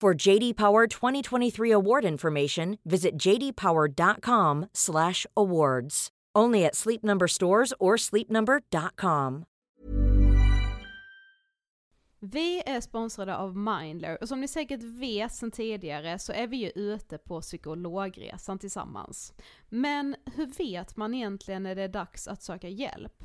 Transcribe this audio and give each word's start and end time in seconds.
For 0.00 0.26
JD 0.26 0.56
Power 0.56 0.86
2023 0.86 1.72
award 1.72 2.04
information, 2.04 2.78
visit 2.84 3.16
jdpower.com/awards. 3.16 6.10
Only 6.38 6.64
at 6.64 6.76
Sleep 6.76 7.02
Number 7.02 7.26
stores 7.26 7.74
or 7.80 7.96
sleepnumber.com. 7.96 9.44
Vi 12.20 12.62
är 12.66 12.80
sponsrade 12.80 13.36
av 13.36 13.56
Mindler 13.56 14.18
och 14.20 14.28
som 14.28 14.40
ni 14.40 14.48
säkert 14.48 14.82
vet 14.82 15.32
sedan 15.32 15.50
tidigare 15.50 16.18
så 16.18 16.32
är 16.32 16.46
vi 16.46 16.56
ju 16.56 16.70
ute 16.70 17.18
på 17.18 17.40
psykologresan 17.40 18.58
tillsammans. 18.58 19.32
Men 19.68 20.16
hur 20.34 20.46
vet 20.46 20.96
man 20.96 21.14
egentligen 21.14 21.62
när 21.62 21.74
det 21.74 21.82
är 21.82 21.88
dags 21.88 22.28
att 22.28 22.42
söka 22.42 22.68
hjälp? 22.68 23.24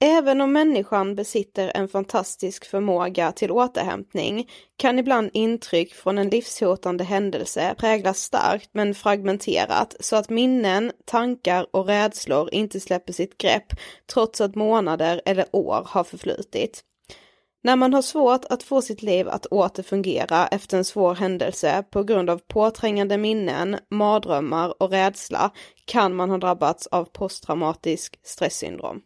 Även 0.00 0.40
om 0.40 0.52
människan 0.52 1.14
besitter 1.14 1.72
en 1.74 1.88
fantastisk 1.88 2.64
förmåga 2.64 3.32
till 3.32 3.50
återhämtning 3.50 4.50
kan 4.76 4.98
ibland 4.98 5.30
intryck 5.32 5.94
från 5.94 6.18
en 6.18 6.28
livshotande 6.28 7.04
händelse 7.04 7.74
präglas 7.78 8.18
starkt 8.18 8.70
men 8.72 8.94
fragmenterat 8.94 9.96
så 10.00 10.16
att 10.16 10.30
minnen, 10.30 10.92
tankar 11.04 11.66
och 11.70 11.86
rädslor 11.86 12.54
inte 12.54 12.80
släpper 12.80 13.12
sitt 13.12 13.38
grepp 13.38 13.66
trots 14.12 14.40
att 14.40 14.54
månader 14.54 15.22
eller 15.24 15.46
år 15.52 15.86
har 15.86 16.04
förflutit. 16.04 16.84
När 17.62 17.76
man 17.76 17.94
har 17.94 18.02
svårt 18.02 18.44
att 18.44 18.62
få 18.62 18.82
sitt 18.82 19.02
liv 19.02 19.28
att 19.28 19.46
åter 19.46 19.82
fungera 19.82 20.46
efter 20.46 20.78
en 20.78 20.84
svår 20.84 21.14
händelse 21.14 21.84
på 21.90 22.02
grund 22.02 22.30
av 22.30 22.38
påträngande 22.38 23.18
minnen, 23.18 23.76
mardrömmar 23.90 24.82
och 24.82 24.90
rädsla 24.90 25.50
kan 25.84 26.14
man 26.16 26.30
ha 26.30 26.38
drabbats 26.38 26.86
av 26.86 27.04
posttraumatisk 27.04 28.18
stresssyndrom. 28.22 29.00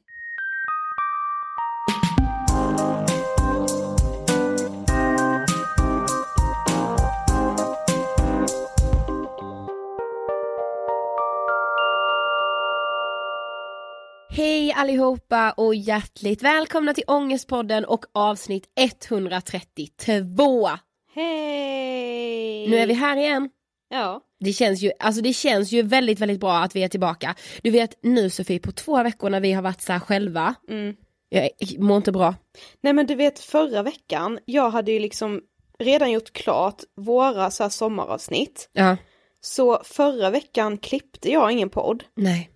Hej 14.72 14.80
allihopa 14.80 15.52
och 15.52 15.74
hjärtligt 15.74 16.42
välkomna 16.42 16.94
till 16.94 17.04
Ångestpodden 17.06 17.84
och 17.84 18.04
avsnitt 18.12 18.64
132. 18.76 20.68
Hej! 21.14 22.68
Nu 22.68 22.76
är 22.76 22.86
vi 22.86 22.94
här 22.94 23.16
igen. 23.16 23.50
Ja. 23.88 24.20
Det 24.40 24.52
känns 24.52 24.82
ju, 24.82 24.92
alltså 24.98 25.22
det 25.22 25.32
känns 25.32 25.72
ju 25.72 25.82
väldigt, 25.82 26.20
väldigt 26.20 26.40
bra 26.40 26.58
att 26.58 26.76
vi 26.76 26.82
är 26.82 26.88
tillbaka. 26.88 27.34
Du 27.62 27.70
vet 27.70 27.98
nu 28.02 28.30
Sofie, 28.30 28.58
på 28.58 28.72
två 28.72 29.02
veckor 29.02 29.30
när 29.30 29.40
vi 29.40 29.52
har 29.52 29.62
varit 29.62 29.80
så 29.80 29.92
här 29.92 30.00
själva, 30.00 30.54
mm. 30.68 30.96
jag 31.28 31.50
mår 31.78 31.96
inte 31.96 32.12
bra. 32.12 32.34
Nej 32.80 32.92
men 32.92 33.06
du 33.06 33.14
vet 33.14 33.38
förra 33.38 33.82
veckan, 33.82 34.38
jag 34.44 34.70
hade 34.70 34.92
ju 34.92 34.98
liksom 34.98 35.40
redan 35.78 36.10
gjort 36.10 36.32
klart 36.32 36.82
våra 36.96 37.50
så 37.50 37.62
här 37.62 37.70
sommaravsnitt. 37.70 38.70
Ja. 38.72 38.96
Så 39.40 39.82
förra 39.84 40.30
veckan 40.30 40.78
klippte 40.78 41.32
jag 41.32 41.52
ingen 41.52 41.70
podd. 41.70 42.04
Nej. 42.14 42.50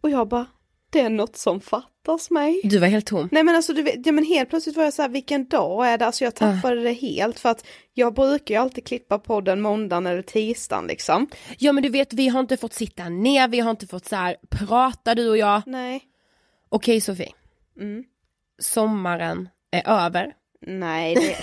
Och 0.00 0.10
jag 0.10 0.28
bara, 0.28 0.46
det 0.90 1.00
är 1.00 1.10
något 1.10 1.36
som 1.36 1.60
fattas. 1.60 2.30
mig. 2.30 2.60
Du 2.64 2.78
var 2.78 2.86
helt 2.86 3.06
tom. 3.06 3.28
Nej 3.32 3.42
men 3.44 3.54
alltså 3.56 3.72
du 3.72 3.82
vet, 3.82 4.06
ja, 4.06 4.12
men 4.12 4.24
helt 4.24 4.50
plötsligt 4.50 4.76
var 4.76 4.84
jag 4.84 4.92
så 4.94 5.02
här, 5.02 5.08
vilken 5.08 5.48
dag 5.48 5.88
är 5.88 5.98
det? 5.98 6.06
Alltså 6.06 6.24
jag 6.24 6.34
tappade 6.34 6.80
det 6.82 6.92
helt 6.92 7.38
för 7.38 7.48
att 7.48 7.64
jag 7.94 8.14
brukar 8.14 8.54
ju 8.54 8.60
alltid 8.60 8.86
klippa 8.86 9.18
podden 9.18 9.60
måndagen 9.60 10.06
eller 10.06 10.22
tisdagen 10.22 10.86
liksom. 10.86 11.26
Ja 11.58 11.72
men 11.72 11.82
du 11.82 11.88
vet 11.88 12.12
vi 12.12 12.28
har 12.28 12.40
inte 12.40 12.56
fått 12.56 12.74
sitta 12.74 13.08
ner, 13.08 13.48
vi 13.48 13.60
har 13.60 13.70
inte 13.70 13.86
fått 13.86 14.06
så 14.06 14.16
här 14.16 14.36
prata 14.50 15.14
du 15.14 15.28
och 15.30 15.36
jag. 15.38 15.62
Nej. 15.66 16.02
Okej 16.68 17.00
Sofie, 17.00 17.32
Mm. 17.80 18.04
sommaren 18.58 19.48
är 19.70 19.88
över. 20.06 20.32
Nej, 20.66 21.14
det... 21.14 21.36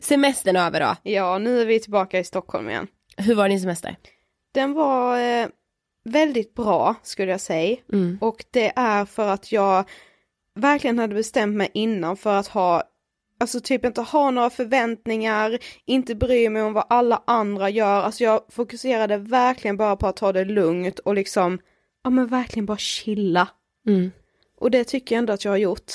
Semestern 0.04 0.56
är 0.56 0.66
över 0.66 0.80
då. 0.80 1.10
ja 1.10 1.38
nu 1.38 1.60
är 1.60 1.66
vi 1.66 1.80
tillbaka 1.80 2.18
i 2.18 2.24
Stockholm 2.24 2.68
igen. 2.70 2.86
Hur 3.16 3.34
var 3.34 3.48
din 3.48 3.60
semester? 3.60 3.96
Den 4.54 4.72
var 4.72 5.18
eh, 5.18 5.46
väldigt 6.04 6.54
bra 6.54 6.94
skulle 7.02 7.30
jag 7.30 7.40
säga. 7.40 7.76
Mm. 7.92 8.18
Och 8.20 8.44
det 8.50 8.72
är 8.76 9.04
för 9.04 9.28
att 9.28 9.52
jag 9.52 9.84
verkligen 10.54 10.98
hade 10.98 11.14
bestämt 11.14 11.56
mig 11.56 11.70
innan 11.74 12.16
för 12.16 12.34
att 12.34 12.46
ha, 12.46 12.82
alltså 13.40 13.60
typ 13.60 13.84
inte 13.84 14.00
ha 14.00 14.30
några 14.30 14.50
förväntningar, 14.50 15.58
inte 15.84 16.14
bry 16.14 16.48
mig 16.48 16.62
om 16.62 16.72
vad 16.72 16.86
alla 16.88 17.22
andra 17.26 17.70
gör. 17.70 18.02
Alltså 18.02 18.24
jag 18.24 18.40
fokuserade 18.48 19.18
verkligen 19.18 19.76
bara 19.76 19.96
på 19.96 20.06
att 20.06 20.16
ta 20.16 20.32
det 20.32 20.44
lugnt 20.44 20.98
och 20.98 21.14
liksom, 21.14 21.58
ja 22.04 22.10
men 22.10 22.26
verkligen 22.26 22.66
bara 22.66 22.78
chilla. 22.78 23.48
Mm. 23.86 24.10
Och 24.58 24.70
det 24.70 24.84
tycker 24.84 25.14
jag 25.14 25.18
ändå 25.18 25.32
att 25.32 25.44
jag 25.44 25.52
har 25.52 25.56
gjort. 25.56 25.92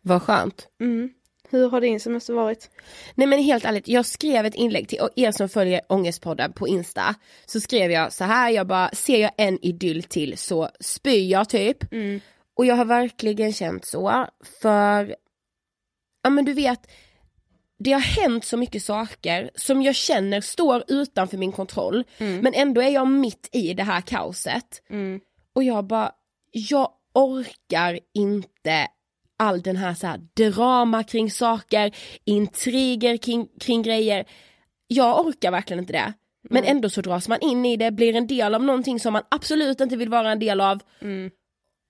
Vad 0.00 0.22
skönt. 0.22 0.68
Mm. 0.80 1.10
Hur 1.50 1.70
har 1.70 1.80
din 1.80 2.00
semester 2.00 2.32
varit? 2.32 2.70
Nej 3.14 3.26
men 3.26 3.38
helt 3.38 3.64
ärligt, 3.64 3.88
jag 3.88 4.06
skrev 4.06 4.46
ett 4.46 4.54
inlägg 4.54 4.88
till 4.88 4.98
er 5.16 5.32
som 5.32 5.48
följer 5.48 5.80
Ångestpodden 5.88 6.52
på 6.52 6.68
Insta. 6.68 7.14
Så 7.46 7.60
skrev 7.60 7.90
jag 7.90 8.12
så 8.12 8.24
här, 8.24 8.50
jag 8.50 8.66
bara, 8.66 8.90
ser 8.92 9.18
jag 9.18 9.30
en 9.36 9.58
idyll 9.64 10.02
till 10.02 10.38
så 10.38 10.68
spyr 10.80 11.30
jag 11.30 11.48
typ. 11.48 11.78
Och 12.56 12.66
jag 12.66 12.74
har 12.74 12.84
verkligen 12.84 13.52
känt 13.52 13.84
så, 13.84 14.26
för, 14.60 15.16
ja 16.22 16.30
men 16.30 16.44
du 16.44 16.52
vet, 16.52 16.90
det 17.78 17.92
har 17.92 18.00
hänt 18.00 18.44
så 18.44 18.56
mycket 18.56 18.82
saker 18.82 19.50
som 19.54 19.82
jag 19.82 19.94
känner 19.94 20.40
står 20.40 20.84
utanför 20.88 21.36
min 21.36 21.52
kontroll. 21.52 22.04
Men 22.42 22.54
ändå 22.54 22.82
är 22.82 22.88
jag 22.88 23.08
mitt 23.08 23.48
i 23.52 23.74
det 23.74 23.82
här 23.82 24.00
kaoset. 24.00 24.82
Och 25.54 25.64
jag 25.64 25.84
bara, 25.84 26.12
jag 26.52 26.92
orkar 27.14 27.98
inte 28.14 28.88
all 29.38 29.62
den 29.62 29.76
här, 29.76 29.94
så 29.94 30.06
här 30.06 30.20
drama 30.36 31.04
kring 31.04 31.30
saker, 31.30 31.96
intriger 32.24 33.16
kring, 33.16 33.48
kring 33.60 33.82
grejer. 33.82 34.24
Jag 34.86 35.26
orkar 35.26 35.50
verkligen 35.50 35.80
inte 35.80 35.92
det. 35.92 36.12
Men 36.50 36.64
ändå 36.64 36.90
så 36.90 37.00
dras 37.00 37.28
man 37.28 37.40
in 37.40 37.66
i 37.66 37.76
det, 37.76 37.90
blir 37.90 38.14
en 38.16 38.26
del 38.26 38.54
av 38.54 38.62
någonting 38.62 39.00
som 39.00 39.12
man 39.12 39.22
absolut 39.30 39.80
inte 39.80 39.96
vill 39.96 40.08
vara 40.08 40.32
en 40.32 40.38
del 40.38 40.60
av. 40.60 40.80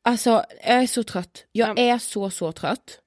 Alltså 0.05 0.31
jag 0.65 0.83
är 0.83 0.87
så 0.87 1.03
trött. 1.03 1.45
Jag 1.53 1.79
är 1.79 1.99
så 1.99 2.31
så 2.31 2.53
trött. 2.53 3.01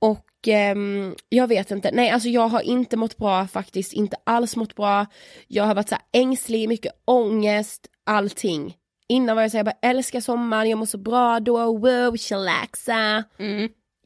Och 0.00 0.26
ehm, 0.46 1.14
jag 1.28 1.48
vet 1.48 1.70
inte, 1.70 1.90
nej 1.92 2.10
alltså 2.10 2.28
jag 2.28 2.48
har 2.48 2.60
inte 2.60 2.96
mått 2.96 3.16
bra 3.16 3.46
faktiskt, 3.46 3.92
inte 3.92 4.16
alls 4.26 4.56
mått 4.56 4.74
bra. 4.74 5.06
Jag 5.46 5.64
har 5.64 5.74
varit 5.74 5.88
så 5.88 5.96
ängslig, 6.12 6.68
mycket 6.68 6.92
ångest, 7.04 7.86
allting. 8.06 8.76
Innan 9.08 9.36
var 9.36 9.42
jag 9.42 9.50
såhär, 9.50 9.58
jag 9.64 9.66
bara 9.66 9.88
älskar 9.90 10.20
sommaren, 10.20 10.70
jag 10.70 10.78
mår 10.78 10.86
så 10.86 10.98
bra 10.98 11.40
då, 11.40 11.78
wow, 11.78 12.16
chillaxa. 12.16 13.24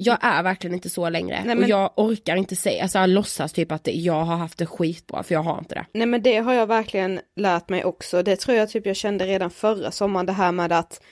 Jag 0.01 0.19
är 0.21 0.43
verkligen 0.43 0.75
inte 0.75 0.91
så 0.91 1.09
längre 1.09 1.43
Nej, 1.45 1.55
och 1.55 1.61
men- 1.61 1.69
jag 1.71 1.93
orkar 1.97 2.37
inte 2.37 2.57
säga, 2.57 2.83
alltså 2.83 2.99
jag 2.99 3.09
låtsas 3.11 3.53
typ 3.53 3.73
att 3.73 3.89
jag 3.93 4.25
har 4.25 4.37
haft 4.37 4.59
det 4.59 4.67
skitbra 4.67 5.23
för 5.23 5.35
jag 5.35 5.43
har 5.43 5.59
inte 5.59 5.75
det. 5.75 5.87
Nej 5.95 6.07
men 6.07 6.23
det 6.23 6.37
har 6.39 6.53
jag 6.55 6.67
verkligen 6.67 7.21
lärt 7.37 7.69
mig 7.69 7.85
också. 7.85 8.23
Det 8.23 8.37
tror 8.37 8.57
jag 8.57 8.69
typ 8.71 8.87
jag 8.87 8.97
kände 8.97 9.27
redan 9.27 9.51
förra 9.51 9.91
sommaren 9.91 10.27
det 10.27 10.33
här 10.33 10.53
med 10.53 10.73
att 10.73 11.03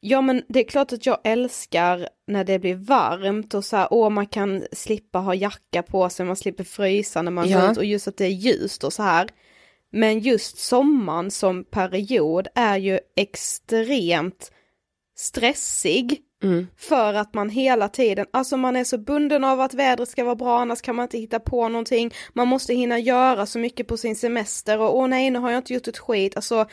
Ja 0.00 0.20
men 0.20 0.42
det 0.48 0.60
är 0.60 0.68
klart 0.68 0.92
att 0.92 1.06
jag 1.06 1.18
älskar 1.24 2.08
när 2.26 2.44
det 2.44 2.58
blir 2.58 2.74
varmt 2.74 3.54
och 3.54 3.64
så 3.64 3.76
här, 3.76 3.88
åh 3.90 4.10
man 4.10 4.26
kan 4.26 4.62
slippa 4.72 5.18
ha 5.18 5.34
jacka 5.34 5.82
på 5.82 6.08
sig, 6.08 6.26
man 6.26 6.36
slipper 6.36 6.64
frysa 6.64 7.22
när 7.22 7.30
man 7.30 7.48
Ja. 7.48 7.60
går 7.60 7.70
ut 7.70 7.76
och 7.76 7.84
just 7.84 8.08
att 8.08 8.16
det 8.16 8.24
är 8.24 8.28
ljust 8.28 8.84
och 8.84 8.92
så 8.92 9.02
här. 9.02 9.28
Men 9.94 10.20
just 10.20 10.58
sommaren 10.58 11.30
som 11.30 11.64
period 11.64 12.48
är 12.54 12.76
ju 12.76 12.98
extremt 13.16 14.52
stressig. 15.16 16.20
Mm. 16.42 16.66
För 16.76 17.14
att 17.14 17.34
man 17.34 17.48
hela 17.50 17.88
tiden, 17.88 18.26
alltså 18.32 18.56
man 18.56 18.76
är 18.76 18.84
så 18.84 18.98
bunden 18.98 19.44
av 19.44 19.60
att 19.60 19.74
vädret 19.74 20.08
ska 20.08 20.24
vara 20.24 20.34
bra, 20.34 20.60
annars 20.60 20.82
kan 20.82 20.96
man 20.96 21.02
inte 21.02 21.18
hitta 21.18 21.40
på 21.40 21.68
någonting. 21.68 22.14
Man 22.32 22.48
måste 22.48 22.74
hinna 22.74 22.98
göra 22.98 23.46
så 23.46 23.58
mycket 23.58 23.88
på 23.88 23.96
sin 23.96 24.16
semester 24.16 24.78
och 24.80 24.96
åh 24.96 25.08
nej, 25.08 25.30
nu 25.30 25.38
har 25.38 25.50
jag 25.50 25.58
inte 25.58 25.74
gjort 25.74 25.88
ett 25.88 25.98
skit. 25.98 26.36
Alltså, 26.36 26.66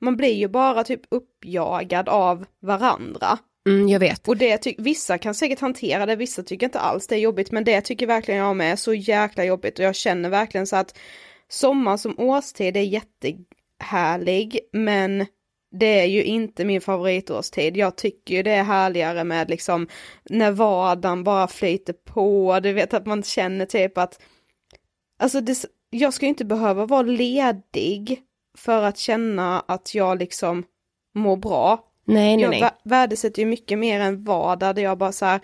man 0.00 0.16
blir 0.16 0.34
ju 0.34 0.48
bara 0.48 0.84
typ 0.84 1.00
uppjagad 1.10 2.08
av 2.08 2.44
varandra. 2.62 3.38
Mm, 3.68 3.88
jag 3.88 4.00
vet. 4.00 4.28
Och 4.28 4.36
det 4.36 4.58
ty- 4.58 4.74
vissa 4.78 5.18
kan 5.18 5.34
säkert 5.34 5.60
hantera 5.60 6.06
det, 6.06 6.16
vissa 6.16 6.42
tycker 6.42 6.66
inte 6.66 6.80
alls 6.80 7.06
det 7.06 7.14
är 7.14 7.20
jobbigt, 7.20 7.50
men 7.50 7.64
det 7.64 7.80
tycker 7.80 8.06
verkligen 8.06 8.40
jag 8.40 8.56
med 8.56 8.72
är 8.72 8.76
så 8.76 8.94
jäkla 8.94 9.44
jobbigt 9.44 9.78
och 9.78 9.84
jag 9.84 9.94
känner 9.94 10.28
verkligen 10.28 10.66
så 10.66 10.76
att 10.76 10.98
sommar 11.48 11.96
som 11.96 12.18
årstid 12.18 12.76
är 12.76 12.80
jättehärlig, 12.80 14.58
men 14.72 15.26
det 15.70 16.00
är 16.00 16.04
ju 16.04 16.24
inte 16.24 16.64
min 16.64 16.80
favoritårstid. 16.80 17.76
Jag 17.76 17.96
tycker 17.96 18.34
ju 18.34 18.42
det 18.42 18.50
är 18.50 18.64
härligare 18.64 19.24
med 19.24 19.50
liksom 19.50 19.88
när 20.30 20.50
vardagen 20.50 21.24
bara 21.24 21.48
flyter 21.48 21.92
på, 21.92 22.60
du 22.62 22.72
vet 22.72 22.94
att 22.94 23.06
man 23.06 23.22
känner 23.22 23.66
typ 23.66 23.98
att, 23.98 24.20
alltså 25.18 25.40
det, 25.40 25.64
jag 25.90 26.14
ska 26.14 26.26
ju 26.26 26.30
inte 26.30 26.44
behöva 26.44 26.86
vara 26.86 27.02
ledig 27.02 28.22
för 28.58 28.82
att 28.82 28.98
känna 28.98 29.60
att 29.60 29.94
jag 29.94 30.18
liksom 30.18 30.64
mår 31.14 31.36
bra. 31.36 31.84
Nej 32.04 32.36
nej 32.36 32.42
Jag 32.42 32.50
nej. 32.50 32.70
värdesätter 32.84 33.42
ju 33.42 33.48
mycket 33.48 33.78
mer 33.78 34.00
än 34.00 34.24
vardag 34.24 34.74
där 34.74 34.82
jag 34.82 34.98
bara 34.98 35.12
så 35.12 35.24
här, 35.24 35.40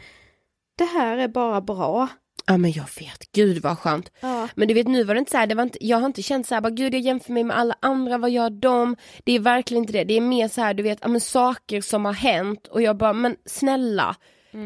det 0.79 0.85
här 0.85 1.17
är 1.17 1.29
bara 1.29 1.61
bra. 1.61 2.09
Ja 2.47 2.57
men 2.57 2.73
jag 2.73 2.85
vet, 3.01 3.33
gud 3.33 3.63
vad 3.63 3.79
skönt. 3.79 4.13
Ja. 4.21 4.49
Men 4.55 4.69
du 4.69 4.75
vet 4.75 4.89
nu 4.89 5.05
var 5.05 5.15
det 5.15 5.19
inte 5.19 5.31
så 5.31 5.37
här, 5.37 5.47
det 5.47 5.55
var 5.55 5.63
inte, 5.63 5.87
jag 5.87 5.97
har 5.99 6.07
inte 6.07 6.23
känt 6.23 6.47
så 6.47 6.55
här, 6.55 6.63
bara 6.63 6.71
gud 6.71 6.95
jag 6.95 7.01
jämför 7.01 7.33
mig 7.33 7.45
med 7.45 7.57
alla 7.59 7.75
andra, 7.81 8.19
vad 8.19 8.31
gör 8.31 8.51
de? 8.51 8.97
Det 9.25 9.33
är 9.33 9.39
verkligen 9.41 9.83
inte 9.83 9.93
det, 9.93 10.05
det 10.05 10.15
är 10.15 10.21
mer 10.21 10.49
så 10.49 10.61
här, 10.61 10.75
du 10.75 10.83
vet, 10.83 10.99
ja, 11.03 11.09
men 11.09 11.21
saker 11.21 11.81
som 11.81 12.05
har 12.05 12.13
hänt 12.13 12.67
och 12.67 12.83
jag 12.83 12.97
bara, 12.97 13.13
men 13.13 13.37
snälla, 13.45 14.17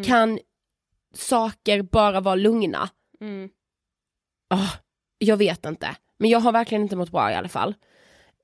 kan 0.05 0.39
saker 1.15 1.83
bara 1.83 2.21
vara 2.21 2.35
lugna? 2.35 2.89
Mm. 3.21 3.49
Ah, 4.51 4.69
jag 5.19 5.37
vet 5.37 5.65
inte, 5.67 5.97
men 6.19 6.31
jag 6.31 6.41
har 6.41 6.53
verkligen 6.53 6.83
inte 6.83 6.97
mått 6.97 7.11
bra 7.11 7.31
i 7.31 7.35
alla 7.35 7.49
fall. 7.49 7.75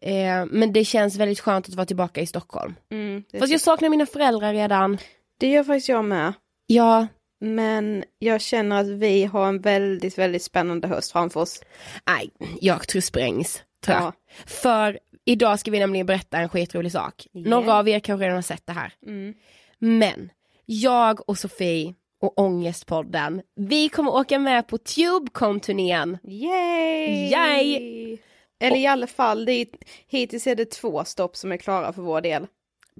Eh, 0.01 0.47
men 0.51 0.73
det 0.73 0.85
känns 0.85 1.17
väldigt 1.17 1.41
skönt 1.41 1.69
att 1.69 1.75
vara 1.75 1.87
tillbaka 1.87 2.21
i 2.21 2.27
Stockholm. 2.27 2.75
Mm, 2.91 3.25
Fast 3.39 3.53
jag 3.53 3.61
saknar 3.61 3.89
mina 3.89 4.07
föräldrar 4.07 4.53
redan. 4.53 4.99
det 5.41 5.51
gör 5.51 5.65
faktiskt 5.65 5.89
jag 5.89 6.05
med. 6.05 6.33
Ja, 6.67 7.07
Men 7.45 8.05
jag 8.19 8.41
känner 8.41 8.81
att 8.81 8.89
vi 8.89 9.25
har 9.25 9.49
en 9.49 9.61
väldigt, 9.61 10.19
väldigt 10.19 10.43
spännande 10.43 10.89
höst 10.89 11.13
framför 11.13 11.41
oss. 11.41 11.63
nej, 12.07 12.31
jag 12.61 12.89
tror 12.89 13.01
sprängs. 13.01 13.63
Tror 13.85 13.97
jag. 13.97 14.05
Ja. 14.05 14.13
För 14.47 14.99
idag 15.25 15.61
ska 15.61 15.71
vi 15.71 15.79
nämligen 15.79 16.07
berätta 16.07 16.39
en 16.39 16.49
skitrolig 16.49 16.93
sak. 16.93 17.27
Yeah. 17.33 17.49
Några 17.49 17.75
av 17.75 17.89
er 17.89 18.01
kanske 18.01 18.25
redan 18.25 18.35
har 18.35 18.43
sett 18.43 18.67
det 18.67 18.73
här. 18.73 18.93
Mm. 19.07 19.35
Men 19.79 20.31
jag 20.67 21.29
och 21.29 21.39
Sofie 21.39 21.95
och 22.21 22.39
Ångestpodden, 22.39 23.43
vi 23.57 23.89
kommer 23.89 24.15
åka 24.15 24.39
med 24.39 24.67
på 24.67 24.79
Tubecon-turnén. 24.79 26.19
Yay! 26.23 27.31
Yay! 27.31 28.19
Eller 28.61 28.77
i 28.77 28.87
alla 28.87 29.07
fall, 29.07 29.45
det 29.45 29.53
är, 29.53 29.67
hittills 30.09 30.47
är 30.47 30.55
det 30.55 30.71
två 30.71 31.05
stopp 31.05 31.37
som 31.37 31.53
är 31.53 31.57
klara 31.57 31.93
för 31.93 32.03
vår 32.03 32.21
del. 32.21 32.47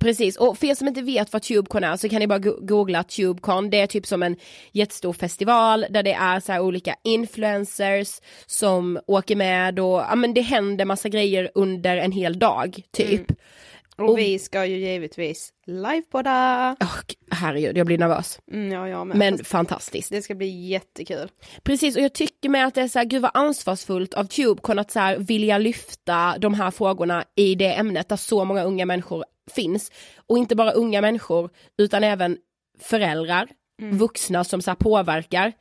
Precis, 0.01 0.37
och 0.37 0.59
för 0.59 0.67
er 0.67 0.75
som 0.75 0.89
inte 0.89 1.03
vet 1.03 1.33
vad 1.33 1.43
Tubecon 1.43 1.85
är 1.85 1.97
så 1.97 2.09
kan 2.09 2.19
ni 2.19 2.27
bara 2.27 2.39
googla 2.39 3.03
Tubecon. 3.03 3.71
Det 3.71 3.81
är 3.81 3.87
typ 3.87 4.07
som 4.07 4.23
en 4.23 4.37
jättestor 4.73 5.13
festival 5.13 5.87
där 5.91 6.03
det 6.03 6.13
är 6.13 6.41
så 6.41 6.53
här 6.53 6.61
olika 6.61 6.95
influencers 7.03 8.21
som 8.47 9.01
åker 9.07 9.37
med 9.37 9.81
och 9.81 10.01
ja 10.01 10.15
men 10.15 10.35
det 10.35 10.41
händer 10.41 10.85
massa 10.85 11.09
grejer 11.09 11.51
under 11.55 11.97
en 11.97 12.13
hel 12.13 12.39
dag 12.39 12.83
typ. 12.93 13.31
Mm. 13.31 13.37
Och, 13.97 14.11
Och- 14.11 14.19
vi 14.19 14.39
ska 14.39 14.67
ju 14.67 14.77
givetvis 14.77 15.53
livepodda. 15.67 16.77
Åh, 16.81 16.95
herregud, 17.31 17.77
jag 17.79 17.87
blir 17.87 17.99
nervös. 17.99 18.39
Mm, 18.53 18.73
ja, 18.73 18.89
jag 18.89 19.07
med. 19.07 19.17
Men 19.17 19.39
Fast 19.39 19.51
fantastiskt. 19.51 20.11
Det 20.11 20.23
ska 20.23 20.35
bli 20.35 20.67
jättekul. 20.67 21.31
Precis 21.63 21.97
och 21.97 22.03
jag 22.03 22.13
tycker 22.13 22.49
med 22.49 22.67
att 22.67 22.75
det 22.75 22.81
är 22.83 22.89
så 22.89 22.99
här, 22.99 23.07
gud 23.07 23.23
vad 23.23 23.31
ansvarsfullt 23.35 24.15
av 24.15 24.25
Tubecon 24.25 24.79
att 24.79 24.91
så 24.91 25.01
här, 25.01 25.17
vilja 25.19 25.59
lyfta 25.59 26.39
de 26.39 26.55
här 26.55 26.71
frågorna 26.71 27.25
i 27.35 27.55
det 27.55 27.73
ämnet 27.75 28.09
där 28.09 28.17
så 28.17 28.45
många 28.45 28.65
unga 28.65 28.87
människor 28.87 29.25
finns. 29.51 29.93
Och 30.27 30.39
inte 30.39 30.57
bara 30.57 30.73
unga 30.73 31.01
människor 31.01 31.51
utan 31.79 32.05
även 32.05 32.39
föräldrar, 32.81 33.49
vuxna 33.93 34.45
som 34.45 34.63
så 34.63 34.71
här, 34.71 34.77
påverkar. 34.77 35.53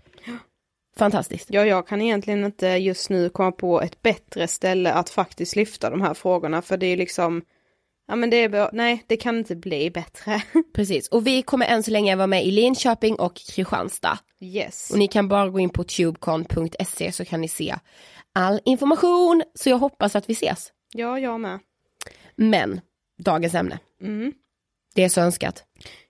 Fantastiskt. 0.98 1.48
Ja, 1.52 1.66
jag 1.66 1.88
kan 1.88 2.02
egentligen 2.02 2.44
inte 2.46 2.68
just 2.68 3.10
nu 3.10 3.30
komma 3.30 3.52
på 3.52 3.82
ett 3.82 4.02
bättre 4.02 4.48
ställe 4.48 4.94
att 4.94 5.10
faktiskt 5.10 5.56
lyfta 5.56 5.90
de 5.90 6.02
här 6.02 6.14
frågorna, 6.14 6.62
för 6.62 6.78
det 6.78 6.86
är 6.88 6.98
liksom, 6.98 7.42
ja 8.08 8.16
men 8.16 8.30
det 8.30 8.38
är, 8.38 8.50
bra- 8.50 8.70
nej, 8.74 9.04
det 9.08 9.18
kan 9.18 9.38
inte 9.38 9.56
bli 9.56 9.92
bättre. 9.92 10.42
Precis 10.76 11.08
och 11.08 11.28
vi 11.28 11.42
kommer 11.42 11.66
än 11.66 11.84
så 11.84 11.92
länge 11.92 12.16
vara 12.16 12.28
med 12.28 12.46
i 12.46 12.52
Linköping 12.52 13.16
och 13.16 13.36
Kristianstad. 13.36 14.18
yes. 14.42 14.92
Och 14.92 14.98
ni 14.98 15.08
kan 15.08 15.28
bara 15.28 15.50
gå 15.50 15.60
in 15.60 15.70
på 15.70 15.84
tubecon.se 15.84 17.12
så 17.12 17.26
kan 17.26 17.42
ni 17.42 17.48
se 17.48 17.76
all 18.34 18.60
information. 18.66 19.44
Så 19.56 19.70
jag 19.70 19.78
hoppas 19.78 20.16
att 20.16 20.30
vi 20.30 20.34
ses. 20.34 20.72
Ja, 20.94 21.20
jag 21.20 21.40
med. 21.40 21.60
Men, 22.36 22.82
dagens 23.24 23.54
ämne. 23.56 23.80
Mm. 24.02 24.34
Det 24.96 25.04
är 25.04 25.10
så 25.10 25.22
önskat. 25.22 25.64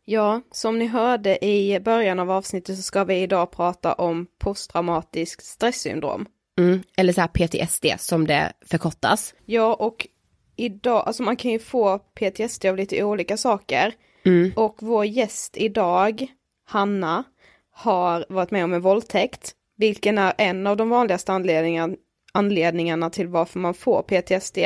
Ja, 0.06 0.42
som 0.52 0.80
ni 0.80 0.86
hörde 0.88 1.46
i 1.46 1.80
början 1.80 2.20
av 2.20 2.32
avsnittet 2.32 2.76
så 2.76 2.82
ska 2.82 3.04
vi 3.04 3.16
idag 3.22 3.52
prata 3.52 3.94
om 3.94 4.28
posttraumatiskt 4.40 5.46
stresssyndrom. 5.46 6.26
Mm. 6.60 6.84
Eller 6.98 7.14
så 7.14 7.22
här 7.22 7.28
PTSD 7.28 7.86
som 8.00 8.28
det 8.28 8.54
förkortas. 8.66 9.34
Ja, 9.46 9.74
och 9.74 10.08
idag, 10.56 11.04
alltså 11.06 11.24
man 11.24 11.36
kan 11.36 11.52
ju 11.52 11.60
få 11.60 12.00
PTSD 12.00 12.66
av 12.66 12.78
lite 12.78 13.04
olika 13.04 13.38
saker. 13.38 13.94
Mm. 14.26 14.52
Och 14.56 14.78
vår 14.80 15.06
gäst 15.06 15.58
idag, 15.58 16.28
Hanna, 16.66 17.24
har 17.72 18.26
varit 18.30 18.52
med 18.52 18.64
om 18.64 18.74
en 18.74 18.82
våldtäkt, 18.82 19.52
vilken 19.78 20.18
är 20.18 20.34
en 20.38 20.68
av 20.68 20.78
de 20.78 20.90
vanligaste 20.90 21.32
anledningarna, 21.32 21.96
anledningarna 22.34 23.10
till 23.10 23.28
varför 23.28 23.60
man 23.60 23.74
får 23.74 24.02
PTSD. 24.02 24.58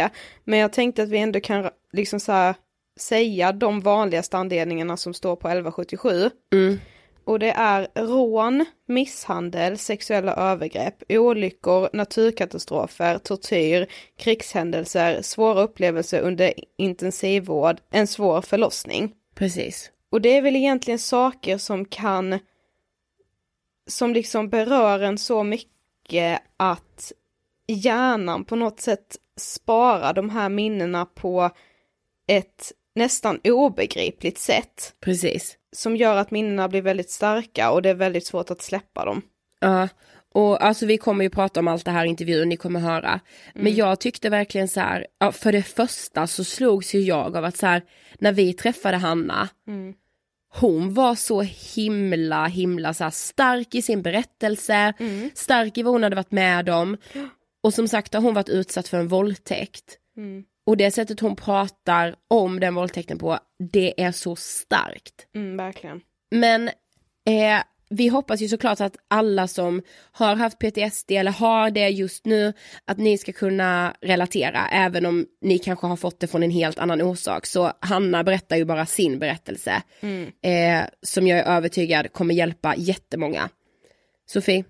Men 0.44 0.60
jag 0.60 0.74
tänkte 0.74 1.04
att 1.04 1.10
vi 1.10 1.18
ändå 1.18 1.40
kan 1.40 1.70
liksom 1.94 2.20
så 2.20 2.32
här, 2.32 2.56
säga 3.00 3.52
de 3.52 3.82
vanligaste 3.82 4.38
anledningarna 4.38 4.98
som 4.98 5.14
står 5.14 5.36
på 5.36 5.48
1177. 5.48 6.30
Mm. 6.54 6.80
Och 7.28 7.40
det 7.40 7.52
är 7.52 7.88
rån, 7.96 8.66
misshandel, 8.86 9.78
sexuella 9.78 10.34
övergrepp, 10.36 11.04
olyckor, 11.10 11.90
naturkatastrofer, 11.94 13.18
tortyr, 13.18 13.88
krigshändelser, 14.18 15.22
svåra 15.22 15.62
upplevelser 15.62 16.22
under 16.22 16.54
intensivvård, 16.78 17.82
en 17.90 18.08
svår 18.08 18.42
förlossning. 18.42 19.14
Precis. 19.36 19.92
Och 20.12 20.22
det 20.22 20.38
är 20.38 20.42
väl 20.42 20.56
egentligen 20.56 21.00
saker 21.00 21.58
som 21.58 21.86
kan, 21.86 22.40
som 23.88 24.14
liksom 24.14 24.50
berör 24.50 25.00
en 25.00 25.18
så 25.18 25.44
mycket 25.44 26.42
att 26.58 27.12
hjärnan 27.68 28.46
på 28.46 28.56
något 28.56 28.80
sätt 28.80 29.16
sparar 29.38 30.14
de 30.14 30.30
här 30.30 30.50
minnena 30.50 31.06
på 31.06 31.50
ett 32.28 32.72
nästan 32.96 33.40
obegripligt 33.44 34.38
sätt. 34.38 34.94
Precis. 35.02 35.58
Som 35.78 35.96
gör 35.96 36.18
att 36.18 36.32
minnena 36.32 36.68
blir 36.68 36.82
väldigt 36.82 37.10
starka 37.10 37.72
och 37.72 37.82
det 37.82 37.90
är 37.90 37.94
väldigt 37.94 38.26
svårt 38.26 38.52
att 38.52 38.62
släppa 38.62 39.06
dem. 39.06 39.22
Ja, 39.60 39.90
och 40.34 40.64
alltså 40.64 40.86
vi 40.86 40.98
kommer 40.98 41.24
ju 41.24 41.30
prata 41.30 41.60
om 41.60 41.68
allt 41.68 41.86
det 41.86 41.92
här 41.92 42.06
i 42.06 42.10
intervjun, 42.10 42.50
ni 42.50 42.58
kommer 42.58 42.80
höra. 42.80 43.20
Men 43.54 43.76
jag 43.76 44.00
tyckte 44.00 44.30
verkligen 44.30 44.68
så 44.68 44.80
här, 44.80 45.08
ja, 45.20 45.32
för 45.32 45.52
det 45.52 45.64
första 45.64 46.28
så 46.28 46.44
slogs 46.44 46.96
ju 46.96 47.00
jag 47.00 47.38
av 47.38 47.46
att 47.46 47.58
så 47.58 47.66
här, 47.66 47.82
när 48.20 48.32
vi 48.32 48.54
träffade 48.54 48.98
Hanna, 48.98 49.50
hon 50.54 50.94
var 50.94 51.16
så 51.16 51.42
himla, 51.76 52.46
himla 52.46 52.94
så 52.94 53.04
här, 53.04 53.12
stark 53.12 53.76
i 53.76 53.82
sin 53.82 54.02
berättelse, 54.02 54.94
stark 55.34 55.78
i 55.78 55.84
vad 55.84 55.94
hon 55.94 56.04
hade 56.04 56.16
varit 56.16 56.32
med 56.32 56.70
om. 56.70 56.98
Och 57.64 57.74
som 57.74 57.88
sagt 57.88 58.14
har 58.14 58.22
hon 58.22 58.34
varit 58.34 58.50
utsatt 58.50 58.88
för 58.88 58.98
en 58.98 59.08
våldtäkt. 59.08 59.98
Och 60.68 60.78
det 60.78 60.92
sättet 60.92 61.20
hon 61.20 61.36
pratar 61.36 62.16
om 62.28 62.60
den 62.60 62.76
våldtäkten 62.76 63.18
på, 63.18 63.40
det 63.74 64.02
är 64.04 64.12
så 64.12 64.36
starkt. 64.36 65.28
Mm, 65.36 65.58
verkligen. 65.58 66.02
Men 66.32 66.68
eh, 67.26 67.64
vi 67.90 68.08
hoppas 68.08 68.42
ju 68.42 68.48
såklart 68.48 68.82
att 68.82 68.98
alla 69.08 69.48
som 69.48 69.82
har 70.12 70.36
haft 70.36 70.60
PTSD 70.60 71.12
eller 71.12 71.32
har 71.32 71.72
det 71.72 71.90
just 71.90 72.26
nu, 72.26 72.54
att 72.86 72.98
ni 72.98 73.18
ska 73.18 73.32
kunna 73.32 73.94
relatera, 74.02 74.68
även 74.72 75.06
om 75.06 75.26
ni 75.42 75.60
kanske 75.60 75.88
har 75.88 75.96
fått 75.96 76.20
det 76.20 76.28
från 76.28 76.44
en 76.44 76.52
helt 76.52 76.80
annan 76.80 77.02
orsak. 77.02 77.46
Så 77.46 77.72
Hanna 77.80 78.24
berättar 78.24 78.56
ju 78.56 78.66
bara 78.66 78.86
sin 78.86 79.20
berättelse, 79.20 79.82
eh, 80.42 80.86
som 81.02 81.28
jag 81.28 81.40
är 81.40 81.44
övertygad 81.44 82.14
kommer 82.14 82.36
hjälpa 82.36 82.76
jättemånga. 82.76 83.50
Sofie, 84.26 84.64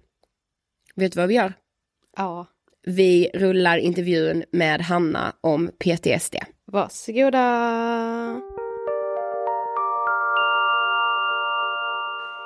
vet 0.96 1.14
du 1.14 1.20
vad 1.20 1.28
vi 1.28 1.36
gör? 1.36 1.54
Ja. 2.18 2.48
Vi 2.90 3.30
rullar 3.34 3.78
intervjun 3.78 4.44
med 4.52 4.82
Hanna 4.82 5.34
om 5.42 5.70
PTSD. 5.80 6.36
Varsågoda. 6.66 7.40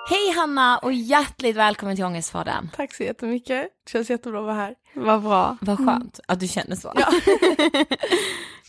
Hej 0.09 0.31
Hanna 0.35 0.77
och 0.77 0.93
hjärtligt 0.93 1.55
välkommen 1.55 1.95
till 1.95 2.05
Ångestpodden. 2.05 2.69
Tack 2.75 2.93
så 2.93 3.03
jättemycket. 3.03 3.67
Det 3.83 3.91
känns 3.91 4.09
jättebra 4.09 4.39
att 4.39 4.45
vara 4.45 4.55
här. 4.55 4.75
Vad 4.93 5.21
bra. 5.21 5.57
Vad 5.61 5.77
skönt 5.77 6.19
att 6.27 6.39
du 6.39 6.47
känner 6.47 6.75
så. 6.75 6.93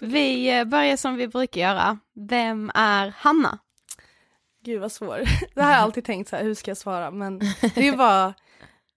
Vi 0.07 0.59
eh, 0.59 0.65
börjar 0.65 0.97
som 0.97 1.17
vi 1.17 1.29
brukar 1.29 1.61
göra. 1.61 1.99
Vem 2.29 2.71
är 2.75 3.15
Hanna? 3.17 3.59
Gud 4.65 4.81
vad 4.81 4.93
svår. 4.93 5.19
Det 5.55 5.63
här 5.63 5.69
har 5.69 5.73
jag 5.73 5.83
alltid 5.83 6.05
tänkt 6.05 6.29
så 6.31 6.37
här, 6.37 6.45
hur 6.45 6.55
ska 6.55 6.71
jag 6.71 6.79
svara? 6.79 7.11
Men 7.11 7.39
det 7.75 7.89
är 7.89 7.97
bara, 7.97 8.35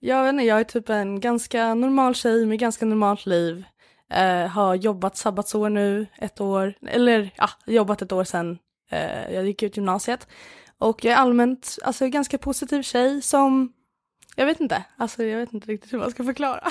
jag 0.06 0.24
vet 0.24 0.34
inte, 0.34 0.44
jag 0.44 0.60
är 0.60 0.64
typ 0.64 0.90
en 0.90 1.20
ganska 1.20 1.74
normal 1.74 2.16
tjej 2.16 2.46
med 2.46 2.60
ganska 2.60 2.86
normalt 2.86 3.26
liv. 3.26 3.66
Eh, 4.14 4.48
har 4.48 4.76
jobbat 4.76 5.18
sabbatsår 5.18 5.70
nu, 5.70 6.08
ett 6.18 6.42
år, 6.42 6.74
eller 6.88 7.34
ja, 7.38 7.50
jobbat 7.66 8.02
ett 8.02 8.12
år 8.12 8.24
sedan 8.24 8.58
eh, 8.92 9.34
jag 9.34 9.46
gick 9.46 9.64
ut 9.64 9.78
gymnasiet. 9.78 10.28
Och 10.78 11.06
jag 11.06 11.14
är 11.14 11.18
allmänt, 11.18 11.78
alltså 11.84 12.08
ganska 12.08 12.38
positiv 12.38 12.82
tjej 12.82 13.22
som, 13.22 13.74
jag 14.36 14.46
vet 14.46 14.60
inte, 14.60 14.84
alltså 14.98 15.24
jag 15.24 15.40
vet 15.40 15.54
inte 15.54 15.68
riktigt 15.68 15.94
hur 15.94 15.98
man 15.98 16.12
ska 16.12 16.24
förklara. 16.24 16.64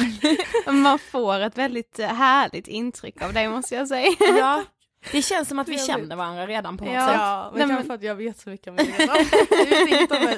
Man 0.72 0.98
får 0.98 1.40
ett 1.40 1.58
väldigt 1.58 1.98
eh, 1.98 2.06
härligt 2.06 2.68
intryck 2.68 3.22
av 3.22 3.32
dig 3.32 3.48
måste 3.48 3.74
jag 3.74 3.88
säga. 3.88 4.08
Ja, 4.38 4.64
det 5.12 5.22
känns 5.22 5.48
som 5.48 5.58
att 5.58 5.68
vi 5.68 5.78
känner 5.78 6.16
varandra 6.16 6.46
redan 6.46 6.76
på 6.78 6.84
något 6.84 6.94
Ja. 6.94 7.06
sätt. 7.06 7.16
Ja, 7.18 7.50
men 7.52 7.58
Nej, 7.58 7.60
kanske 7.68 7.74
men- 7.76 7.86
för 7.86 7.94
att 7.94 8.02
jag 8.02 8.14
vet 8.14 8.38
så 8.40 8.50
mycket 8.50 8.66
om 8.68 8.74
mig 8.74 8.94
redan. 8.98 9.16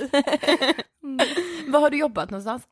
Mig. 1.01 1.29
Var 1.69 1.81
har 1.81 1.91
du 1.91 1.97
jobbat 1.99 2.31
någonstans? 2.31 2.63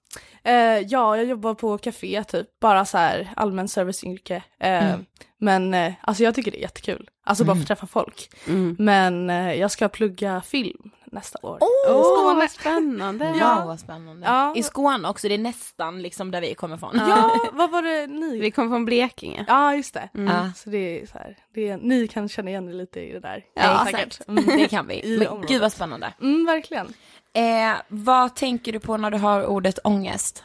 Eh, 0.45 0.55
ja, 0.79 1.17
jag 1.17 1.25
jobbar 1.25 1.55
på 1.55 1.79
café 1.79 2.25
typ, 2.25 2.61
bara 2.61 2.85
så 2.85 2.99
här 2.99 3.31
allmän 3.37 3.69
serviceyrke. 3.69 4.43
Eh, 4.61 4.85
Mm. 4.85 5.05
Men 5.39 5.75
eh, 5.75 5.93
alltså 6.01 6.23
jag 6.23 6.35
tycker 6.35 6.51
det 6.51 6.59
är 6.59 6.63
jättekul, 6.63 7.09
alltså 7.25 7.45
bara 7.45 7.55
för 7.55 7.61
att 7.63 7.67
träffa 7.69 7.87
folk. 7.87 8.31
Mm. 8.49 8.77
Men 8.79 9.29
jag 9.59 9.71
ska 9.71 9.89
plugga 9.89 10.41
film 10.41 10.91
nästa 11.15 11.39
år. 11.43 11.59
Åh, 11.89 12.37
vad 12.37 12.51
spännande. 12.51 13.35
Ja. 13.39 13.55
Wow 13.59 13.67
vad 13.67 13.81
spännande. 13.81 14.27
Ja. 14.27 14.53
I 14.57 14.63
Skåne 14.63 15.09
också, 15.09 15.29
det 15.29 15.35
är 15.35 15.39
nästan 15.39 16.03
liksom 16.03 16.31
där 16.31 16.41
vi 16.41 16.55
kommer 16.55 16.77
ifrån. 16.77 17.03
Ja, 17.09 17.41
vad 17.53 17.71
var 17.71 17.83
det 17.83 18.07
ni? 18.07 18.41
Vi 18.41 18.51
kommer 18.51 18.69
från 18.69 18.85
Blekinge. 18.85 19.45
Ja, 19.49 19.75
just 19.75 19.95
det. 19.95 20.09
Ja. 20.13 20.51
Så 20.57 20.71
det 20.71 21.03
är 21.03 21.07
så 21.07 21.19
här, 21.19 21.37
det 21.55 21.69
är, 21.69 21.77
ni 21.77 22.09
kan 22.09 22.29
känna 22.29 22.51
igen 22.51 22.69
er 22.69 22.73
lite 22.73 23.01
i 23.01 23.13
det 23.13 23.21
där. 23.21 23.45
Ja, 23.55 23.87
säkert. 23.91 24.29
Mm, 24.29 24.45
det 24.47 24.69
kan 24.69 24.87
vi. 24.87 25.03
Men 25.19 25.29
området. 25.29 25.49
gud 25.49 25.61
vad 25.61 25.73
spännande. 25.73 26.13
Mm, 26.21 26.47
verkligen. 26.47 26.95
Eh, 27.33 27.75
vad 27.89 28.35
tänker 28.37 28.73
du 28.73 28.81
på 28.81 28.97
när 28.97 29.11
du 29.11 29.19
hör 29.19 29.47
ordet 29.47 29.79
ångest? 29.85 30.45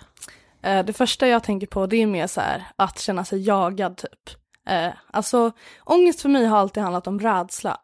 Eh, 0.64 0.86
det 0.86 0.94
första 0.94 1.28
jag 1.28 1.44
tänker 1.44 1.68
på 1.68 1.86
det 1.88 2.02
är 2.02 2.08
mer 2.08 2.28
så 2.28 2.42
här 2.42 2.64
att 2.76 3.00
känna 3.00 3.26
sig 3.26 3.42
jagad 3.42 3.98
typ. 3.98 4.40
Eh, 4.70 4.90
alltså 5.12 5.52
ångest 5.84 6.22
för 6.22 6.30
mig 6.30 6.46
har 6.46 6.58
alltid 6.58 6.84
handlat 6.84 7.08
om 7.08 7.20
rädsla. 7.20 7.78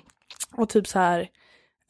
och 0.56 0.68
typ 0.68 0.86
så 0.86 0.98
här, 0.98 1.28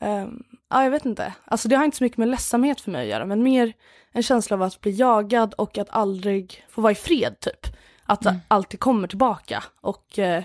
ehm, 0.00 0.42
ja 0.70 0.84
jag 0.84 0.90
vet 0.90 1.06
inte, 1.06 1.34
alltså 1.44 1.68
det 1.68 1.76
har 1.76 1.84
inte 1.84 1.96
så 1.96 2.04
mycket 2.04 2.18
med 2.18 2.28
ledsamhet 2.28 2.80
för 2.80 2.90
mig 2.90 3.02
att 3.02 3.08
göra 3.08 3.24
men 3.24 3.42
mer 3.42 3.72
en 4.12 4.22
känsla 4.22 4.56
av 4.56 4.62
att 4.62 4.80
bli 4.80 4.92
jagad 4.92 5.54
och 5.54 5.78
att 5.78 5.90
aldrig 5.90 6.66
få 6.68 6.80
vara 6.80 6.92
i 6.92 6.94
fred 6.94 7.40
typ. 7.40 7.66
Att 8.04 8.20
det 8.20 8.40
alltid 8.48 8.80
kommer 8.80 9.08
tillbaka 9.08 9.64
och 9.80 10.18
eh, 10.18 10.44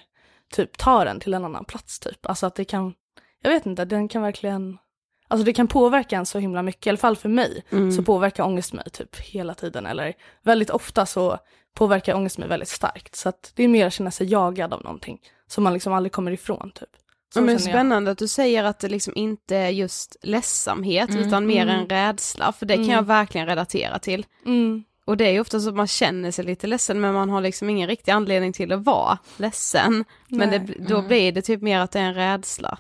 typ 0.54 0.78
tar 0.78 1.06
en 1.06 1.20
till 1.20 1.34
en 1.34 1.46
annan 1.46 1.66
plats 1.66 2.00
typ. 2.00 2.26
Alltså 2.26 2.46
att 2.46 2.56
det 2.56 2.66
kan, 2.66 2.94
jag 3.42 3.52
vet 3.52 3.66
inte, 3.66 3.86
den 3.86 4.08
kan 4.08 4.22
verkligen 4.22 4.78
Alltså 5.28 5.46
det 5.46 5.54
kan 5.54 5.68
påverka 5.68 6.18
en 6.18 6.26
så 6.26 6.40
himla 6.40 6.62
mycket, 6.62 6.88
i 6.88 6.90
alla 6.90 6.98
fall 6.98 7.16
för 7.16 7.30
mig, 7.30 7.64
så 7.96 8.04
påverkar 8.04 8.44
ångest 8.44 8.74
mig 8.74 8.90
typ 8.90 9.20
hela 9.20 9.54
tiden. 9.54 9.86
Eller 9.86 10.14
väldigt 10.42 10.70
ofta 10.70 11.06
så 11.06 11.38
påverkar 11.74 12.16
ångest 12.16 12.38
mig 12.38 12.48
väldigt 12.50 12.70
starkt. 12.70 13.16
Så 13.16 13.30
att 13.30 13.52
det 13.56 13.64
är 13.64 13.68
mer 13.68 13.88
att 13.88 13.94
känna 13.94 14.12
sig 14.12 14.32
jagad 14.32 14.74
av 14.74 14.84
någonting 14.84 15.20
som 15.48 15.64
man 15.64 15.74
liksom 15.74 15.94
aldrig 15.94 16.12
kommer 16.12 16.32
ifrån 16.32 16.72
typ. 16.72 16.90
Så 17.34 17.42
men 17.42 17.48
känner 17.48 17.70
jag. 17.70 17.76
spännande 17.76 18.12
att 18.12 18.18
du 18.18 18.28
säger 18.28 18.64
att 18.64 18.80
det 18.80 18.90
liksom 18.90 19.14
inte 19.16 19.56
är 19.56 19.70
just 19.70 20.16
ledsamhet 20.22 21.10
utan 21.16 21.46
mer 21.46 21.68
en 21.68 21.88
rädsla, 21.88 22.52
för 22.52 22.66
det 22.66 22.76
kan 22.76 22.90
jag 22.90 23.06
verkligen 23.06 23.48
relatera 23.48 24.00
till. 24.00 24.26
Mm. 24.46 24.84
Och 25.06 25.18
det 25.18 25.26
är 25.26 25.32
ju 25.32 25.40
ofta 25.40 25.60
så 25.60 25.70
att 25.70 25.76
man 25.76 25.88
känner 25.88 26.32
sig 26.32 26.46
lite 26.46 26.68
ledsen 26.68 27.02
men 27.02 27.14
man 27.14 27.30
har 27.30 27.42
liksom 27.42 27.70
ingen 27.70 27.88
riktig 27.88 28.12
anledning 28.12 28.54
till 28.54 28.72
att 28.72 28.84
vara 28.84 29.18
ledsen. 29.38 30.06
Men 30.28 30.50
det, 30.50 30.60
då 30.90 31.02
blir 31.02 31.32
det 31.32 31.42
typ 31.42 31.62
mer 31.62 31.80
att 31.80 31.92
det 31.92 32.00
är 32.00 32.04
en 32.04 32.14
rädsla. 32.14 32.78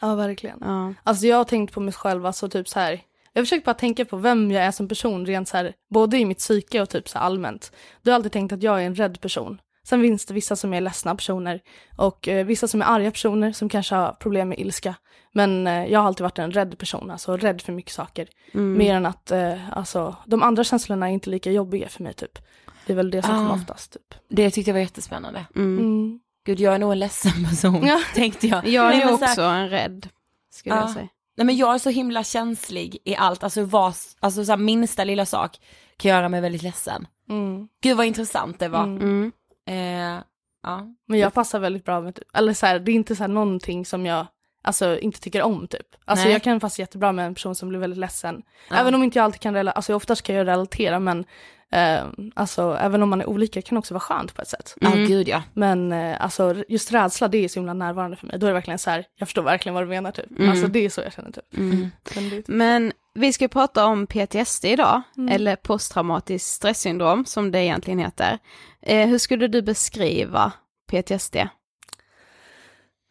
Ja, 0.00 0.14
verkligen. 0.14 0.58
Ja. 0.60 0.94
Alltså 1.02 1.26
jag 1.26 1.36
har 1.36 1.44
tänkt 1.44 1.74
på 1.74 1.80
mig 1.80 1.92
själv, 1.94 2.26
alltså 2.26 2.48
typ 2.48 2.68
så 2.68 2.80
här. 2.80 3.00
Jag 3.32 3.44
försöker 3.44 3.64
bara 3.64 3.74
tänka 3.74 4.04
på 4.04 4.16
vem 4.16 4.50
jag 4.50 4.64
är 4.64 4.70
som 4.70 4.88
person, 4.88 5.26
rent 5.26 5.48
så 5.48 5.56
här, 5.56 5.72
både 5.90 6.18
i 6.18 6.24
mitt 6.24 6.38
psyke 6.38 6.80
och 6.80 6.88
typ 6.88 7.08
så 7.08 7.18
allmänt. 7.18 7.72
Du 8.02 8.10
har 8.10 8.14
alltid 8.14 8.32
tänkt 8.32 8.52
att 8.52 8.62
jag 8.62 8.82
är 8.82 8.86
en 8.86 8.94
rädd 8.94 9.20
person. 9.20 9.60
Sen 9.84 10.02
finns 10.02 10.26
det 10.26 10.34
vissa 10.34 10.56
som 10.56 10.74
är 10.74 10.80
ledsna 10.80 11.14
personer 11.14 11.60
och 11.96 12.28
eh, 12.28 12.46
vissa 12.46 12.68
som 12.68 12.82
är 12.82 12.86
arga 12.86 13.10
personer 13.10 13.52
som 13.52 13.68
kanske 13.68 13.94
har 13.94 14.12
problem 14.12 14.48
med 14.48 14.58
ilska. 14.60 14.94
Men 15.32 15.66
eh, 15.66 15.84
jag 15.86 16.00
har 16.00 16.06
alltid 16.06 16.22
varit 16.22 16.38
en 16.38 16.52
rädd 16.52 16.78
person, 16.78 17.10
alltså 17.10 17.36
rädd 17.36 17.60
för 17.62 17.72
mycket 17.72 17.92
saker. 17.92 18.28
Mer 18.52 18.94
än 18.94 19.06
att, 19.06 19.30
eh, 19.30 19.72
alltså 19.78 20.16
de 20.26 20.42
andra 20.42 20.64
känslorna 20.64 21.08
är 21.08 21.12
inte 21.12 21.30
lika 21.30 21.50
jobbiga 21.50 21.88
för 21.88 22.02
mig 22.02 22.12
typ. 22.14 22.38
Det 22.86 22.92
är 22.92 22.96
väl 22.96 23.10
det 23.10 23.22
som 23.22 23.34
Ah. 23.34 23.38
kommer 23.38 23.54
oftast 23.54 23.92
typ. 23.92 24.14
Det 24.28 24.50
tyckte 24.50 24.70
jag 24.70 24.74
var 24.74 24.80
jättespännande. 24.80 25.46
Mm. 25.56 25.78
Mm. 25.78 26.20
Gud, 26.46 26.60
jag 26.60 26.74
är 26.74 26.78
nog 26.78 26.92
en 26.92 26.98
ledsen 26.98 27.44
person, 27.50 27.86
Ja. 27.86 28.00
tänkte 28.14 28.46
jag. 28.46 28.68
Jag 28.68 28.94
är 28.94 29.12
också 29.12 29.42
här- 29.42 29.54
en 29.62 29.68
rädd, 29.70 30.08
skulle 30.52 30.74
Ja. 30.74 30.80
jag 30.80 30.90
säga. 30.90 31.08
Nej 31.36 31.44
men 31.46 31.56
jag 31.56 31.74
är 31.74 31.78
så 31.78 31.90
himla 31.90 32.24
känslig 32.24 32.98
i 33.04 33.16
allt, 33.16 33.44
alltså, 33.44 33.64
vad, 33.64 33.94
alltså 34.20 34.44
så 34.44 34.52
här, 34.52 34.56
minsta 34.56 35.04
lilla 35.04 35.26
sak 35.26 35.56
kan 35.96 36.08
göra 36.10 36.28
mig 36.28 36.40
väldigt 36.40 36.62
ledsen. 36.62 37.06
Mm. 37.28 37.68
Gud 37.82 37.96
vad 37.96 38.06
intressant 38.06 38.58
det 38.58 38.68
var. 38.68 38.82
Mm. 38.84 39.32
Mm. 39.66 40.16
Eh, 40.16 40.22
ja. 40.62 40.86
Men 41.08 41.18
jag 41.18 41.34
passar 41.34 41.58
väldigt 41.58 41.84
bra 41.84 42.00
med 42.00 42.14
typ, 42.14 42.24
eller 42.34 42.54
så 42.54 42.66
här, 42.66 42.78
det 42.78 42.90
är 42.92 42.94
inte 42.94 43.16
så 43.16 43.22
här 43.22 43.28
någonting 43.28 43.86
som 43.86 44.06
jag 44.06 44.26
alltså 44.64 44.98
inte 44.98 45.20
tycker 45.20 45.42
om 45.42 45.66
typ. 45.66 45.86
Alltså 46.04 46.24
Nej. 46.24 46.32
jag 46.32 46.42
kan 46.42 46.60
passa 46.60 46.82
jättebra 46.82 47.12
med 47.12 47.26
en 47.26 47.34
person 47.34 47.54
som 47.54 47.68
blir 47.68 47.78
väldigt 47.78 47.98
ledsen. 47.98 48.42
Ja. 48.70 48.76
Även 48.76 48.94
om 48.94 49.02
inte 49.02 49.18
jag 49.18 49.24
alltid 49.24 49.40
kan 49.40 49.54
relatera, 49.54 49.76
alltså 49.76 49.94
oftast 49.94 50.22
kan 50.22 50.34
jag 50.36 50.46
relatera 50.46 50.98
men 50.98 51.24
eh, 51.72 52.04
alltså 52.34 52.78
även 52.80 53.02
om 53.02 53.08
man 53.10 53.20
är 53.20 53.26
olika 53.28 53.62
kan 53.62 53.74
det 53.76 53.78
också 53.78 53.94
vara 53.94 54.00
skönt 54.00 54.34
på 54.34 54.42
ett 54.42 54.48
sätt. 54.48 54.74
Ja 54.80 54.92
Mm. 54.92 55.06
gud 55.06 55.28
ja. 55.28 55.42
Men 55.52 55.92
eh, 55.92 56.22
alltså 56.24 56.54
just 56.68 56.92
rädsla 56.92 57.28
det 57.28 57.38
är 57.44 57.48
så 57.48 57.60
himla 57.60 57.74
närvarande 57.74 58.16
för 58.16 58.26
mig. 58.26 58.38
Då 58.38 58.46
är 58.46 58.48
det 58.50 58.54
verkligen 58.54 58.78
så 58.78 58.90
här, 58.90 59.04
jag 59.18 59.28
förstår 59.28 59.42
verkligen 59.42 59.74
vad 59.74 59.82
du 59.84 59.88
menar 59.88 60.10
typ. 60.12 60.30
Mm. 60.30 60.50
Alltså 60.50 60.66
det 60.66 60.84
är 60.84 60.90
så 60.90 61.00
jag 61.00 61.12
känner 61.12 61.30
typ. 61.32 61.56
Mm. 61.56 61.90
Men 62.14 62.30
det, 62.30 62.48
Men 62.48 62.92
vi 63.14 63.32
ska 63.32 63.44
ju 63.44 63.48
prata 63.48 63.86
om 63.86 64.06
PTSD 64.06 64.64
idag, 64.64 65.02
Mm. 65.16 65.34
eller 65.34 65.56
posttraumatiskt 65.56 66.48
stresssyndrom 66.48 67.24
som 67.24 67.50
det 67.50 67.60
egentligen 67.64 67.98
heter. 67.98 68.38
Eh, 68.82 69.08
hur 69.08 69.18
skulle 69.18 69.48
du 69.48 69.62
beskriva 69.62 70.52
PTSD? 70.90 71.36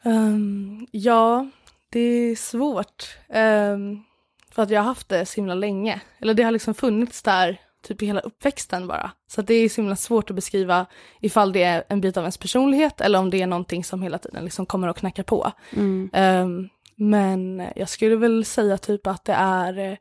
Ehm, 0.04 0.88
ja, 0.92 1.50
det 1.90 2.00
är 2.00 2.36
svårt. 2.36 3.18
Ehm, 3.30 4.04
för 4.52 4.64
att 4.64 4.70
jag 4.70 4.82
har 4.82 4.86
haft 4.86 5.10
det 5.10 5.26
så 5.26 5.36
himla 5.36 5.54
länge. 5.54 6.02
Eller 6.20 6.34
det 6.34 6.44
har 6.44 6.52
liksom 6.52 6.74
funnits 6.74 7.22
där 7.22 7.60
typ 7.84 8.02
i 8.02 8.06
hela 8.06 8.20
uppväxten 8.20 8.88
bara. 8.88 9.12
Så 9.28 9.42
det 9.42 9.54
är 9.54 9.70
så 9.70 9.82
himla 9.82 9.96
svårt 9.96 10.30
att 10.30 10.36
beskriva 10.36 10.86
ifall 11.20 11.54
det 11.54 11.64
är 11.64 11.84
en 11.88 12.02
bit 12.02 12.18
av 12.18 12.24
ens 12.24 12.38
personlighet 12.38 13.02
eller 13.02 13.20
om 13.20 13.30
det 13.30 13.42
är 13.42 13.48
någonting 13.48 13.84
som 13.84 14.02
hela 14.02 14.18
tiden 14.18 14.44
liksom 14.44 14.66
kommer 14.66 14.88
att 14.88 14.98
knacka 14.98 15.24
på. 15.24 15.52
Mm. 15.74 16.10
Ehm, 16.14 16.70
men 16.96 17.64
jag 17.76 17.90
skulle 17.90 18.16
väl 18.16 18.46
säga 18.46 18.78
typ 18.78 19.08
att 19.08 19.26
det 19.26 19.34
är 19.34 19.98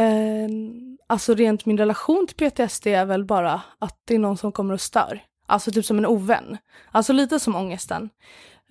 eh, 0.00 0.48
alltså 1.06 1.34
rent 1.34 1.66
min 1.66 1.78
relation 1.78 2.26
till 2.26 2.36
PTSD 2.50 2.86
är 2.86 3.04
väl 3.04 3.24
bara 3.24 3.62
att 3.78 4.02
det 4.04 4.14
är 4.14 4.18
någon 4.18 4.36
som 4.36 4.52
kommer 4.52 4.74
och 4.74 4.80
stör. 4.80 5.22
Alltså 5.46 5.70
typ 5.70 5.84
som 5.84 5.98
en 5.98 6.06
ovän. 6.06 6.56
Alltså 6.90 7.12
lite 7.12 7.40
som 7.40 7.56
ångesten. 7.56 8.10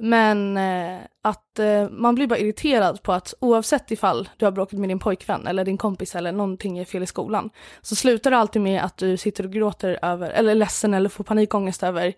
Men 0.02 0.58
eh, 0.58 1.00
att 1.22 1.60
eh, 1.60 1.90
man 1.90 2.16
blir 2.16 2.28
bara 2.28 2.40
irriterad 2.40 3.04
på 3.04 3.14
att 3.14 3.34
oavsett 3.40 3.92
ifall 3.92 4.30
du 4.38 4.46
har 4.46 4.52
bråkat 4.52 4.80
med 4.80 4.90
din 4.90 5.00
pojkvän 5.00 5.48
eller 5.48 5.66
din 5.66 5.78
kompis 5.78 6.16
eller 6.16 6.32
någonting 6.32 6.78
är 6.78 6.86
fel 6.86 7.04
i 7.04 7.06
skolan 7.06 7.50
så 7.82 7.96
slutar 7.96 8.32
det 8.32 8.38
alltid 8.38 8.62
med 8.62 8.84
att 8.84 8.98
du 8.98 9.18
sitter 9.18 9.44
och 9.46 9.52
gråter 9.52 10.00
över, 10.02 10.30
eller 10.30 10.52
är 10.52 10.56
ledsen 10.56 10.94
eller 10.94 11.10
får 11.10 11.24
panikångest 11.24 11.84
över 11.84 12.14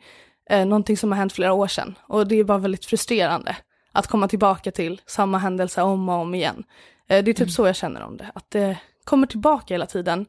eh, 0.49 0.65
någonting 0.65 0.97
som 0.97 1.11
har 1.11 1.19
hänt 1.19 1.33
flera 1.33 1.53
år 1.53 1.67
sedan. 1.67 1.95
Och 2.01 2.27
det 2.27 2.35
är 2.35 2.43
bara 2.43 2.57
väldigt 2.57 2.85
frustrerande 2.85 3.57
att 3.91 4.07
komma 4.07 4.27
tillbaka 4.27 4.71
till 4.71 5.01
samma 5.05 5.37
händelse 5.37 5.81
om 5.81 6.09
och 6.09 6.15
om 6.15 6.35
igen. 6.35 6.63
Eh, 7.07 7.23
det 7.23 7.31
är 7.31 7.33
typ 7.33 7.51
så 7.51 7.67
jag 7.67 7.75
känner 7.75 8.01
om 8.01 8.17
det, 8.17 8.31
att 8.35 8.51
det 8.51 8.77
kommer 9.11 9.27
tillbaka 9.27 9.73
hela 9.73 9.85
tiden 9.85 10.25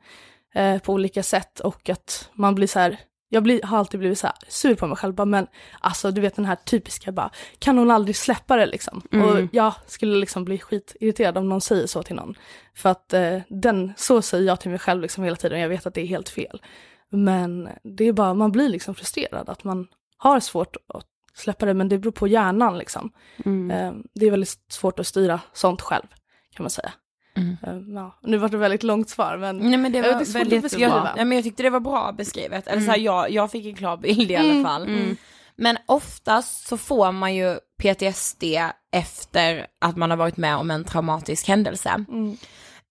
eh, 0.55 0.79
på 0.79 0.93
olika 0.93 1.23
sätt 1.23 1.61
och 1.61 1.89
att 1.89 2.31
man 2.33 2.55
blir 2.55 2.67
så 2.67 2.79
här, 2.79 3.01
jag 3.29 3.43
blir, 3.43 3.63
har 3.63 3.79
alltid 3.79 4.01
blivit 4.01 4.19
så 4.19 4.27
här 4.27 4.37
sur 4.49 4.75
på 4.75 4.87
mig 4.87 4.97
själv, 4.97 5.15
bara, 5.15 5.25
men 5.25 5.47
alltså 5.81 6.11
du 6.11 6.21
vet 6.21 6.37
den 6.37 6.45
här 6.45 6.57
typiska 6.57 7.13
bara, 7.13 7.31
kan 7.59 7.79
hon 7.79 7.91
aldrig 7.91 8.17
släppa 8.17 8.57
det 8.57 8.67
liksom? 8.67 9.03
Mm. 9.13 9.29
Och 9.29 9.49
jag 9.53 9.75
skulle 9.87 10.17
liksom 10.17 10.45
bli 10.45 10.59
skitirriterad 10.59 11.39
om 11.39 11.49
någon 11.49 11.61
säger 11.61 11.87
så 11.87 12.03
till 12.03 12.17
någon. 12.17 12.35
För 12.75 12.89
att 12.89 13.13
eh, 13.13 13.39
den, 13.49 13.93
så 13.97 14.23
säger 14.23 14.47
jag 14.47 14.61
till 14.61 14.71
mig 14.71 14.79
själv 14.79 15.03
liksom 15.03 15.25
hela 15.25 15.37
tiden, 15.37 15.61
jag 15.61 15.69
vet 15.69 15.87
att 15.87 15.95
det 15.95 16.01
är 16.01 16.07
helt 16.07 16.29
fel. 16.29 16.63
Men 17.11 17.69
det 17.83 18.05
är 18.05 18.13
bara, 18.13 18.35
man 18.35 18.53
blir 18.53 18.69
liksom 18.69 18.95
frustrerad 18.95 19.49
att 19.49 19.65
man 19.65 19.87
har 20.17 20.41
svårt 20.41 20.77
att 20.95 21.07
släppa 21.35 21.67
det, 21.67 21.75
men 21.75 21.89
det 21.89 21.99
beror 21.99 22.13
på 22.13 22.29
hjärnan 22.29 22.79
liksom. 22.79 23.13
Mm. 23.45 23.71
Eh, 23.71 24.03
Det 24.15 24.27
är 24.27 24.31
väldigt 24.31 24.61
svårt 24.69 24.99
att 24.99 25.07
styra 25.07 25.41
sånt 25.53 25.81
själv, 25.81 26.07
kan 26.55 26.65
man 26.65 26.71
säga. 26.71 26.93
Mm. 27.37 27.57
Eh, 27.63 27.95
Ja, 27.95 28.19
nu 28.23 28.37
var 28.37 28.49
det 28.49 28.57
väldigt 28.57 28.83
långt 28.83 29.11
svar, 29.11 29.37
men 29.37 29.57
Nej 29.59 29.79
men 29.79 29.93
det 29.93 29.99
Ja, 29.99 30.05
var 30.05 30.11
det 30.15 30.17
att 30.23 30.29
väldigt 30.29 30.63
beskriva. 30.63 30.89
jag, 30.97 31.09
nej, 31.17 31.25
men 31.25 31.37
jag 31.39 31.45
tyckte 31.45 31.63
det 31.63 31.71
var 31.71 31.81
bra 31.81 32.13
beskrivet. 32.13 32.67
Eller 32.67 32.81
så 32.83 32.91
här, 32.91 32.99
jag, 32.99 33.31
jag 33.31 33.51
fick 33.51 33.67
en 33.67 33.75
klar 33.75 33.97
bild 33.97 34.31
i 34.31 34.37
alla 34.37 34.51
Mm, 34.53 34.65
fall. 34.65 34.83
mm. 34.83 35.17
Men 35.57 35.77
oftast 35.87 36.67
så 36.69 36.77
får 36.77 37.13
man 37.13 37.35
ju 37.35 37.59
PTSD 37.83 38.45
efter 38.93 39.67
att 39.81 39.97
man 39.97 40.11
har 40.11 40.17
varit 40.17 40.37
med 40.37 40.57
om 40.57 40.71
en 40.71 40.85
traumatisk 40.85 41.49
händelse. 41.49 42.05
mm, 42.09 42.37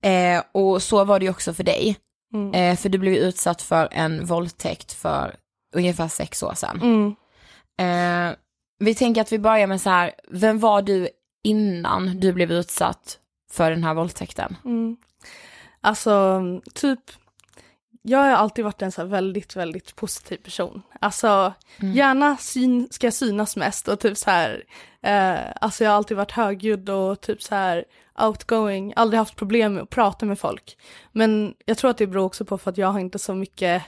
Eh, 0.03 0.43
och 0.51 0.83
så 0.83 1.03
var 1.03 1.19
det 1.19 1.25
ju 1.25 1.31
också 1.31 1.53
för 1.53 1.63
dig. 1.63 1.97
mm, 2.33 2.53
Eh, 2.53 2.77
för 2.77 2.89
du 2.89 2.97
blev 2.97 3.13
utsatt 3.13 3.61
för 3.61 3.87
en 3.91 4.25
våldtäkt 4.25 4.93
för 4.93 5.35
ungefär 5.75 6.07
sex 6.07 6.43
år 6.43 6.53
sedan. 6.53 6.79
mm. 6.81 7.15
Eh, 7.81 8.35
vi 8.79 8.95
tänker 8.95 9.21
att 9.21 9.31
vi 9.31 9.39
börjar 9.39 9.67
med 9.67 9.81
så 9.81 9.89
här, 9.89 10.11
vem 10.29 10.59
var 10.59 10.81
du 10.81 11.09
innan 11.43 12.19
du 12.19 12.33
blev 12.33 12.51
utsatt 12.51 13.17
för 13.51 13.71
den 13.71 13.83
här 13.83 13.93
våldtäkten? 13.93 14.57
Mm. 14.65 14.97
Alltså, 15.81 16.41
typ, 16.73 16.99
jag 18.01 18.19
har 18.19 18.29
alltid 18.31 18.65
varit 18.65 18.81
en 18.81 18.91
så 18.91 19.05
väldigt, 19.05 19.55
väldigt 19.55 19.95
positiv 19.95 20.37
person. 20.37 20.81
Alltså, 20.99 21.53
Mm. 21.79 21.93
gärna 21.95 22.37
syn, 22.37 22.87
ska 22.91 23.11
synas 23.11 23.55
mest 23.55 23.87
och 23.87 23.99
typ 23.99 24.17
så 24.17 24.29
här, 24.31 24.63
eh, 25.01 25.39
alltså 25.61 25.83
jag 25.83 25.91
har 25.91 25.97
alltid 25.97 26.17
varit 26.17 26.31
högljudd 26.31 26.89
och 26.89 27.21
typ 27.21 27.41
så 27.43 27.55
här 27.55 27.85
outgoing, 28.21 28.93
aldrig 28.95 29.17
haft 29.17 29.35
problem 29.35 29.73
med 29.73 29.83
att 29.83 29.89
prata 29.89 30.25
med 30.25 30.39
folk. 30.39 30.77
Men 31.11 31.53
jag 31.65 31.77
tror 31.77 31.91
att 31.91 31.97
det 31.97 32.07
beror 32.07 32.25
också 32.25 32.45
på 32.45 32.57
för 32.57 32.71
att 32.71 32.77
jag 32.77 32.87
har 32.87 32.99
inte 32.99 33.19
så 33.19 33.33
mycket, 33.35 33.83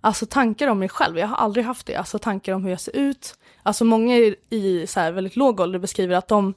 alltså 0.00 0.26
tankar 0.26 0.68
om 0.68 0.78
mig 0.78 0.88
själv, 0.88 1.18
jag 1.18 1.26
har 1.26 1.36
aldrig 1.36 1.64
haft 1.66 1.86
det, 1.86 1.94
alltså 1.96 2.18
tankar 2.18 2.52
om 2.52 2.62
hur 2.64 2.70
jag 2.70 2.80
ser 2.80 2.96
ut. 2.96 3.34
Alltså 3.62 3.84
många 3.84 4.16
i, 4.16 4.36
i 4.50 4.86
så 4.86 5.00
här 5.00 5.12
väldigt 5.12 5.36
låg 5.36 5.60
ålder 5.60 5.78
beskriver 5.78 6.16
att 6.16 6.28
de 6.28 6.54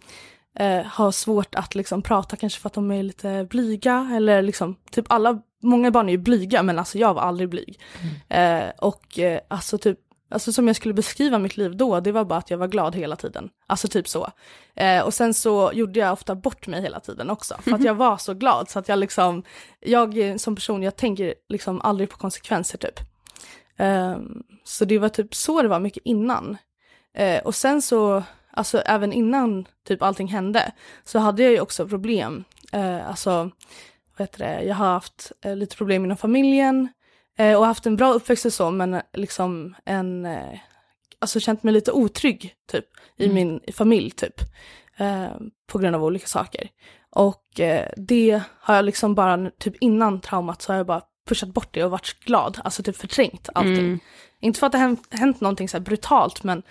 eh, 0.60 0.86
har 0.86 1.12
svårt 1.12 1.56
att 1.56 1.76
liksom 1.76 2.02
prata 2.02 2.36
kanske 2.36 2.60
för 2.60 2.70
att 2.70 2.74
de 2.74 2.92
är 2.92 3.04
lite 3.04 3.48
blyga 3.50 4.12
eller 4.16 4.42
liksom 4.42 4.76
typ 4.92 5.06
alla, 5.10 5.42
många 5.62 5.92
barn 5.92 6.10
är 6.10 6.14
ju 6.14 6.18
blyga 6.18 6.64
men 6.64 6.80
alltså 6.80 6.98
jag 6.98 7.14
var 7.14 7.22
aldrig 7.22 7.50
blyg. 7.50 7.80
Eh, 8.30 8.70
och 8.78 9.20
eh, 9.20 9.40
alltså 9.48 9.78
typ, 9.78 10.00
alltså 10.32 10.54
som 10.54 10.68
jag 10.68 10.76
skulle 10.76 10.94
beskriva 10.94 11.40
mitt 11.40 11.58
liv 11.58 11.78
då, 11.78 12.00
det 12.00 12.12
var 12.12 12.26
bara 12.26 12.40
att 12.40 12.52
jag 12.52 12.58
var 12.58 12.68
glad 12.68 12.96
hela 12.96 13.16
tiden. 13.16 13.50
Alltså 13.68 13.88
typ 13.88 14.08
så. 14.08 14.32
Eh, 14.76 15.02
och 15.02 15.14
sen 15.14 15.34
så 15.34 15.72
gjorde 15.74 16.00
jag 16.00 16.14
ofta 16.14 16.36
bort 16.36 16.68
mig 16.68 16.82
hela 16.82 17.00
tiden 17.00 17.30
också 17.30 17.56
för 17.62 17.72
att 17.72 17.84
jag 17.84 17.96
var 17.96 18.18
så 18.18 18.34
glad 18.34 18.70
så 18.70 18.80
att 18.80 18.90
jag 18.90 19.00
liksom, 19.00 19.44
jag 19.80 20.40
som 20.42 20.56
person, 20.56 20.84
jag 20.84 20.96
tänker 20.96 21.34
liksom 21.50 21.82
aldrig 21.82 22.10
på 22.10 22.18
konsekvenser 22.18 22.78
typ. 22.78 23.00
Ehm, 23.78 24.44
så 24.64 24.86
det 24.86 25.00
var 25.00 25.10
typ 25.10 25.36
så 25.36 25.62
det 25.62 25.68
var 25.68 25.80
mycket 25.80 26.04
innan. 26.06 26.58
Eh, 27.14 27.44
och 27.44 27.56
sen 27.56 27.82
så, 27.82 28.24
alltså 28.60 28.82
även 28.86 29.14
innan 29.14 29.68
typ 29.88 30.02
allting 30.02 30.28
hände, 30.28 30.72
så 31.04 31.20
hade 31.20 31.44
jag 31.44 31.52
ju 31.52 31.60
också 31.60 31.88
problem. 31.88 32.44
Eh, 32.72 33.10
alltså, 33.10 33.52
vad 34.18 34.28
heter 34.28 34.40
det, 34.40 34.64
jag 34.64 34.76
har 34.76 34.86
haft 34.86 35.32
eh, 35.42 35.56
lite 35.56 35.76
problem 35.76 36.06
inom 36.06 36.18
familjen 36.18 36.88
eh, 37.38 37.58
och 37.58 37.66
haft 37.66 37.86
en 37.86 37.96
bra 37.96 38.14
uppväxt 38.14 38.46
och 38.46 38.54
så, 38.54 38.72
men 38.72 39.02
liksom 39.14 39.76
en, 39.86 40.26
eh, 40.26 40.60
alltså 41.20 41.40
känt 41.40 41.64
mig 41.64 41.74
lite 41.74 41.92
otrygg 41.92 42.56
typ 42.72 42.86
i 43.18 43.30
min 43.30 43.60
familj 43.74 44.12
typ. 44.12 44.42
Eh, 44.98 45.32
på 45.68 45.80
grund 45.80 45.96
av 45.96 46.04
olika 46.04 46.28
saker. 46.28 46.70
Och 47.10 47.60
eh, 47.60 47.90
det 47.98 48.42
har 48.60 48.76
jag 48.76 48.86
liksom 48.86 49.16
bara, 49.16 49.50
typ 49.50 49.76
innan 49.80 50.22
traumat 50.22 50.62
så 50.62 50.72
har 50.72 50.78
jag 50.78 50.86
bara 50.86 51.02
pushat 51.28 51.50
bort 51.50 51.70
det 51.72 51.84
och 51.84 51.92
varit 51.92 52.20
glad, 52.20 52.62
alltså 52.64 52.84
typ 52.84 52.98
förträngt 52.98 53.50
allting. 53.56 53.78
Mm. 53.78 54.00
Inte 54.40 54.60
för 54.60 54.68
att 54.68 54.72
det 54.72 54.78
hänt, 54.78 55.08
hänt 55.12 55.42
någonting 55.42 55.70
så 55.70 55.80
brutalt, 55.80 56.44
men 56.44 56.64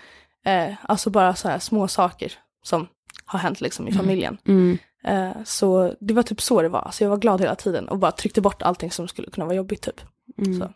eh, 0.48 0.74
alltså 0.82 1.10
bara 1.10 1.34
så 1.34 1.48
här 1.48 1.58
små 1.58 1.88
saker 1.88 2.32
som 2.62 2.88
har 3.24 3.38
hänt 3.38 3.60
liksom 3.60 3.88
i 3.88 3.92
familjen. 3.92 4.38
Mm. 4.46 4.78
Eh, 5.04 5.42
så 5.44 5.94
det 6.00 6.14
var 6.14 6.22
typ 6.22 6.40
så 6.40 6.62
det 6.62 6.68
var, 6.68 6.80
alltså 6.80 7.04
jag 7.04 7.10
var 7.10 7.16
glad 7.16 7.40
hela 7.40 7.54
tiden 7.54 7.88
och 7.88 7.98
bara 7.98 8.12
tryckte 8.12 8.40
bort 8.40 8.62
allting 8.62 8.90
som 8.90 9.08
skulle 9.08 9.30
kunna 9.30 9.46
vara 9.46 9.56
jobbigt 9.56 9.82
typ. 9.82 10.00
Mm. 10.38 10.60
Så. 10.60 10.72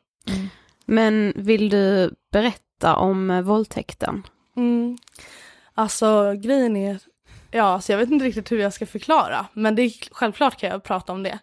Men 0.87 1.33
vill 1.37 1.69
du 1.69 2.15
berätta 2.33 2.97
om 2.97 3.31
eh, 3.31 3.43
våldtäkten? 3.43 4.23
Mm. 4.57 4.99
Alltså 5.75 6.33
grejen 6.33 6.77
är, 6.77 6.99
ja 7.51 7.63
alltså 7.63 7.93
jag 7.93 7.99
vet 7.99 8.11
inte 8.11 8.25
riktigt 8.25 8.53
hur 8.53 8.59
jag 8.59 8.73
ska 8.73 8.87
förklara, 8.87 9.47
men 9.53 9.75
det 9.75 9.83
är 9.83 9.93
självklart 10.11 10.59
kan 10.59 10.71
jag 10.71 10.83
prata 10.83 11.13
om 11.13 11.23
det. 11.23 11.39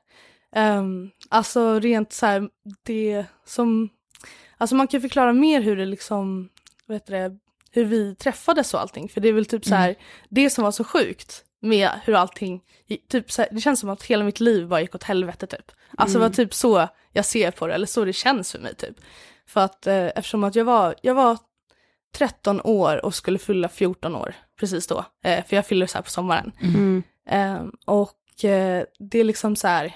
Um, 0.55 1.11
alltså 1.29 1.79
rent 1.79 2.13
så 2.13 2.25
här, 2.25 2.49
det 2.83 3.25
som, 3.45 3.89
alltså 4.57 4.75
man 4.75 4.87
kan 4.87 5.01
förklara 5.01 5.33
mer 5.33 5.61
hur 5.61 5.75
det 5.75 5.85
liksom, 5.85 6.49
vad 6.85 6.95
heter 6.95 7.13
det, 7.13 7.37
hur 7.71 7.85
vi 7.85 8.15
träffades 8.15 8.73
och 8.73 8.81
allting, 8.81 9.09
för 9.09 9.21
det 9.21 9.27
är 9.29 9.33
väl 9.33 9.45
typ 9.45 9.65
så 9.65 9.75
här, 9.75 9.95
det 10.29 10.49
som 10.49 10.63
var 10.63 10.71
så 10.71 10.83
sjukt 10.83 11.43
med 11.61 11.89
hur 12.03 12.15
allting, 12.15 12.61
typ 13.09 13.31
så 13.31 13.41
här, 13.41 13.49
det 13.51 13.61
känns 13.61 13.79
som 13.79 13.89
att 13.89 14.03
hela 14.03 14.23
mitt 14.23 14.39
liv 14.39 14.67
bara 14.67 14.81
gick 14.81 14.95
åt 14.95 15.03
helvete 15.03 15.47
typ. 15.47 15.71
Alltså 15.97 16.17
det 16.17 16.21
var 16.21 16.29
typ 16.29 16.53
så 16.53 16.87
jag 17.11 17.25
ser 17.25 17.51
på 17.51 17.67
det, 17.67 17.73
eller 17.73 17.87
så 17.87 18.05
det 18.05 18.13
känns 18.13 18.51
för 18.51 18.59
mig 18.59 18.75
typ. 18.75 18.95
För 19.47 19.61
att 19.61 19.87
eh, 19.87 20.05
eftersom 20.05 20.43
att 20.43 20.55
jag 20.55 20.65
var, 20.65 20.95
jag 21.01 21.13
var 21.13 21.37
13 22.15 22.61
år 22.63 23.05
och 23.05 23.15
skulle 23.15 23.39
fylla 23.39 23.69
14 23.69 24.15
år 24.15 24.35
precis 24.59 24.87
då. 24.87 25.05
Eh, 25.23 25.45
för 25.45 25.55
jag 25.55 25.65
fyller 25.65 25.85
så 25.85 25.97
här 25.97 26.03
på 26.03 26.09
sommaren. 26.09 26.51
Mm. 26.61 27.03
Eh, 27.29 27.65
och 27.85 28.15
det 28.99 29.19
är 29.19 29.23
liksom 29.23 29.55
så 29.55 29.67
här, 29.67 29.95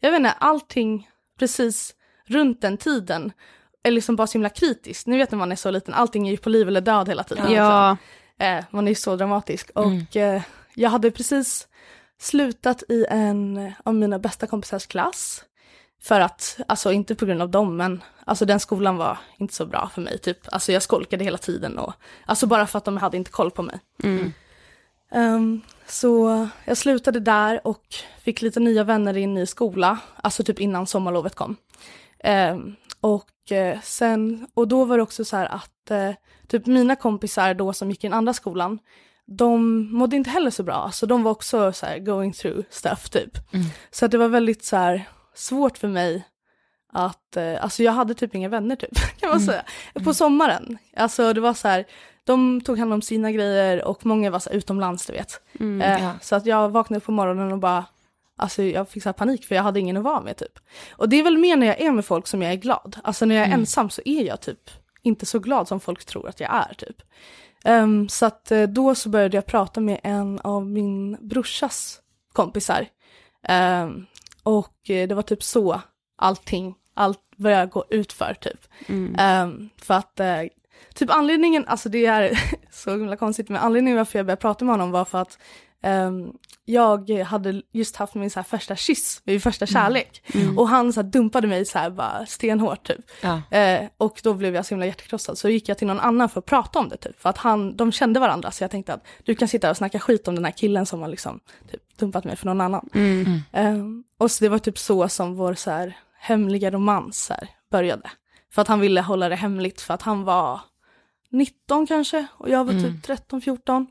jag 0.00 0.10
vet 0.10 0.18
inte, 0.18 0.30
allting 0.30 1.10
precis 1.38 1.94
runt 2.26 2.60
den 2.60 2.76
tiden 2.76 3.32
är 3.86 3.90
liksom 3.90 4.16
bara 4.16 4.26
så 4.26 4.32
himla 4.32 4.48
kritiskt. 4.48 5.06
Ni 5.06 5.16
vet 5.18 5.30
när 5.30 5.38
man 5.38 5.52
är 5.52 5.56
så 5.56 5.70
liten, 5.70 5.94
allting 5.94 6.28
är 6.28 6.32
ju 6.32 6.36
på 6.36 6.48
liv 6.48 6.68
eller 6.68 6.80
död 6.80 7.08
hela 7.08 7.24
tiden. 7.24 7.52
Ja, 7.52 7.96
Eh, 8.38 8.64
man 8.70 8.86
är 8.86 8.90
ju 8.90 8.94
så 8.94 9.16
dramatisk. 9.16 9.70
Mm. 9.74 10.06
Och 10.08 10.16
eh, 10.16 10.42
jag 10.74 10.90
hade 10.90 11.10
precis 11.10 11.68
slutat 12.18 12.82
i 12.88 13.06
en 13.08 13.72
av 13.84 13.94
mina 13.94 14.18
bästa 14.18 14.46
kompisars 14.46 14.86
klass. 14.86 15.44
För 16.02 16.20
att, 16.20 16.58
alltså 16.68 16.92
inte 16.92 17.14
på 17.14 17.26
grund 17.26 17.42
av 17.42 17.50
dem, 17.50 17.76
men 17.76 18.02
alltså 18.24 18.44
den 18.44 18.60
skolan 18.60 18.96
var 18.96 19.18
inte 19.36 19.54
så 19.54 19.66
bra 19.66 19.90
för 19.94 20.02
mig 20.02 20.18
typ. 20.18 20.38
Alltså 20.52 20.72
jag 20.72 20.82
skolkade 20.82 21.24
hela 21.24 21.38
tiden 21.38 21.78
och, 21.78 21.92
alltså 22.26 22.46
bara 22.46 22.66
för 22.66 22.78
att 22.78 22.84
de 22.84 22.96
hade 22.96 23.16
inte 23.16 23.30
koll 23.30 23.50
på 23.50 23.62
mig. 23.62 23.80
mm. 24.02 24.32
Ehm, 25.12 25.60
så 25.86 26.48
jag 26.64 26.76
slutade 26.76 27.20
där 27.20 27.66
och 27.66 27.84
fick 28.22 28.42
lite 28.42 28.60
nya 28.60 28.84
vänner 28.84 29.16
i 29.16 29.22
en 29.22 29.34
ny 29.34 29.46
skola, 29.46 29.98
alltså 30.16 30.44
typ 30.44 30.60
innan 30.60 30.86
sommarlovet 30.86 31.34
kom. 31.34 31.56
Ehm, 32.18 32.76
och 33.14 33.52
eh, 33.52 33.80
sen, 33.80 34.46
och 34.54 34.68
då 34.68 34.84
var 34.84 34.96
det 34.96 35.02
också 35.02 35.24
så 35.24 35.36
här 35.36 35.46
att 35.46 35.90
eh, 35.90 36.10
typ 36.48 36.66
mina 36.66 36.96
kompisar 36.96 37.54
då 37.54 37.72
som 37.72 37.90
gick 37.90 38.04
i 38.04 38.06
den 38.06 38.14
andra 38.18 38.32
skolan, 38.32 38.78
de 39.26 39.78
mådde 39.92 40.16
inte 40.16 40.30
heller 40.30 40.50
så 40.50 40.62
bra, 40.62 40.74
alltså 40.74 41.06
de 41.06 41.22
var 41.22 41.30
också 41.30 41.72
så 41.72 41.86
här 41.86 41.98
going 41.98 42.32
through 42.32 42.60
stuff 42.70 43.10
typ. 43.10 43.52
Mm. 43.54 43.66
Så 43.90 44.04
att 44.04 44.10
det 44.10 44.18
var 44.18 44.28
väldigt 44.28 44.64
så 44.64 44.76
här 44.76 45.08
svårt 45.34 45.78
för 45.78 45.88
mig 45.88 46.24
att, 46.92 47.36
eh, 47.36 47.62
alltså 47.64 47.82
jag 47.82 47.92
hade 47.92 48.14
typ 48.14 48.34
inga 48.34 48.48
vänner 48.48 48.76
typ, 48.76 48.94
kan 49.20 49.28
man 49.28 49.38
Mm. 49.38 49.46
säga. 49.46 49.64
På 50.04 50.14
sommaren, 50.14 50.78
alltså 50.96 51.32
det 51.32 51.40
var 51.40 51.54
så 51.54 51.68
här, 51.68 51.84
de 52.24 52.60
tog 52.60 52.78
hand 52.78 52.92
om 52.92 53.02
sina 53.02 53.32
grejer 53.32 53.84
och 53.84 54.06
många 54.06 54.30
var 54.30 54.38
så 54.38 54.50
utomlands 54.50 55.06
du 55.06 55.12
vet. 55.12 55.40
Mm. 55.60 55.80
Eh, 55.80 56.04
ja. 56.04 56.12
Så 56.20 56.36
att 56.36 56.46
jag 56.46 56.68
vaknade 56.68 57.00
på 57.00 57.12
morgonen 57.12 57.52
och 57.52 57.58
bara, 57.58 57.84
alltså 58.36 58.62
jag 58.62 58.88
fick 58.88 59.02
så 59.02 59.08
här 59.08 59.14
panik 59.14 59.44
för 59.46 59.54
jag 59.54 59.62
hade 59.62 59.80
ingen 59.80 59.96
att 59.96 60.02
vara 60.04 60.20
med 60.20 60.36
typ. 60.36 60.58
Och 60.90 61.08
det 61.08 61.16
är 61.16 61.22
väl 61.22 61.38
mer 61.38 61.56
när 61.56 61.66
jag 61.66 61.80
är 61.80 61.90
med 61.92 62.04
folk 62.04 62.26
som 62.26 62.42
jag 62.42 62.52
är 62.52 62.56
glad. 62.56 62.96
Alltså 63.04 63.24
när 63.26 63.34
jag 63.34 63.42
är 63.42 63.48
Mm. 63.48 63.60
ensam 63.60 63.90
så 63.90 64.02
är 64.04 64.22
jag 64.22 64.40
typ 64.40 64.70
inte 65.02 65.26
så 65.26 65.38
glad 65.38 65.68
som 65.68 65.80
folk 65.80 66.04
tror 66.04 66.28
att 66.28 66.40
jag 66.40 66.50
är 66.54 66.74
typ. 66.74 66.96
Ehm, 67.64 68.08
så 68.08 68.26
att 68.26 68.50
eh, 68.50 68.62
då 68.62 68.94
så 68.94 69.08
började 69.08 69.36
jag 69.36 69.46
prata 69.46 69.80
med 69.80 70.00
en 70.02 70.40
av 70.40 70.66
min 70.66 71.16
brorsas 71.20 72.00
kompisar. 72.32 72.86
Ehm, 73.42 74.06
och 74.42 74.90
eh, 74.90 75.08
det 75.08 75.14
var 75.14 75.22
typ 75.22 75.42
så 75.42 75.80
allting, 76.18 76.74
allt 76.94 77.20
började 77.36 77.66
gå 77.66 77.84
ut 77.90 78.12
för 78.12 78.34
typ. 78.40 78.60
Mm. 78.88 79.16
Ehm, 79.18 79.68
för 79.82 79.94
att 79.94 80.20
eh, 80.20 80.40
typ 80.94 81.10
anledningen, 81.10 81.64
alltså 81.66 81.88
det 81.88 82.06
är 82.06 82.40
så 82.72 82.90
himla 82.90 83.16
konstigt, 83.16 83.48
men 83.48 83.62
anledningen 83.62 83.96
varför 83.98 84.18
jag 84.18 84.26
började 84.26 84.40
prata 84.40 84.64
med 84.64 84.72
honom 84.74 84.90
var 84.90 85.04
för 85.04 85.18
att 85.18 85.38
ehm, 85.86 86.32
jag 86.64 87.10
hade 87.10 87.62
just 87.72 87.96
haft 87.96 88.14
min 88.14 88.30
så 88.30 88.38
här 88.38 88.44
första 88.44 88.76
kyss, 88.76 89.20
min 89.24 89.40
första 89.40 89.66
kärlek. 89.66 90.22
Mm. 90.34 90.58
Och 90.58 90.68
han 90.68 90.92
så 90.92 91.00
här 91.02 91.08
dumpade 91.10 91.46
mig 91.46 91.64
så 91.64 91.78
här 91.78 91.90
bara 91.90 92.26
stenhårt 92.26 92.86
typ. 92.86 93.00
Ja. 93.22 93.42
Eh, 93.58 93.88
och 93.96 94.20
då 94.22 94.34
blev 94.34 94.54
jag 94.54 94.66
så 94.66 94.74
himla 94.74 94.86
hjärtekrossad 94.86 95.38
så 95.38 95.48
gick 95.48 95.68
jag 95.68 95.78
till 95.78 95.86
någon 95.86 96.00
annan 96.00 96.28
för 96.28 96.38
att 96.38 96.46
prata 96.46 96.78
om 96.78 96.88
det 96.88 96.96
typ. 96.96 97.20
För 97.20 97.30
att 97.30 97.38
han, 97.38 97.76
de 97.76 97.92
kände 97.92 98.20
varandra 98.20 98.50
så 98.50 98.64
jag 98.64 98.70
tänkte 98.70 98.94
att 98.94 99.06
du 99.24 99.34
kan 99.34 99.48
sitta 99.48 99.70
och 99.70 99.76
snacka 99.76 99.98
skit 99.98 100.28
om 100.28 100.34
den 100.34 100.44
här 100.44 100.52
killen 100.52 100.86
som 100.86 101.00
har 101.00 101.08
liksom 101.08 101.40
typ 101.70 101.98
dumpat 101.98 102.24
mig 102.24 102.36
för 102.36 102.46
någon 102.46 102.60
annan. 102.60 102.88
Mm. 102.94 103.40
Ehm, 103.52 104.04
och 104.18 104.30
så 104.30 104.44
det 104.44 104.48
var 104.48 104.58
typ 104.58 104.78
så 104.78 105.08
som 105.08 105.34
vår 105.34 105.54
så 105.54 105.70
här, 105.70 105.96
hemliga 106.18 106.70
romans 106.70 107.28
här, 107.30 107.48
började. 107.70 108.10
För 108.52 108.62
att 108.62 108.68
han 108.68 108.80
ville 108.80 109.00
hålla 109.00 109.28
det 109.28 109.36
hemligt 109.36 109.80
för 109.80 109.94
att 109.94 110.02
han 110.02 110.24
var 110.24 110.60
19 111.30 111.86
kanske 111.86 112.26
och 112.32 112.50
jag 112.50 112.64
var 112.64 112.72
Mm. 112.72 112.84
typ 113.00 113.06
13-14. 113.30 113.86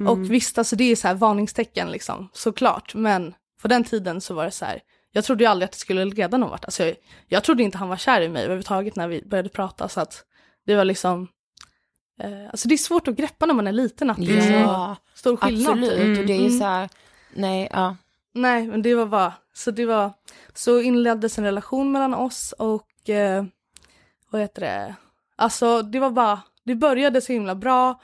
Mm. 0.00 0.12
Och 0.12 0.30
visst, 0.32 0.58
alltså 0.58 0.76
det 0.76 0.84
är 0.84 0.96
så 0.96 1.08
här 1.08 1.14
varningstecken 1.14 1.90
liksom, 1.90 2.28
såklart. 2.32 2.94
Men 2.94 3.34
på 3.62 3.68
den 3.68 3.84
tiden 3.84 4.20
så 4.20 4.34
var 4.34 4.44
det 4.44 4.50
så 4.50 4.64
här, 4.64 4.80
jag 5.12 5.24
trodde 5.24 5.44
ju 5.44 5.50
aldrig 5.50 5.64
att 5.64 5.72
det 5.72 5.78
skulle 5.78 6.04
leda 6.04 6.36
någon 6.36 6.50
vart. 6.50 6.64
Alltså 6.64 6.84
jag, 6.84 6.94
jag 7.26 7.44
trodde 7.44 7.62
inte 7.62 7.78
han 7.78 7.88
var 7.88 7.96
kär 7.96 8.20
i 8.20 8.28
mig 8.28 8.42
överhuvudtaget 8.42 8.96
när 8.96 9.08
vi 9.08 9.22
började 9.26 9.48
prata. 9.48 9.88
Så 9.88 10.00
att 10.00 10.24
det 10.66 10.76
var 10.76 10.84
liksom, 10.84 11.28
eh, 12.20 12.46
alltså 12.50 12.68
det 12.68 12.74
är 12.74 12.78
svårt 12.78 13.08
att 13.08 13.16
greppa 13.16 13.46
när 13.46 13.54
man 13.54 13.66
är 13.66 13.72
liten 13.72 14.10
att 14.10 14.16
det 14.16 14.38
är 14.38 14.42
så 14.42 14.52
Ja, 14.52 14.96
stor 15.14 15.36
skillnad. 15.36 15.72
absolut. 15.72 15.90
typ. 16.16 16.18
Och 16.20 16.26
det 16.26 16.32
är 16.32 16.38
Mm. 16.46 16.58
så 16.58 16.64
här, 16.64 16.88
nej, 17.34 17.68
ja. 17.72 17.96
Nej, 18.34 18.66
men 18.66 18.82
det 18.82 18.94
var 18.94 19.06
bara, 19.06 19.32
så 19.54 19.70
det 19.70 19.86
var, 19.86 20.12
så 20.54 20.80
inleddes 20.80 21.38
en 21.38 21.44
relation 21.44 21.92
mellan 21.92 22.14
oss 22.14 22.52
och, 22.58 23.08
eh, 23.10 23.44
vad 24.30 24.40
heter 24.40 24.60
det, 24.60 24.94
alltså 25.36 25.82
det 25.82 25.98
var 26.00 26.10
bara, 26.10 26.40
det 26.64 26.74
började 26.74 27.20
så 27.20 27.32
himla 27.32 27.54
bra 27.54 28.00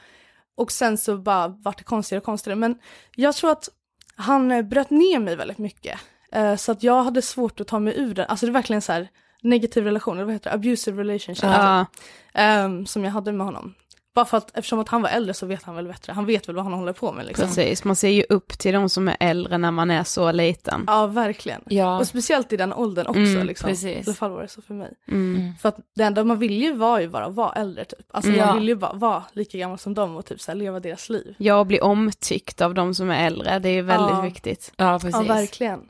och 0.57 0.73
sen 0.73 0.99
så 0.99 1.17
bara 1.17 1.49
vart 1.49 1.79
det 1.79 1.85
konstigare 1.85 2.21
och 2.21 2.25
konstigare. 2.25 2.59
Men 2.59 2.79
jag 3.17 3.35
tror 3.35 3.51
att 3.51 3.69
han 4.17 4.51
eh, 4.53 4.63
bröt 4.63 4.91
ner 4.91 5.19
mig 5.19 5.37
väldigt 5.37 5.59
mycket. 5.59 6.01
Eh, 6.33 6.57
så 6.57 6.73
att 6.73 6.83
jag 6.83 7.03
hade 7.03 7.23
svårt 7.23 7.61
att 7.61 7.67
ta 7.67 7.79
mig 7.79 7.95
ur 7.97 8.15
det, 8.15 8.25
alltså 8.27 8.47
det 8.47 8.51
är 8.51 8.55
verkligen 8.55 8.83
så 8.83 8.93
här 8.93 9.09
negativ 9.43 9.85
relation, 9.85 10.17
eller 10.17 10.25
vad 10.25 10.35
heter 10.35 10.51
det, 10.51 10.55
abusive 10.55 11.01
relationship. 11.01 11.45
Ja. 11.45 11.87
ehm, 12.35 12.87
som 12.87 13.05
jag 13.05 13.11
hade 13.13 13.33
med 13.33 13.47
honom. 13.47 13.75
Bara 14.15 14.25
för 14.25 14.37
att 14.37 14.57
eftersom 14.59 14.79
att 14.79 14.89
han 14.89 15.03
var 15.03 15.09
äldre 15.11 15.35
så 15.35 15.47
vet 15.47 15.63
han 15.63 15.75
väl 15.75 15.87
bättre, 15.87 16.13
han 16.13 16.27
vet 16.27 16.49
väl 16.49 16.55
vad 16.57 16.65
han 16.65 16.73
håller 16.73 16.93
på 16.93 17.13
med 17.13 17.27
liksom. 17.27 17.47
Precis, 17.49 17.85
man 17.85 17.97
ser 17.97 18.09
ju 18.09 18.25
upp 18.29 18.59
till 18.59 18.73
de 18.75 18.89
som 18.89 19.09
är 19.09 19.17
äldre 19.21 19.59
när 19.59 19.71
man 19.71 19.91
är 19.91 20.05
så 20.05 20.33
liten. 20.33 20.85
Ja, 20.87 21.07
verkligen. 21.07 21.63
Ja, 21.67 21.99
Och 21.99 22.07
speciellt 22.07 22.53
i 22.53 22.57
den 22.57 22.73
åldern 22.73 23.07
också 23.07 23.21
Mm, 23.21 23.47
liksom. 23.47 23.69
precis. 23.69 24.07
I 24.07 24.11
alla 24.11 24.15
fall 24.15 24.31
var 24.31 24.43
det 24.43 24.49
så 24.49 24.63
för 24.63 24.75
mig. 24.75 24.93
Mm. 25.09 25.53
För 25.63 25.69
att 25.69 25.77
det 25.97 26.03
enda 26.03 26.25
man 26.25 26.39
ville 26.39 26.55
ju 26.65 26.73
var 26.75 27.01
ju 27.01 27.09
bara 27.09 27.29
vara 27.29 27.53
äldre 27.53 27.85
typ. 27.85 28.07
Alltså 28.11 28.31
Mm. 28.31 28.41
man 28.41 28.49
Ja. 28.49 28.55
ville 28.55 28.71
ju 28.73 28.77
bara 28.77 28.93
vara 28.93 29.25
lika 29.33 29.59
gammal 29.59 29.79
som 29.79 29.95
dem 29.95 30.17
och 30.17 30.27
typ 30.27 30.41
så 30.41 30.51
här, 30.51 30.57
leva 30.57 30.81
deras 30.81 31.09
liv. 31.09 31.35
Jag 31.39 31.61
och 31.61 31.67
bli 31.67 31.81
omtyckt 31.81 32.61
av 32.61 32.75
de 32.75 32.95
som 32.95 33.11
är 33.11 33.27
äldre, 33.27 33.59
det 33.59 33.69
är 33.69 33.83
väldigt 33.83 34.11
Ja. 34.11 34.21
viktigt. 34.21 34.73
ja 34.77 34.99
precis. 34.99 35.27
Ja, 35.27 35.35
verkligen. 35.35 35.81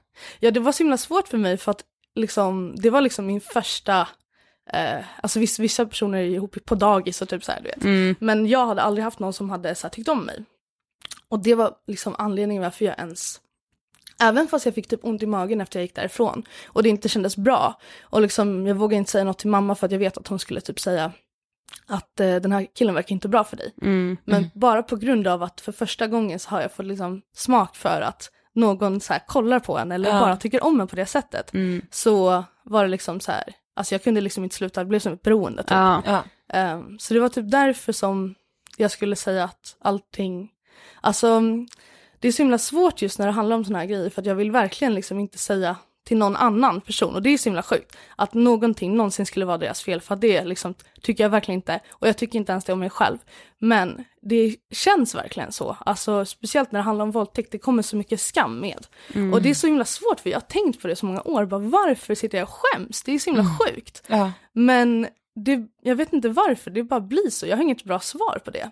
Ja, 0.40 0.50
det 0.50 0.60
var 0.60 0.72
så 0.72 0.82
himla 0.82 0.96
svårt 0.96 1.28
för 1.28 1.38
mig 1.38 1.56
för 1.56 1.70
att 1.70 1.82
liksom, 2.14 2.74
det 2.76 2.90
var 2.90 3.00
liksom 3.00 3.26
min 3.26 3.40
första, 3.40 4.08
eh, 4.72 5.04
alltså 5.22 5.38
vissa, 5.40 5.62
vissa 5.62 5.86
personer 5.86 6.18
är 6.18 6.24
ihop 6.24 6.56
på 6.64 6.74
dagis 6.74 7.22
och 7.22 7.28
typ 7.28 7.44
så 7.44 7.52
här, 7.52 7.60
du 7.60 7.68
vet. 7.68 7.84
Mm. 7.84 8.14
Men 8.20 8.46
jag 8.46 8.66
hade 8.66 8.82
aldrig 8.82 9.04
haft 9.04 9.18
någon 9.18 9.32
som 9.32 9.50
hade 9.50 9.74
så 9.74 9.86
här, 9.86 9.90
tyckt 9.92 10.08
om 10.08 10.24
mig. 10.24 10.44
Och 11.28 11.38
det 11.42 11.54
var 11.54 11.74
liksom 11.86 12.14
anledningen 12.18 12.62
varför 12.62 12.84
jag 12.84 12.98
ens 12.98 13.40
Även 14.20 14.48
fast 14.48 14.64
jag 14.66 14.74
fick 14.74 14.88
typ 14.88 15.04
ont 15.04 15.22
i 15.22 15.26
magen 15.26 15.60
efter 15.60 15.78
jag 15.78 15.84
gick 15.84 15.94
därifrån 15.94 16.42
och 16.66 16.82
det 16.82 16.88
inte 16.88 17.08
kändes 17.08 17.36
bra. 17.36 17.80
Och 18.02 18.20
liksom, 18.22 18.66
jag 18.66 18.74
vågade 18.74 18.98
inte 18.98 19.10
säga 19.10 19.24
något 19.24 19.38
till 19.38 19.50
mamma 19.50 19.74
för 19.74 19.86
att 19.86 19.92
jag 19.92 19.98
vet 19.98 20.16
att 20.18 20.28
hon 20.28 20.38
skulle 20.38 20.60
typ 20.60 20.80
säga 20.80 21.12
att 21.86 22.20
eh, 22.20 22.36
den 22.36 22.52
här 22.52 22.66
killen 22.74 22.94
verkar 22.94 23.12
inte 23.12 23.28
bra 23.28 23.44
för 23.44 23.56
dig. 23.56 23.74
Mm. 23.82 24.16
Men 24.24 24.38
Mm. 24.38 24.50
bara 24.54 24.82
på 24.82 24.96
grund 24.96 25.26
av 25.26 25.42
att 25.42 25.60
för 25.60 25.72
första 25.72 26.06
gången 26.06 26.38
så 26.38 26.50
har 26.50 26.60
jag 26.60 26.72
fått 26.72 26.86
liksom 26.86 27.22
smak 27.36 27.76
för 27.76 28.00
att 28.00 28.30
någon 28.54 29.00
så 29.00 29.12
här 29.12 29.22
kollar 29.26 29.60
på 29.60 29.78
en 29.78 29.92
eller 29.92 30.08
Ja. 30.10 30.20
bara 30.20 30.36
tycker 30.36 30.64
om 30.64 30.80
en 30.80 30.86
på 30.88 30.96
det 30.96 31.06
sättet. 31.06 31.52
Mm. 31.54 31.82
Så 31.90 32.44
var 32.62 32.82
det 32.82 32.88
liksom 32.88 33.20
så 33.20 33.32
här, 33.32 33.44
alltså 33.74 33.94
jag 33.94 34.02
kunde 34.02 34.20
liksom 34.20 34.44
inte 34.44 34.56
sluta, 34.56 34.80
det 34.80 34.86
blev 34.86 35.00
som 35.00 35.12
ett 35.12 35.22
beroende. 35.22 35.62
Typ. 35.62 35.70
Ja. 35.70 36.24
Ehm, 36.48 36.98
så 36.98 37.14
det 37.14 37.20
var 37.20 37.28
typ 37.28 37.50
därför 37.50 37.92
som 37.92 38.34
jag 38.76 38.90
skulle 38.90 39.16
säga 39.16 39.44
att 39.44 39.76
allting, 39.80 40.50
alltså 41.00 41.40
det 42.18 42.28
är 42.28 42.32
så 42.32 42.42
himla 42.42 42.58
svårt 42.58 43.02
just 43.02 43.18
när 43.18 43.26
det 43.26 43.32
handlar 43.32 43.56
om 43.56 43.64
såna 43.64 43.78
här 43.78 43.86
grejer 43.86 44.10
för 44.10 44.22
att 44.22 44.26
jag 44.26 44.34
vill 44.34 44.50
verkligen 44.50 44.94
liksom 44.94 45.18
inte 45.18 45.38
säga 45.38 45.76
till 46.04 46.16
någon 46.16 46.36
annan 46.36 46.80
person 46.80 47.14
och 47.14 47.22
det 47.22 47.30
är 47.30 47.38
så 47.38 47.48
himla 47.48 47.62
sjukt 47.62 47.96
att 48.16 48.34
någonting 48.34 48.96
någonsin 48.96 49.26
skulle 49.26 49.44
vara 49.44 49.58
deras 49.58 49.82
fel 49.82 50.00
för 50.00 50.16
det 50.16 50.44
liksom 50.44 50.74
tycker 51.02 51.24
jag 51.24 51.30
verkligen 51.30 51.58
inte 51.58 51.80
och 51.90 52.08
jag 52.08 52.16
tycker 52.16 52.38
inte 52.38 52.52
ens 52.52 52.64
det 52.64 52.72
om 52.72 52.78
mig 52.78 52.90
själv. 52.90 53.18
Men 53.58 54.04
det 54.22 54.56
känns 54.70 55.14
verkligen 55.14 55.52
så, 55.52 55.76
alltså 55.86 56.24
speciellt 56.24 56.72
när 56.72 56.80
det 56.80 56.84
handlar 56.84 57.02
om 57.02 57.10
våldtäkt, 57.10 57.52
det 57.52 57.58
kommer 57.58 57.82
så 57.82 57.96
mycket 57.96 58.20
skam 58.20 58.60
med. 58.60 58.86
Och 59.32 59.42
det 59.42 59.50
är 59.50 59.54
så 59.54 59.66
himla 59.66 59.84
svårt 59.84 60.20
för 60.20 60.30
jag 60.30 60.36
har 60.36 60.46
tänkt 60.46 60.82
på 60.82 60.88
det 60.88 60.96
så 60.96 61.06
många 61.06 61.22
år, 61.22 61.44
bara 61.44 61.60
varför 61.60 62.14
sitter 62.14 62.38
jag 62.38 62.48
och 62.48 62.54
skäms? 62.54 63.02
Det 63.02 63.12
är 63.12 63.18
så 63.18 63.30
himla 63.30 63.44
sjukt. 63.58 64.02
Ja. 64.06 64.32
Men 64.52 65.06
det, 65.34 65.66
jag 65.82 65.96
vet 65.96 66.12
inte 66.12 66.28
varför, 66.28 66.70
det 66.70 66.82
bara 66.82 67.00
blir 67.00 67.30
så. 67.30 67.46
Jag 67.46 67.56
har 67.56 67.62
inget 67.62 67.84
bra 67.84 68.00
svar 68.00 68.40
på 68.44 68.50
det. 68.50 68.70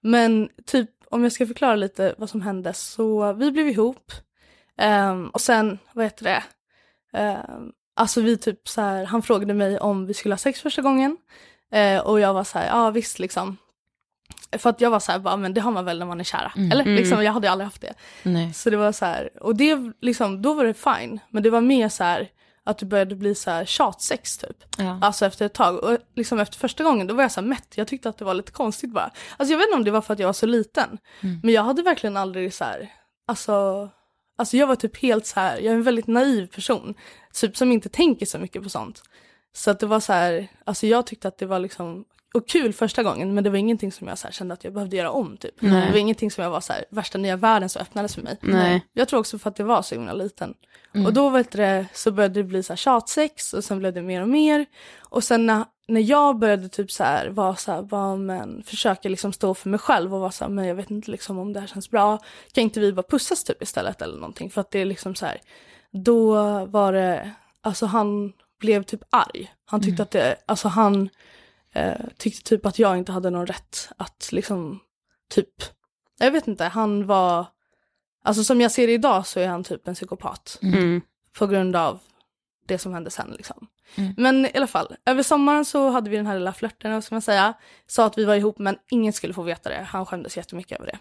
Men 0.00 0.48
typ 0.66 0.90
om 1.10 1.22
jag 1.22 1.32
ska 1.32 1.46
förklara 1.46 1.76
lite 1.76 2.14
vad 2.18 2.30
som 2.30 2.42
hände 2.42 2.72
så 2.72 3.32
vi 3.32 3.50
blev 3.50 3.68
ihop 3.68 4.12
ehm, 4.78 5.28
och 5.28 5.40
sen, 5.40 5.78
vad 5.92 6.04
heter 6.04 6.24
det, 6.24 6.42
Ehm, 7.14 7.72
alltså 7.96 8.20
vi 8.20 8.36
typ 8.38 8.68
så 8.68 8.80
här, 8.80 9.04
han 9.04 9.22
frågade 9.22 9.54
mig 9.54 9.78
om 9.78 10.06
vi 10.06 10.14
skulle 10.14 10.32
ha 10.32 10.38
sex 10.38 10.60
första 10.60 10.82
gången 10.82 11.16
Eh, 11.72 12.00
och 12.00 12.20
jag 12.20 12.34
var 12.34 12.44
så 12.44 12.58
här, 12.58 12.66
ja 12.66 12.90
visst 12.90 13.18
liksom. 13.18 13.56
För 14.58 14.70
att 14.70 14.80
jag 14.80 14.90
var 14.90 15.00
så 15.00 15.12
här, 15.12 15.18
bara, 15.18 15.36
men 15.36 15.54
det 15.54 15.60
har 15.60 15.70
man 15.70 15.84
väl 15.84 15.98
när 15.98 16.06
man 16.06 16.20
är 16.20 16.24
kära. 16.24 16.52
Mm. 16.56 16.72
Eller 16.72 16.82
Mm. 16.84 16.96
liksom, 16.96 17.24
jag 17.24 17.32
hade 17.32 17.50
aldrig 17.50 17.66
haft 17.66 17.80
det. 17.80 17.94
Nej. 18.22 18.52
Så 18.52 18.70
det 18.70 18.76
var 18.76 18.92
så 18.92 19.04
här, 19.04 19.30
och 19.40 19.56
det 19.56 19.78
liksom, 20.00 20.42
då 20.42 20.54
var 20.54 20.64
det 20.64 20.74
fine. 20.74 21.20
Men 21.30 21.42
det 21.42 21.50
var 21.50 21.60
mer 21.60 21.88
så 21.88 22.04
här 22.04 22.28
att 22.64 22.78
det 22.78 22.86
började 22.86 23.14
bli 23.16 23.34
så 23.34 23.50
här 23.50 23.64
tjatsex 23.64 24.38
typ. 24.38 24.64
Ja. 24.78 24.98
Alltså 25.02 25.26
efter 25.26 25.46
ett 25.46 25.54
tag. 25.54 25.84
Och 25.84 25.98
liksom 26.14 26.40
efter 26.40 26.58
första 26.58 26.84
gången 26.84 27.06
då 27.06 27.14
var 27.14 27.22
jag 27.22 27.32
så 27.32 27.40
här 27.40 27.48
mätt. 27.48 27.72
Jag 27.74 27.88
tyckte 27.88 28.08
att 28.08 28.18
det 28.18 28.24
var 28.24 28.34
lite 28.34 28.52
konstigt 28.52 28.92
bara. 28.92 29.10
Alltså 29.36 29.52
jag 29.52 29.58
vet 29.58 29.66
inte 29.66 29.76
om 29.76 29.84
det 29.84 29.90
var 29.90 30.00
för 30.00 30.12
att 30.12 30.18
jag 30.20 30.28
var 30.28 30.32
så 30.32 30.46
liten. 30.46 30.98
Mm. 31.22 31.40
Men 31.42 31.54
jag 31.54 31.62
hade 31.62 31.82
verkligen 31.82 32.16
aldrig 32.16 32.54
så 32.54 32.64
här, 32.64 32.92
alltså, 33.28 33.88
alltså 34.36 34.56
jag 34.56 34.66
var 34.66 34.76
typ 34.76 34.96
helt 34.96 35.26
så 35.26 35.40
här, 35.40 35.56
jag 35.56 35.66
är 35.66 35.76
en 35.76 35.82
väldigt 35.82 36.06
naiv 36.06 36.46
person. 36.46 36.94
Typ 37.34 37.56
som 37.56 37.72
inte 37.72 37.88
tänker 37.88 38.26
så 38.26 38.38
mycket 38.38 38.62
på 38.62 38.68
sånt. 38.68 39.02
Så 39.52 39.70
att 39.70 39.80
det 39.80 39.86
var 39.86 40.00
så 40.00 40.12
här, 40.12 40.48
alltså 40.64 40.86
jag 40.86 41.06
tyckte 41.06 41.28
att 41.28 41.38
det 41.38 41.46
var 41.46 41.58
liksom, 41.58 42.04
och 42.34 42.48
kul 42.48 42.72
första 42.72 43.02
gången 43.02 43.34
men 43.34 43.44
det 43.44 43.50
var 43.50 43.56
ingenting 43.56 43.92
som 43.92 44.08
jag 44.08 44.18
så 44.18 44.28
kände 44.30 44.54
att 44.54 44.64
jag 44.64 44.72
behövde 44.72 44.96
göra 44.96 45.10
om 45.10 45.36
typ. 45.36 45.54
Nej. 45.58 45.86
Det 45.86 45.92
var 45.92 45.98
ingenting 45.98 46.30
som 46.30 46.44
jag 46.44 46.50
var 46.50 46.60
så 46.60 46.72
här, 46.72 46.84
värsta 46.90 47.18
nya 47.18 47.36
världen 47.36 47.68
som 47.68 47.82
öppnades 47.82 48.14
för 48.14 48.22
mig. 48.22 48.38
Nej. 48.40 48.86
Jag 48.92 49.08
tror 49.08 49.20
också 49.20 49.38
för 49.38 49.50
att 49.50 49.56
det 49.56 49.64
var 49.64 49.82
så 49.82 49.94
himla 49.94 50.12
liten. 50.12 50.54
Mm. 50.94 51.06
Och 51.06 51.12
då 51.12 51.28
vet 51.28 51.52
det, 51.52 51.86
så 51.92 52.12
började 52.12 52.34
det 52.34 52.44
bli 52.44 52.62
så 52.62 52.72
här 52.72 52.76
tjatsex 52.76 53.54
och 53.54 53.64
sen 53.64 53.78
blev 53.78 53.92
det 53.92 54.02
mer 54.02 54.22
och 54.22 54.28
mer. 54.28 54.66
Och 55.00 55.24
sen 55.24 55.46
när, 55.46 55.64
när 55.88 56.00
jag 56.00 56.38
började 56.38 56.68
typ 56.68 56.90
så 56.90 57.04
här 57.04 57.28
vara 57.28 57.56
så 57.56 57.72
här, 57.72 57.82
bara, 57.82 58.16
men 58.16 58.62
försöka 58.62 59.08
liksom 59.08 59.32
stå 59.32 59.54
för 59.54 59.68
mig 59.68 59.78
själv 59.78 60.14
och 60.14 60.20
vara 60.20 60.30
så 60.30 60.44
här, 60.44 60.50
men 60.50 60.66
jag 60.66 60.74
vet 60.74 60.90
inte 60.90 61.10
liksom 61.10 61.38
om 61.38 61.52
det 61.52 61.60
här 61.60 61.66
känns 61.66 61.90
bra. 61.90 62.18
Kan 62.52 62.64
inte 62.64 62.80
vi 62.80 62.92
bara 62.92 63.02
pussas 63.02 63.44
typ 63.44 63.62
istället 63.62 64.02
eller 64.02 64.16
någonting? 64.16 64.50
För 64.50 64.60
att 64.60 64.70
det 64.70 64.78
är 64.78 64.84
liksom 64.84 65.14
så 65.14 65.26
här, 65.26 65.40
då 65.90 66.34
var 66.64 66.92
det, 66.92 67.30
alltså 67.60 67.86
han 67.86 68.32
blev 68.60 68.82
typ 68.82 69.02
arg. 69.10 69.52
Han 69.64 69.80
tyckte 69.82 70.02
att 70.02 70.10
det, 70.10 70.36
alltså 70.46 70.68
han 70.68 71.08
eh, 71.74 72.00
tyckte 72.16 72.48
typ 72.48 72.66
att 72.66 72.78
jag 72.78 72.98
inte 72.98 73.12
hade 73.12 73.30
någon 73.30 73.46
rätt 73.46 73.88
att 73.96 74.28
liksom 74.32 74.80
typ 75.30 75.62
jag 76.18 76.30
vet 76.30 76.48
inte, 76.48 76.64
han 76.64 77.06
var, 77.06 77.46
alltså 78.24 78.44
som 78.44 78.60
jag 78.60 78.72
ser 78.72 78.86
det 78.86 78.92
idag 78.92 79.26
så 79.26 79.40
är 79.40 79.48
han 79.48 79.64
typ 79.64 79.88
en 79.88 79.94
psykopat. 79.94 80.58
Mm. 80.62 81.00
På 81.38 81.46
grund 81.46 81.76
av 81.76 81.98
det 82.66 82.78
som 82.78 82.94
hände 82.94 83.10
sen 83.10 83.30
liksom. 83.30 83.66
Mm. 83.94 84.14
Men 84.16 84.46
i 84.46 84.50
alla 84.54 84.66
fall, 84.66 84.96
över 85.06 85.22
sommaren 85.22 85.64
så 85.64 85.90
hade 85.90 86.10
vi 86.10 86.16
den 86.16 86.26
här 86.26 86.38
lilla 86.38 86.52
flörten, 86.52 86.92
vad 86.92 87.04
ska 87.04 87.14
man 87.14 87.22
säga. 87.22 87.54
Sa 87.86 88.06
att 88.06 88.18
vi 88.18 88.24
var 88.24 88.34
ihop 88.34 88.58
men 88.58 88.76
ingen 88.90 89.12
skulle 89.12 89.34
få 89.34 89.42
veta 89.42 89.68
det. 89.68 89.86
Han 89.88 90.06
skämdes 90.06 90.36
jättemycket 90.36 90.78
över 90.78 90.86
det. 90.86 90.98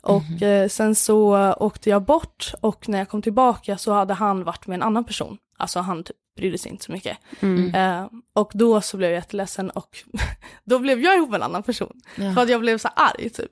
Och 0.00 0.42
eh, 0.42 0.68
sen 0.68 0.94
så 0.94 1.52
åkte 1.52 1.90
jag 1.90 2.02
bort 2.02 2.52
och 2.60 2.88
när 2.88 2.98
jag 2.98 3.08
kom 3.08 3.22
tillbaka 3.22 3.78
så 3.78 3.92
hade 3.92 4.14
han 4.14 4.44
varit 4.44 4.66
med 4.66 4.74
en 4.74 4.82
annan 4.82 5.04
person. 5.04 5.38
Alltså 5.58 5.80
han 5.80 6.04
typ 6.04 6.16
brydde 6.36 6.58
sig 6.58 6.70
inte 6.72 6.84
så 6.84 6.92
mycket. 6.92 7.18
Mm. 7.40 7.74
Eh, 7.74 8.08
och 8.32 8.50
då 8.54 8.80
så 8.80 8.96
blev 8.96 9.10
jag 9.10 9.16
jätteledsen 9.18 9.70
och 9.70 9.98
då 10.64 10.78
blev 10.78 11.00
jag 11.00 11.16
ihop 11.16 11.30
med 11.30 11.36
en 11.36 11.42
annan 11.42 11.62
person. 11.62 12.00
Ja. 12.16 12.34
För 12.34 12.42
att 12.42 12.48
jag 12.48 12.60
blev 12.60 12.78
så 12.78 12.88
arg 12.88 13.30
typ. 13.30 13.50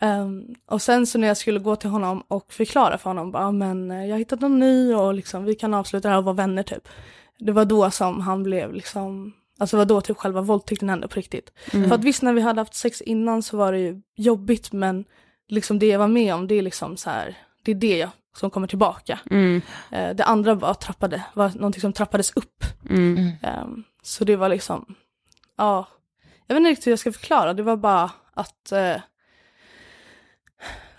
Ehm, 0.00 0.54
och 0.66 0.82
sen 0.82 1.06
så 1.06 1.18
när 1.18 1.28
jag 1.28 1.36
skulle 1.36 1.58
gå 1.58 1.76
till 1.76 1.90
honom 1.90 2.22
och 2.28 2.52
förklara 2.52 2.98
för 2.98 3.10
honom, 3.10 3.30
bara, 3.30 3.46
"Ah, 3.46 3.52
men 3.52 3.90
eh, 3.90 4.04
jag 4.06 4.14
har 4.14 4.18
hittat 4.18 4.40
någon 4.40 4.58
ny 4.58 4.94
och 4.94 5.14
liksom, 5.14 5.44
vi 5.44 5.54
kan 5.54 5.74
avsluta 5.74 6.08
det 6.08 6.12
här 6.12 6.18
och 6.18 6.24
vara 6.24 6.34
vänner 6.34 6.62
typ. 6.62 6.88
Det 7.38 7.52
var 7.52 7.64
då 7.64 7.90
som 7.90 8.20
han 8.20 8.42
blev 8.42 8.72
liksom, 8.74 9.32
alltså 9.58 9.76
det 9.76 9.78
var 9.78 9.84
då 9.84 10.00
typ 10.00 10.16
själva 10.18 10.40
våldtäkten 10.40 10.88
hände 10.88 11.08
på 11.08 11.14
riktigt. 11.14 11.52
Mm. 11.72 11.88
För 11.88 11.94
att 11.94 12.04
visst 12.04 12.22
när 12.22 12.32
vi 12.32 12.40
hade 12.40 12.60
haft 12.60 12.74
sex 12.74 13.00
innan 13.00 13.42
så 13.42 13.56
var 13.56 13.72
det 13.72 13.78
ju 13.78 14.02
jobbigt 14.16 14.72
men 14.72 15.04
liksom 15.48 15.78
det 15.78 15.86
jag 15.86 15.98
var 15.98 16.08
med 16.08 16.34
om 16.34 16.46
det 16.46 16.54
är 16.54 16.62
liksom 16.62 16.96
så 16.96 17.10
här, 17.10 17.36
det 17.62 17.70
är 17.70 17.74
det 17.74 18.08
som 18.36 18.50
kommer 18.50 18.66
tillbaka. 18.66 19.18
Mm. 19.30 19.62
Eh, 19.90 20.10
det 20.10 20.24
andra 20.24 20.54
var 20.54 20.74
trappade, 20.74 21.22
var 21.34 21.48
någonting 21.48 21.80
som 21.80 21.92
trappades 21.92 22.32
upp. 22.36 22.64
Mm. 22.90 23.30
Ehm, 23.42 23.84
så 24.02 24.24
det 24.24 24.36
var 24.36 24.48
liksom, 24.48 24.94
ja, 25.56 25.88
jag 26.46 26.54
vet 26.54 26.60
inte 26.60 26.70
riktigt 26.70 26.86
hur 26.86 26.92
jag 26.92 26.98
ska 26.98 27.12
förklara, 27.12 27.54
det 27.54 27.62
var 27.62 27.76
bara 27.76 28.10
att 28.34 28.72
eh, 28.72 28.96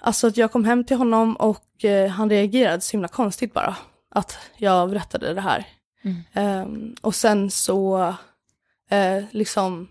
Alltså 0.05 0.27
att 0.27 0.37
jag 0.37 0.51
kom 0.51 0.65
hem 0.65 0.83
till 0.83 0.97
honom 0.97 1.35
och 1.35 1.85
eh, 1.85 2.09
han 2.09 2.29
reagerade 2.29 2.81
så 2.81 2.91
himla 2.91 3.07
konstigt 3.07 3.53
bara. 3.53 3.75
Att 4.09 4.37
jag 4.57 4.89
berättade 4.89 5.33
det 5.33 5.41
här. 5.41 5.67
Mm. 6.03 6.23
Ehm, 6.33 6.95
och 7.01 7.15
sen 7.15 7.51
så, 7.51 8.07
eh, 8.89 9.23
liksom, 9.31 9.87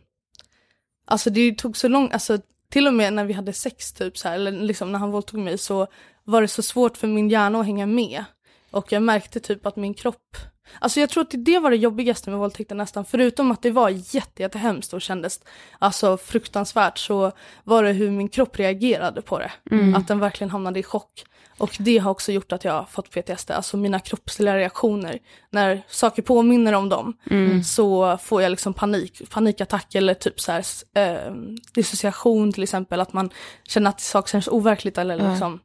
alltså 1.07 1.31
det 1.31 1.59
tog 1.59 1.77
så 1.77 1.89
långt, 1.89 2.13
alltså 2.13 2.39
till 2.71 2.87
och 2.87 2.95
med 2.95 3.13
när 3.13 3.25
vi 3.25 3.33
hade 3.33 3.53
sex 3.53 3.93
typ 3.93 4.19
så 4.19 4.29
här, 4.29 4.35
eller 4.35 4.53
liksom 4.53 4.93
när 4.93 4.99
han 4.99 5.11
våldtog 5.11 5.41
mig 5.41 5.59
så 5.59 5.87
var 6.25 6.43
det 6.43 6.49
så 6.49 6.63
svårt 6.63 6.97
för 6.97 7.07
min 7.09 7.29
hjärna 7.31 7.61
att 7.61 7.67
hänga 7.67 7.87
med. 7.87 8.25
Och 8.71 8.93
jag 8.93 9.03
märkte 9.03 9.41
typ 9.41 9.67
att 9.67 9.77
min 9.77 9.95
kropp, 9.95 10.37
alltså 10.79 11.01
jag 11.01 11.11
tror 11.11 11.23
att 11.23 11.31
det 11.33 11.59
var 11.59 11.71
det 11.71 11.77
jobbigaste 11.77 12.31
med 12.31 12.39
våldtäkten 12.39 12.77
nästan, 12.77 13.05
förutom 13.05 13.53
att 13.53 13.63
det 13.63 13.71
var 13.71 13.89
jätte, 13.89 14.43
jättehemskt 14.43 14.93
och 14.93 15.03
kändes 15.03 15.41
alltså 15.79 16.17
fruktansvärt 16.17 16.99
så 16.99 17.33
var 17.65 17.83
det 17.83 17.93
hur 17.93 18.11
min 18.11 18.29
kropp 18.29 18.59
reagerade 18.59 19.23
på 19.23 19.39
det. 19.39 19.53
Att 19.97 20.09
den 20.09 20.19
verkligen 20.21 20.51
hamnade 20.51 20.81
i 20.81 20.83
chock. 20.83 21.25
Och 21.59 21.77
det 21.79 21.99
har 21.99 22.11
också 22.11 22.33
gjort 22.33 22.53
att 22.53 22.65
jag 22.65 22.73
har 22.73 22.85
fått 22.85 23.11
PTSD, 23.11 23.51
alltså 23.51 23.77
mina 23.77 23.99
kroppsliga 23.99 24.57
reaktioner. 24.57 25.19
När 25.51 25.83
saker 25.89 26.23
påminner 26.23 26.73
om 26.73 26.89
dem 26.89 27.15
så 27.65 28.19
får 28.23 28.43
jag 28.43 28.51
liksom 28.51 28.75
panik, 28.75 29.31
panikattack 29.31 29.95
eller 29.95 30.15
typ 30.15 30.41
så 30.41 30.53
här, 30.53 30.65
eh, 30.95 31.33
dissociation 31.75 32.53
till 32.53 32.63
exempel, 32.63 33.01
att 33.01 33.13
man 33.13 33.31
känner 33.69 33.91
att 33.91 34.01
saker 34.01 34.29
känns 34.31 34.49
overkligt 34.49 34.99
eller 34.99 35.19
Ja. 35.19 35.31
liksom 35.31 35.61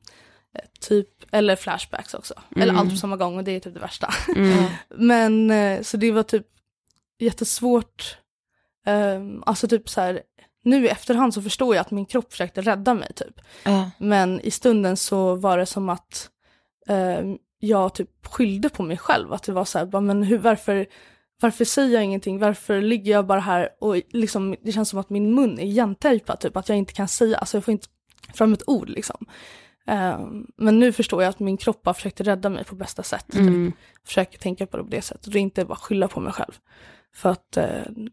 typ, 0.80 1.10
eller 1.32 1.56
flashbacks 1.56 2.14
också. 2.14 2.34
Eller 2.56 2.74
allt 2.74 2.90
på 2.90 2.96
samma 2.96 3.18
gång 3.18 3.38
och 3.38 3.44
det 3.44 3.52
är 3.52 3.60
typ 3.60 3.74
det 3.74 3.80
värsta. 3.80 4.14
Mm. 4.36 4.66
Men 4.90 5.52
eh, 5.52 5.82
så 5.82 5.98
det 5.98 6.12
var 6.12 6.24
typ 6.24 6.48
jättesvårt. 7.20 8.18
Um, 8.88 9.44
alltså 9.46 9.68
typ 9.68 9.90
så 9.90 10.02
här, 10.02 10.22
nu 10.64 10.86
i 10.86 10.90
efterhand 10.90 11.34
så 11.34 11.42
förstår 11.42 11.76
jag 11.76 11.82
att 11.82 11.92
min 11.92 12.06
kropp 12.06 12.32
försökte 12.32 12.62
rädda 12.62 12.94
mig 12.94 13.14
typ. 13.14 13.42
Ja. 13.64 13.92
Men 13.98 14.42
i 14.42 14.52
stunden 14.52 14.98
så 14.98 15.36
var 15.36 15.58
det 15.58 15.66
som 15.66 15.90
att 15.90 16.30
ehm, 16.88 17.38
jag 17.60 17.94
typ 17.94 18.28
skyllde 18.28 18.70
på 18.70 18.84
mig 18.84 18.98
själv. 18.98 19.34
Att 19.34 19.44
det 19.44 19.52
var 19.52 19.66
så 19.66 19.80
här, 19.80 19.86
bara, 19.86 20.02
men 20.02 20.24
hur, 20.24 20.38
varför, 20.38 20.86
varför 21.42 21.66
säger 21.66 21.94
jag 21.94 22.04
ingenting? 22.04 22.40
Varför 22.40 22.82
ligger 22.82 23.12
jag 23.12 23.26
bara 23.26 23.40
här 23.40 23.70
och 23.80 24.02
liksom, 24.10 24.56
det 24.62 24.72
känns 24.72 24.90
som 24.90 25.00
att 25.00 25.10
min 25.10 25.36
mun 25.36 25.60
är 25.60 25.64
igentejpad 25.64 26.40
typ. 26.40 26.58
Att 26.58 26.70
jag 26.70 26.78
inte 26.78 26.94
kan 26.94 27.08
säga, 27.08 27.38
alltså 27.38 27.58
jag 27.58 27.64
får 27.66 27.72
inte 27.72 27.88
fram 28.34 28.54
ett 28.54 28.70
ord 28.70 28.90
liksom. 28.90 29.26
Ehm, 29.88 30.45
men 30.58 30.80
nu 30.80 30.91
förstår 30.93 31.23
jag 31.23 31.30
att 31.30 31.39
min 31.39 31.58
kropp 31.58 31.86
har 31.86 31.93
försökt 31.93 32.21
rädda 32.21 32.50
mig 32.50 32.63
på 32.63 32.76
bästa 32.76 33.04
sätt. 33.04 33.26
Typ. 33.32 33.41
Mm. 33.41 33.71
Försöker 34.06 34.38
tänka 34.39 34.65
på 34.67 34.78
det 34.78 34.84
på 34.84 34.89
det 34.89 35.02
sättet 35.02 35.28
och 35.28 35.36
inte 35.36 35.65
bara 35.65 35.76
skylla 35.78 36.08
på 36.08 36.19
mig 36.19 36.34
själv. 36.34 36.54
För 37.15 37.30
att 37.30 37.58
eh, 37.58 37.65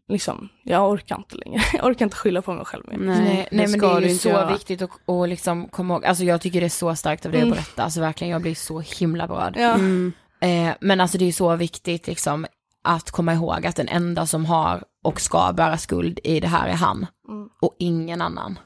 liksom, 0.09 0.49
jag 0.63 0.89
orkar 0.91 1.15
inte 1.15 1.35
längre. 1.35 1.61
Jag 1.73 1.85
orkar 1.85 2.05
inte 2.05 2.17
skylla 2.17 2.41
på 2.41 2.53
mig 2.53 2.65
själv 2.65 2.83
mer. 2.87 2.97
Nej, 2.97 3.19
Nej, 3.23 3.47
nej 3.51 3.67
men 3.67 3.79
det 3.79 3.87
är 3.87 4.01
ju 4.01 4.15
så 4.17 4.29
göra. 4.29 4.51
viktigt 4.53 4.81
att, 4.81 5.09
att 5.09 5.29
liksom 5.29 5.67
komma 5.67 5.93
ihåg, 5.93 6.05
alltså 6.05 6.23
jag 6.23 6.41
tycker 6.41 6.59
det 6.59 6.67
är 6.67 6.69
så 6.69 6.95
starkt 6.95 7.25
av 7.25 7.31
dig 7.31 7.41
Mm. 7.41 7.51
att 7.51 7.57
berätta, 7.57 7.83
alltså 7.83 7.99
verkligen 8.01 8.31
jag 8.31 8.41
blir 8.41 8.55
så 8.55 8.79
himla 8.79 9.27
berörd. 9.27 9.53
Ja. 9.57 9.73
Mm. 9.73 10.13
Eh, 10.39 10.73
men 10.81 11.01
alltså 11.01 11.17
det 11.17 11.25
är 11.25 11.31
så 11.31 11.55
viktigt 11.55 12.07
liksom 12.07 12.45
att 12.83 13.11
komma 13.11 13.33
ihåg 13.33 13.65
att 13.65 13.75
den 13.75 13.87
enda 13.87 14.25
som 14.25 14.45
har 14.45 14.83
och 15.03 15.21
ska 15.21 15.53
bära 15.53 15.77
skuld 15.77 16.19
i 16.23 16.39
det 16.39 16.47
här 16.47 16.67
är 16.67 16.73
han 16.73 17.07
Mm. 17.27 17.49
och 17.61 17.75
ingen 17.79 18.21
annan. 18.21 18.59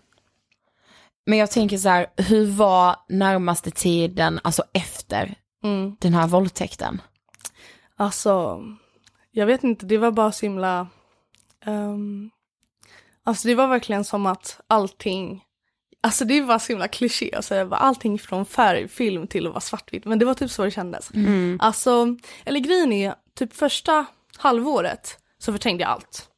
Men 1.26 1.38
jag 1.38 1.52
tänker 1.52 1.78
så 1.78 1.90
här, 1.90 2.08
hur 2.18 2.46
var 2.46 2.96
närmaste 3.10 3.72
tiden, 3.72 4.40
alltså 4.44 4.64
efter 4.74 5.36
Mm. 5.64 5.96
den 6.00 6.14
här 6.14 6.28
våldtäkten? 6.28 7.02
Alltså, 7.98 8.60
jag 9.32 9.46
vet 9.46 9.64
inte, 9.64 9.86
det 9.86 9.98
var 9.98 10.12
bara 10.12 10.32
så 10.32 10.46
himla... 10.46 10.88
ehm, 11.66 12.30
alltså 13.24 13.48
det 13.48 13.56
var 13.56 13.68
verkligen 13.68 14.04
som 14.04 14.26
att 14.26 14.62
allting... 14.68 15.44
Alltså 16.02 16.26
det 16.26 16.42
var 16.42 16.60
så 16.60 16.72
himla 16.74 16.88
kliché 16.88 17.36
att 17.36 17.46
säga 17.46 17.68
allting 17.72 18.20
från 18.20 18.46
färg, 18.46 18.88
film 18.88 19.28
till 19.28 19.46
att 19.48 19.52
vara 19.54 19.62
svartvitt. 19.62 20.06
Men 20.06 20.20
det 20.20 20.26
var 20.26 20.34
typ 20.34 20.52
så 20.52 20.64
det 20.64 20.72
kändes. 20.72 21.12
Mm. 21.14 21.58
Alltså, 21.62 22.16
eller 22.46 22.60
grejen 22.60 22.94
är, 22.94 23.16
typ 23.36 23.54
första 23.54 24.06
halvåret 24.38 25.18
så 25.38 25.52
förträngde 25.52 25.84
jag 25.84 25.90
allt. 25.92 26.30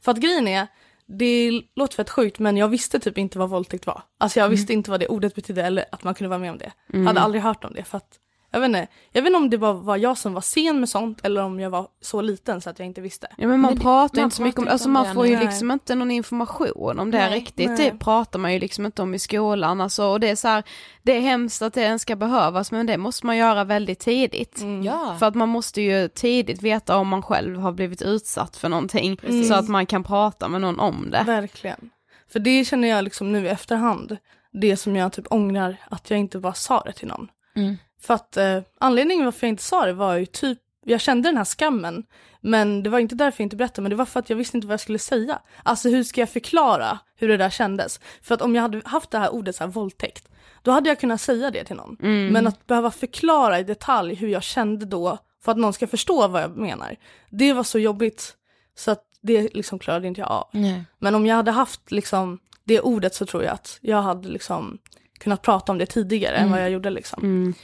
För 0.00 0.12
att 0.12 0.18
grejen 0.18 0.48
är, 0.48 0.66
det 1.08 1.62
låter 1.76 1.94
fett 1.94 2.10
sjukt 2.10 2.38
men 2.38 2.56
jag 2.56 2.68
visste 2.68 2.98
typ 3.00 3.18
inte 3.18 3.38
vad 3.38 3.50
våldtäkt 3.50 3.86
var. 3.86 4.02
Alltså 4.18 4.40
jag 4.40 4.48
visste 4.48 4.72
inte 4.72 4.90
vad 4.90 5.00
det 5.00 5.08
ordet 5.08 5.34
betydde 5.34 5.62
eller 5.62 5.84
att 5.92 6.04
man 6.04 6.14
kunde 6.14 6.28
vara 6.28 6.38
med 6.38 6.50
om 6.50 6.58
det. 6.58 6.72
Jag 6.92 7.04
hade 7.04 7.20
aldrig 7.20 7.42
hört 7.42 7.64
om 7.64 7.72
det 7.74 7.84
för 7.84 7.96
att, 7.96 8.18
jag 8.50 8.60
vet 8.60 8.66
inte, 8.66 8.86
jag 9.12 9.22
vet 9.22 9.26
inte 9.26 9.36
om 9.36 9.50
det 9.50 9.58
bara 9.58 9.72
var 9.72 9.96
jag 9.96 10.18
som 10.18 10.34
var 10.34 10.40
sen 10.40 10.80
med 10.80 10.88
sånt 10.88 11.20
eller 11.24 11.42
om 11.42 11.60
jag 11.60 11.70
var 11.70 11.88
så 12.00 12.20
liten 12.20 12.60
så 12.60 12.70
att 12.70 12.78
jag 12.78 12.86
inte 12.86 13.00
visste. 13.00 13.26
Ja 13.36 13.48
men 13.48 13.60
man 13.60 13.70
Men 13.70 13.74
det- 13.74 13.80
pratar 13.82 14.16
man 14.16 14.24
inte 14.24 14.36
så 14.36 14.42
mycket 14.42 14.58
om 14.58 14.68
alltså 14.68 14.88
inte 14.88 14.88
om 14.88 14.92
man 14.92 15.06
det, 15.06 15.14
får 15.14 15.26
ju 15.26 15.36
nej. 15.36 15.44
liksom 15.44 15.70
inte 15.70 15.94
någon 15.94 16.10
information 16.10 16.98
om 16.98 17.10
det 17.10 17.18
Nej, 17.18 17.40
riktigt. 17.40 17.68
nej. 17.70 17.90
Det 17.92 17.98
pratar 17.98 18.38
man 18.38 18.52
ju 18.52 18.58
liksom 18.58 18.86
inte 18.86 19.02
om 19.02 19.14
i 19.14 19.18
skolan 19.18 19.80
alltså 19.80 20.04
och 20.04 20.20
det 20.20 20.28
är 20.30 20.36
så 20.36 20.48
här, 20.48 20.62
det 21.02 21.12
är 21.12 21.20
hemskt 21.20 21.62
att 21.62 21.74
det 21.74 21.80
ens 21.82 22.02
ska 22.02 22.16
behövas 22.16 22.72
men 22.72 22.86
det 22.86 22.98
måste 22.98 23.26
man 23.26 23.36
göra 23.36 23.64
väldigt 23.64 23.98
tidigt. 23.98 24.60
Mm. 24.60 24.82
Ja. 24.82 25.16
För 25.18 25.26
att 25.26 25.34
man 25.34 25.48
måste 25.48 25.80
ju 25.82 26.08
tidigt 26.08 26.62
veta 26.62 26.96
om 26.96 27.08
man 27.08 27.22
själv 27.22 27.58
har 27.58 27.72
blivit 27.72 28.02
utsatt 28.02 28.56
för 28.56 28.68
någonting 28.68 29.16
Precis. 29.16 29.48
så 29.48 29.54
att 29.54 29.68
man 29.68 29.86
kan 29.86 30.04
prata 30.04 30.48
med 30.48 30.60
någon 30.60 30.80
om 30.80 31.10
det. 31.10 31.22
Verkligen. 31.26 31.90
För 32.32 32.38
det 32.40 32.64
känner 32.64 32.88
jag 32.88 33.04
liksom 33.04 33.32
nu 33.32 33.44
i 33.46 33.48
efterhand, 33.48 34.16
det 34.52 34.76
som 34.76 34.96
jag 34.96 35.12
typ 35.12 35.26
ångrar 35.30 35.76
att 35.90 36.10
jag 36.10 36.18
inte 36.18 36.38
bara 36.38 36.54
sa 36.54 36.80
det 36.86 36.92
till 36.92 37.08
någon. 37.08 37.28
Mm. 37.56 37.76
För 38.00 38.14
att 38.14 38.36
eh, 38.36 38.60
anledningen 38.78 39.24
varför 39.24 39.46
jag 39.46 39.52
inte 39.52 39.62
sa 39.62 39.86
det 39.86 39.92
var 39.92 40.16
ju 40.16 40.26
typ, 40.26 40.58
jag 40.84 41.00
kände 41.00 41.28
den 41.28 41.36
här 41.36 41.44
skammen. 41.44 42.04
Men 42.40 42.82
det 42.82 42.90
var 42.90 42.98
inte 42.98 43.14
därför 43.14 43.42
jag 43.42 43.46
inte 43.46 43.56
berättade, 43.56 43.82
men 43.82 43.90
det 43.90 43.96
var 43.96 44.04
för 44.04 44.20
att 44.20 44.30
jag 44.30 44.36
visste 44.36 44.56
inte 44.56 44.66
vad 44.66 44.72
jag 44.72 44.80
skulle 44.80 44.98
säga. 44.98 45.38
Alltså 45.62 45.88
hur 45.88 46.04
ska 46.04 46.20
jag 46.20 46.30
förklara 46.30 46.98
hur 47.16 47.28
det 47.28 47.36
där 47.36 47.50
kändes? 47.50 48.00
För 48.22 48.34
att 48.34 48.42
om 48.42 48.54
jag 48.54 48.62
hade 48.62 48.82
haft 48.84 49.10
det 49.10 49.18
här 49.18 49.30
ordet 49.30 49.56
så 49.56 49.64
här 49.64 49.70
våldtäkt, 49.70 50.28
då 50.62 50.70
hade 50.70 50.88
jag 50.88 51.00
kunnat 51.00 51.20
säga 51.20 51.50
det 51.50 51.64
till 51.64 51.76
någon. 51.76 51.96
Men 52.32 52.46
att 52.46 52.66
behöva 52.66 52.90
förklara 52.90 53.58
i 53.58 53.62
detalj 53.62 54.14
hur 54.14 54.28
jag 54.28 54.42
kände 54.42 54.86
då, 54.86 55.18
för 55.44 55.52
att 55.52 55.58
någon 55.58 55.72
ska 55.72 55.86
förstå 55.86 56.28
vad 56.28 56.42
jag 56.42 56.56
menar. 56.56 56.96
Det 57.30 57.52
var 57.52 57.64
så 57.64 57.78
jobbigt, 57.78 58.36
så 58.76 58.90
att 58.90 59.04
det 59.20 59.54
liksom 59.54 59.78
klarade 59.78 60.08
inte 60.08 60.20
jag 60.20 60.30
av. 60.30 60.48
Nej. 60.52 60.84
Men 60.98 61.14
om 61.14 61.26
jag 61.26 61.36
hade 61.36 61.50
haft 61.50 61.90
liksom 61.90 62.38
det 62.64 62.80
ordet 62.80 63.14
så 63.14 63.26
tror 63.26 63.44
jag 63.44 63.54
att 63.54 63.78
jag 63.80 64.02
hade 64.02 64.28
liksom 64.28 64.78
kunnat 65.18 65.42
prata 65.42 65.72
om 65.72 65.78
det 65.78 65.86
tidigare 65.86 66.36
än 66.36 66.50
vad 66.50 66.60
jag 66.62 66.70
gjorde 66.70 66.90
liksom. 66.90 67.22
Mm. 67.22 67.54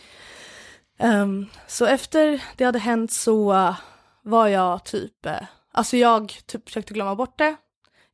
Ehm, 0.98 1.46
så 1.66 1.87
efter 1.87 2.42
det 2.57 2.64
hade 2.64 2.78
hänt 2.78 3.12
så 3.12 3.52
eh, 3.52 3.76
var 4.22 4.48
jag 4.48 4.85
typ, 4.85 5.26
uh, 5.26 5.33
alltså 5.72 5.96
jag 5.96 6.33
typ 6.46 6.68
försökte 6.68 6.94
glömma 6.94 7.14
bort 7.14 7.38
det. 7.38 7.57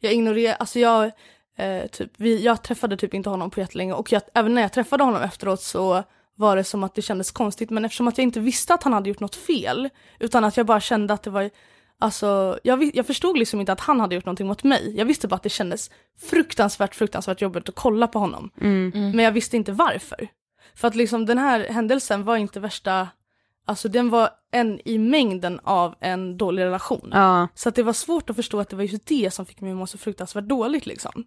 Jag 0.00 0.12
ignorerade, 0.12 0.56
alltså 0.56 0.78
jag, 0.78 1.10
eh, 1.56 1.86
typ, 1.86 2.12
vi, 2.16 2.44
jag 2.44 2.62
träffade 2.62 2.96
typ 2.96 3.14
inte 3.14 3.30
honom 3.30 3.50
på 3.50 3.60
jättelänge 3.60 3.92
och 3.92 4.12
jag, 4.12 4.22
även 4.34 4.54
när 4.54 4.62
jag 4.62 4.72
träffade 4.72 5.04
honom 5.04 5.22
efteråt 5.22 5.62
så 5.62 6.02
var 6.34 6.56
det 6.56 6.64
som 6.64 6.84
att 6.84 6.94
det 6.94 7.02
kändes 7.02 7.30
konstigt 7.30 7.70
men 7.70 7.84
eftersom 7.84 8.08
att 8.08 8.18
jag 8.18 8.22
inte 8.22 8.40
visste 8.40 8.74
att 8.74 8.82
han 8.82 8.92
hade 8.92 9.08
gjort 9.08 9.20
något 9.20 9.36
fel 9.36 9.88
utan 10.18 10.44
att 10.44 10.56
jag 10.56 10.66
bara 10.66 10.80
kände 10.80 11.14
att 11.14 11.22
det 11.22 11.30
var 11.30 11.50
Alltså 12.02 12.58
jag, 12.62 12.90
jag 12.94 13.06
förstod 13.06 13.38
liksom 13.38 13.60
inte 13.60 13.72
att 13.72 13.80
han 13.80 14.00
hade 14.00 14.14
gjort 14.14 14.24
någonting 14.24 14.46
mot 14.46 14.62
mig. 14.62 14.94
Jag 14.96 15.04
visste 15.04 15.28
bara 15.28 15.36
att 15.36 15.42
det 15.42 15.48
kändes 15.48 15.90
fruktansvärt, 16.20 16.94
fruktansvärt 16.94 17.40
jobbigt 17.40 17.68
att 17.68 17.74
kolla 17.74 18.06
på 18.06 18.18
honom. 18.18 18.50
Mm. 18.60 18.90
Men 18.90 19.24
jag 19.24 19.32
visste 19.32 19.56
inte 19.56 19.72
varför. 19.72 20.28
För 20.80 20.88
att 20.88 20.94
liksom 20.94 21.26
den 21.26 21.38
här 21.38 21.68
händelsen 21.68 22.24
var 22.24 22.36
inte 22.36 22.60
värsta, 22.60 23.08
alltså 23.64 23.88
den 23.88 24.10
var 24.10 24.30
en 24.50 24.80
i 24.84 24.98
mängden 24.98 25.60
av 25.64 25.94
en 26.00 26.36
dålig 26.36 26.62
relation. 26.62 27.10
Ja. 27.12 27.48
Så 27.54 27.68
att 27.68 27.74
det 27.74 27.82
var 27.82 27.92
svårt 27.92 28.30
att 28.30 28.36
förstå 28.36 28.60
att 28.60 28.68
det 28.68 28.76
var 28.76 28.82
just 28.82 29.06
det 29.06 29.34
som 29.34 29.46
fick 29.46 29.60
mig 29.60 29.70
att 29.70 29.76
må 29.76 29.86
så 29.86 29.98
fruktansvärt 29.98 30.44
dåligt 30.44 30.86
liksom. 30.86 31.24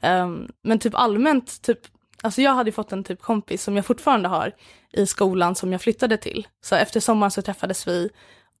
Ehm, 0.00 0.48
men 0.62 0.78
typ 0.78 0.94
allmänt, 0.94 1.62
typ, 1.62 1.78
alltså 2.22 2.42
jag 2.42 2.54
hade 2.54 2.72
fått 2.72 2.92
en 2.92 3.04
typ 3.04 3.22
kompis 3.22 3.62
som 3.62 3.76
jag 3.76 3.86
fortfarande 3.86 4.28
har 4.28 4.52
i 4.92 5.06
skolan 5.06 5.54
som 5.54 5.72
jag 5.72 5.80
flyttade 5.80 6.16
till. 6.16 6.46
Så 6.60 6.74
efter 6.74 7.00
sommaren 7.00 7.30
så 7.30 7.42
träffades 7.42 7.88
vi 7.88 8.10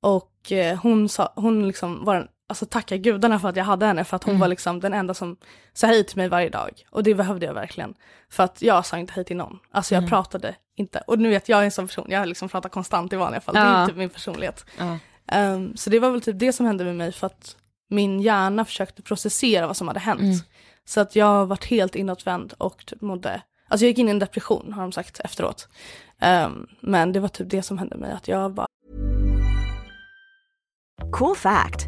och 0.00 0.52
eh, 0.52 0.78
hon, 0.78 1.08
sa, 1.08 1.32
hon 1.36 1.66
liksom 1.66 2.04
var 2.04 2.14
en, 2.14 2.28
alltså 2.50 2.66
tacka 2.66 2.96
gudarna 2.96 3.38
för 3.38 3.48
att 3.48 3.56
jag 3.56 3.64
hade 3.64 3.86
henne 3.86 4.04
för 4.04 4.16
att 4.16 4.24
hon 4.24 4.30
Mm. 4.30 4.40
var 4.40 4.48
liksom 4.48 4.80
den 4.80 4.94
enda 4.94 5.14
som 5.14 5.36
sa 5.72 5.86
hej 5.86 6.04
till 6.04 6.16
mig 6.16 6.28
varje 6.28 6.48
dag. 6.48 6.70
Och 6.90 7.02
det 7.02 7.14
behövde 7.14 7.46
jag 7.46 7.54
verkligen. 7.54 7.94
För 8.30 8.42
att 8.42 8.62
jag 8.62 8.86
sa 8.86 8.98
inte 8.98 9.12
hej 9.12 9.24
till 9.24 9.36
någon. 9.36 9.58
Alltså 9.70 9.94
jag 9.94 9.98
Mm. 10.02 10.10
pratade 10.10 10.54
inte. 10.76 11.02
Och 11.06 11.18
nu 11.18 11.28
vet 11.28 11.48
jag 11.48 11.60
är 11.60 11.64
en 11.64 11.70
sån 11.70 11.86
person, 11.86 12.06
jag 12.08 12.28
liksom 12.28 12.48
pratar 12.48 12.68
konstant 12.68 13.12
i 13.12 13.16
vanliga 13.16 13.40
fall. 13.40 13.54
Det 13.54 13.60
är 13.60 13.80
Ja. 13.80 13.86
typ 13.86 13.96
min 13.96 14.10
personlighet. 14.10 14.64
Ja. 14.78 14.98
Ehm, 15.32 15.76
så 15.76 15.90
det 15.90 15.98
var 15.98 16.10
väl 16.10 16.20
typ 16.20 16.38
det 16.38 16.52
som 16.52 16.66
hände 16.66 16.84
med 16.84 16.96
mig 16.96 17.12
för 17.12 17.26
att 17.26 17.56
min 17.90 18.20
hjärna 18.20 18.64
försökte 18.64 19.02
processera 19.02 19.66
vad 19.66 19.76
som 19.76 19.88
hade 19.88 20.00
hänt. 20.00 20.20
Mm. 20.20 20.38
Så 20.84 21.00
att 21.00 21.16
jag 21.16 21.46
varit 21.46 21.64
helt 21.64 21.94
inåtvänd 21.94 22.52
och 22.58 22.86
typ 22.86 23.00
mådde, 23.00 23.42
alltså 23.68 23.84
jag 23.84 23.88
gick 23.88 23.98
in 23.98 24.08
i 24.08 24.10
en 24.10 24.18
depression 24.18 24.72
har 24.72 24.82
de 24.82 24.92
sagt 24.92 25.20
efteråt. 25.20 25.68
Ehm, 26.20 26.66
men 26.80 27.12
det 27.12 27.20
var 27.20 27.28
typ 27.28 27.50
det 27.50 27.62
som 27.62 27.78
hände 27.78 27.96
mig, 27.96 28.12
att 28.12 28.28
jag 28.28 28.52
bara 28.54 28.66
Cool 31.12 31.36
fact 31.36 31.87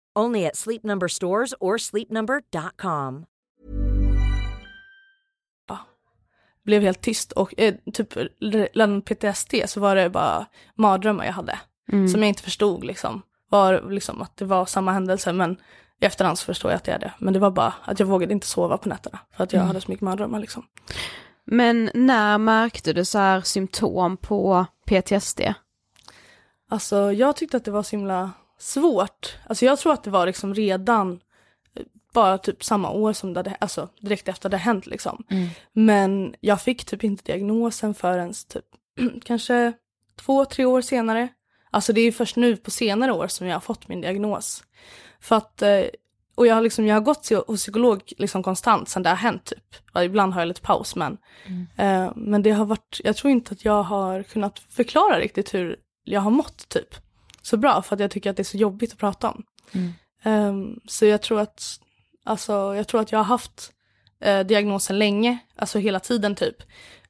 Only 0.19 0.45
at 0.45 0.55
Sleep 0.55 0.83
Number 0.83 1.07
stores 1.07 1.53
or 1.59 1.77
sleepnumber.com. 1.77 3.25
blev 6.63 6.81
helt 6.81 7.01
tyst 7.01 7.31
och 7.31 7.53
eh, 7.59 7.75
typ 7.93 8.13
redan 8.39 9.01
PTSD 9.01 9.53
så 9.65 9.79
var 9.79 9.95
det 9.95 10.09
bara 10.09 10.45
mardrömmar 10.75 11.25
jag 11.25 11.33
hade. 11.33 11.59
Som 12.11 12.21
jag 12.21 12.27
inte 12.29 12.43
förstod 12.43 12.83
liksom. 12.83 13.21
Var 13.49 13.89
liksom 13.89 14.21
att 14.21 14.37
det 14.37 14.45
var 14.45 14.65
samma 14.65 14.91
händelse 14.91 15.33
men 15.33 15.57
i 16.01 16.05
efterhand 16.05 16.39
så 16.39 16.45
förstår 16.45 16.71
jag 16.71 16.77
att 16.77 16.83
det 16.83 16.91
är 16.91 16.99
det. 16.99 17.13
Men 17.19 17.33
det 17.33 17.39
var 17.39 17.51
bara 17.51 17.73
att 17.83 17.99
jag 17.99 18.07
vågade 18.07 18.33
inte 18.33 18.47
sova 18.47 18.77
på 18.77 18.89
nätterna 18.89 19.19
för 19.35 19.43
att 19.43 19.53
jag 19.53 19.61
hade 19.61 19.81
så 19.81 19.91
mycket 19.91 20.01
mardrömmar 20.01 20.39
liksom. 20.39 20.65
Men 21.45 21.91
när 21.93 22.37
märkte 22.37 22.93
du 22.93 23.05
så 23.05 23.17
här 23.17 23.41
symptom 23.41 24.17
på 24.17 24.65
PTSD? 24.85 25.41
Alltså 26.69 27.11
jag 27.11 27.35
tyckte 27.35 27.57
att 27.57 27.65
det 27.65 27.71
var 27.71 27.83
så 27.83 27.95
himla 27.95 28.31
svårt. 28.61 29.37
Alltså 29.47 29.65
jag 29.65 29.79
tror 29.79 29.93
att 29.93 30.03
det 30.03 30.09
var 30.09 30.25
liksom 30.25 30.53
redan 30.53 31.19
eh, 31.75 31.83
bara 32.13 32.37
typ 32.37 32.63
samma 32.63 32.89
år 32.89 33.13
som 33.13 33.33
det 33.33 33.39
hade, 33.39 33.55
alltså 33.59 33.89
direkt 33.99 34.27
efter 34.27 34.49
det 34.49 34.57
hänt 34.57 34.85
liksom. 34.85 35.23
Men 35.73 36.35
jag 36.39 36.61
fick 36.61 36.85
typ 36.85 37.03
inte 37.03 37.23
diagnosen 37.23 37.93
förrän 37.93 38.33
typ 38.49 38.65
kanske 39.25 39.73
två, 40.15 40.45
tre 40.45 40.65
år 40.65 40.81
senare. 40.81 41.27
Alltså 41.71 41.93
det 41.93 42.01
är 42.01 42.11
först 42.11 42.35
nu 42.35 42.57
på 42.57 42.71
senare 42.71 43.11
år 43.11 43.27
som 43.27 43.47
jag 43.47 43.55
har 43.55 43.61
fått 43.61 43.87
min 43.87 44.01
diagnos. 44.01 44.63
För 45.19 45.35
att, 45.35 45.61
eh, 45.61 45.83
och 46.35 46.47
jag 46.47 46.55
har 46.55 46.61
liksom, 46.61 46.85
jag 46.85 46.95
har 46.95 47.01
gått 47.01 47.29
hos 47.47 47.61
psykolog 47.61 48.13
liksom 48.17 48.43
konstant 48.43 48.89
sedan 48.89 49.03
det 49.03 49.09
har 49.09 49.15
hänt 49.15 49.45
typ. 49.45 49.75
Och 49.93 50.03
ibland 50.03 50.33
har 50.33 50.41
jag 50.41 50.47
lite 50.47 50.61
paus 50.61 50.95
men, 50.95 51.17
eh, 51.77 52.11
men 52.15 52.43
det 52.43 52.51
har 52.51 52.65
varit, 52.65 53.01
jag 53.03 53.15
tror 53.15 53.31
inte 53.31 53.53
att 53.53 53.65
jag 53.65 53.83
har 53.83 54.23
kunnat 54.23 54.59
förklara 54.59 55.19
riktigt 55.19 55.53
hur 55.53 55.75
jag 56.03 56.21
har 56.21 56.31
mått 56.31 56.69
typ. 56.69 56.95
Så 57.41 57.57
bra 57.57 57.81
för 57.81 57.95
att 57.95 57.99
jag 57.99 58.11
tycker 58.11 58.29
att 58.29 58.37
det 58.37 58.41
är 58.41 58.43
så 58.43 58.57
jobbigt 58.57 58.91
att 58.91 58.97
prata 58.97 59.29
om. 59.29 59.43
Ehm, 60.23 60.79
så 60.87 61.05
jag 61.05 61.21
tror 61.21 61.39
att, 61.39 61.79
alltså 62.23 62.75
jag 62.75 62.87
tror 62.87 63.01
att 63.01 63.11
jag 63.11 63.19
har 63.19 63.23
haft 63.23 63.71
eh, 64.21 64.39
diagnosen 64.39 64.99
länge, 64.99 65.37
alltså 65.55 65.79
hela 65.79 65.99
tiden 65.99 66.35
typ. 66.35 66.55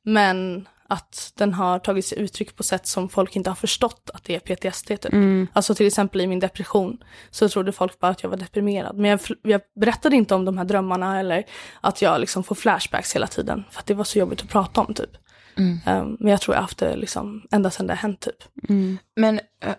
Men 0.04 0.68
att 0.88 1.34
den 1.36 1.54
har 1.54 1.80
tagit 1.80 2.06
sig 2.06 2.20
uttryck 2.20 2.56
på 2.56 2.64
sätt 2.64 2.88
som 2.88 3.10
folk 3.10 3.36
inte 3.36 3.50
har 3.50 3.56
förstått 3.56 4.10
att 4.14 4.24
det 4.24 4.36
är 4.36 4.40
PTSD 4.56 4.88
typ. 4.88 5.14
Alltså 5.54 5.76
till 5.76 5.88
exempel 5.88 6.22
i 6.22 6.28
min 6.28 6.40
depression 6.40 7.04
så 7.30 7.50
trodde 7.50 7.72
folk 7.72 8.00
bara 8.00 8.12
att 8.12 8.24
jag 8.24 8.30
var 8.30 8.38
deprimerad. 8.38 8.98
Men 8.98 9.10
jag, 9.12 9.20
jag 9.42 9.62
berättade 9.80 10.16
inte 10.16 10.36
om 10.36 10.46
de 10.46 10.58
här 10.58 10.66
drömmarna 10.66 11.20
eller 11.20 11.44
att 11.82 12.02
jag 12.02 12.20
liksom 12.22 12.44
får 12.44 12.56
flashbacks 12.56 13.16
hela 13.16 13.28
tiden. 13.28 13.64
För 13.72 13.80
att 13.80 13.86
det 13.86 13.94
var 13.94 14.04
så 14.04 14.20
jobbigt 14.20 14.42
att 14.42 14.50
prata 14.50 14.82
om 14.82 14.94
typ. 14.94 15.10
Ehm, 15.86 16.18
men 16.20 16.32
jag 16.32 16.42
tror 16.42 16.56
jag 16.56 16.60
har 16.60 16.64
haft 16.64 16.78
det 16.78 16.96
liksom 16.96 17.48
ända 17.52 17.70
sedan 17.72 17.88
det 17.88 17.94
har 17.94 17.98
hänt 17.98 18.20
typ. 18.20 18.44
Men 19.16 19.40
eh, 19.64 19.76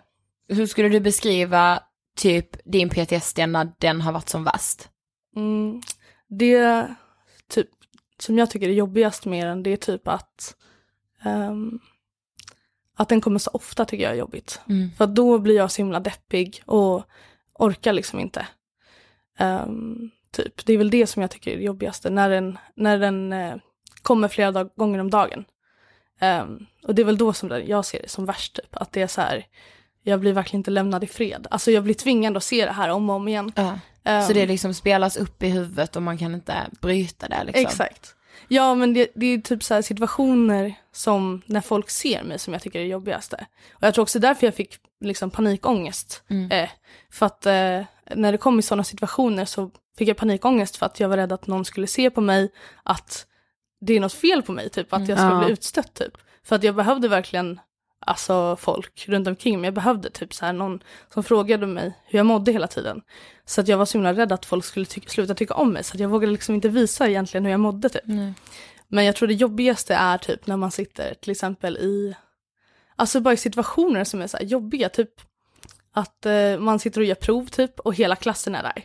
hur 0.47 0.65
skulle 0.65 0.89
du 0.89 0.99
beskriva 0.99 1.83
typ 2.15 2.49
din 2.65 2.89
PTSD 2.89 3.39
när 3.39 3.71
den 3.77 4.01
har 4.01 4.11
varit 4.11 4.29
som 4.29 4.43
värst? 4.43 4.89
Mm, 5.35 5.81
det 6.27 6.87
typ, 7.47 7.69
som 8.19 8.37
jag 8.37 8.49
tycker 8.49 8.69
är 8.69 8.73
jobbigast 8.73 9.25
med 9.25 9.47
den, 9.47 9.63
det 9.63 9.69
är 9.69 9.77
typ 9.77 10.07
att 10.07 10.55
ehm, 11.23 11.79
att 12.95 13.09
den 13.09 13.21
kommer 13.21 13.39
så 13.39 13.49
ofta 13.53 13.85
tycker 13.85 14.03
jag 14.03 14.13
är 14.13 14.17
jobbigt. 14.17 14.61
För 14.97 15.03
att 15.03 15.15
då 15.15 15.39
blir 15.39 15.55
jag 15.55 15.71
så 15.71 15.77
himla 15.81 15.99
deppig 15.99 16.61
och 16.65 17.03
orkar 17.53 17.93
liksom 17.93 18.19
inte. 18.19 18.47
Ehm, 19.37 20.11
typ, 20.31 20.65
det 20.65 20.73
är 20.73 20.77
väl 20.77 20.89
det 20.89 21.07
som 21.07 21.21
jag 21.21 21.31
tycker 21.31 21.51
är 21.51 21.57
det 21.57 21.63
jobbigaste, 21.63 22.09
när 22.09 22.29
den, 22.29 22.57
när 22.75 22.99
den 22.99 23.33
eh, 23.33 23.55
kommer 24.01 24.27
flera 24.27 24.51
dag- 24.51 24.69
gånger 24.75 24.99
om 24.99 25.09
dagen. 25.09 25.45
Ehm, 26.19 26.65
och 26.83 26.95
det 26.95 27.01
är 27.01 27.05
väl 27.05 27.17
då 27.17 27.33
som 27.33 27.49
det, 27.49 27.59
jag 27.63 27.85
ser 27.85 28.01
det 28.01 28.09
som 28.09 28.25
värst, 28.25 28.55
typ. 28.55 28.75
att 28.75 28.91
det 28.91 29.01
är 29.01 29.07
så 29.07 29.21
här, 29.21 29.45
jag 30.03 30.19
blir 30.19 30.33
verkligen 30.33 30.59
inte 30.59 30.71
lämnad 30.71 31.03
i 31.03 31.07
fred. 31.07 31.47
Alltså 31.51 31.71
jag 31.71 31.83
blir 31.83 31.93
tvingad 31.93 32.37
att 32.37 32.43
se 32.43 32.65
det 32.65 32.71
här 32.71 32.89
om 32.89 33.09
och 33.09 33.15
om 33.15 33.27
igen. 33.27 33.51
Ja. 33.55 33.79
Ehm, 34.03 34.23
Så 34.27 34.33
det 34.33 34.45
liksom 34.45 34.73
spelas 34.73 35.17
upp 35.17 35.43
i 35.43 35.49
huvudet 35.49 35.95
och 35.95 36.01
man 36.01 36.17
kan 36.17 36.33
inte 36.33 36.55
bryta 36.81 37.27
det 37.27 37.43
liksom? 37.43 37.61
Exakt. 37.65 38.15
Ja 38.47 38.75
men 38.75 38.93
det, 38.93 39.07
det 39.15 39.25
är 39.25 39.37
typ 39.37 39.63
så 39.63 39.73
här 39.73 39.81
situationer 39.81 40.75
som 40.91 41.41
när 41.45 41.61
folk 41.61 41.89
ser 41.89 42.23
mig 42.23 42.39
som 42.39 42.53
jag 42.53 42.61
tycker 42.61 42.79
är 42.79 42.83
det 42.83 42.89
jobbigaste. 42.89 43.45
Och 43.73 43.83
jag 43.83 43.93
tror 43.93 44.01
också 44.03 44.19
därför 44.19 44.47
jag 44.47 44.55
fick 44.55 44.75
liksom 45.01 45.29
panikångest. 45.29 46.23
Eh, 46.51 46.69
för 47.11 47.25
att 47.25 47.45
eh, 47.45 47.81
när 48.15 48.31
det 48.31 48.37
kom 48.37 48.59
i 48.59 48.61
sådana 48.61 48.83
situationer 48.83 49.45
så 49.45 49.71
fick 49.97 50.07
jag 50.09 50.17
panikångest 50.17 50.77
för 50.77 50.85
att 50.85 50.99
jag 50.99 51.09
var 51.09 51.17
rädd 51.17 51.31
att 51.31 51.47
någon 51.47 51.65
skulle 51.65 51.87
se 51.87 52.09
på 52.09 52.21
mig 52.21 52.51
att 52.83 53.25
det 53.81 53.93
är 53.93 53.99
något 53.99 54.13
fel 54.13 54.41
på 54.43 54.51
mig, 54.51 54.69
typ 54.69 54.93
att 54.93 55.07
jag 55.07 55.17
ska 55.17 55.27
Ja. 55.27 55.43
bli 55.43 55.53
utstött 55.53 55.93
typ. 55.93 56.13
För 56.43 56.55
att 56.55 56.63
jag 56.63 56.75
behövde 56.75 57.07
verkligen 57.07 57.59
alltså 58.05 58.55
folk 58.55 59.05
runt 59.07 59.27
omkring 59.27 59.61
mig. 59.61 59.67
Jag 59.67 59.73
behövde 59.73 60.09
typ 60.09 60.33
så 60.33 60.45
här 60.45 60.53
någon 60.53 60.83
som 61.13 61.23
frågade 61.23 61.67
mig 61.67 61.93
hur 62.05 62.19
jag 62.19 62.25
mådde 62.25 62.51
hela 62.51 62.67
tiden. 62.67 63.01
Så 63.45 63.61
att 63.61 63.67
jag 63.67 63.77
var 63.77 63.85
så 63.85 63.97
himla 63.97 64.13
rädd 64.13 64.31
att 64.31 64.45
folk 64.45 64.65
skulle 64.65 64.85
ty- 64.85 65.01
sluta 65.07 65.35
tycka 65.35 65.53
om 65.53 65.73
mig. 65.73 65.83
Så 65.83 65.93
att 65.93 65.99
jag 65.99 66.09
vågade 66.09 66.31
liksom 66.31 66.55
inte 66.55 66.69
visa 66.69 67.09
egentligen 67.09 67.43
hur 67.45 67.51
jag 67.51 67.59
mådde 67.59 67.89
typ. 67.89 68.03
Men 68.87 69.05
jag 69.05 69.15
tror 69.15 69.27
det 69.27 69.33
jobbigaste 69.33 69.95
är 69.95 70.17
typ 70.17 70.47
när 70.47 70.57
man 70.57 70.71
sitter 70.71 71.13
till 71.13 71.31
exempel 71.31 71.77
i, 71.77 72.15
alltså 72.95 73.19
bara 73.19 73.33
i 73.33 73.37
situationer 73.37 74.03
som 74.03 74.21
är 74.21 74.27
så 74.27 74.37
jobbiga. 74.41 74.89
Typ 74.89 75.09
att 75.93 76.25
eh, 76.25 76.57
man 76.59 76.79
sitter 76.79 77.01
och 77.01 77.07
gör 77.07 77.15
prov 77.15 77.45
typ 77.45 77.79
och 77.79 77.95
hela 77.95 78.15
klassen 78.15 78.55
är 78.55 78.63
där. 78.63 78.83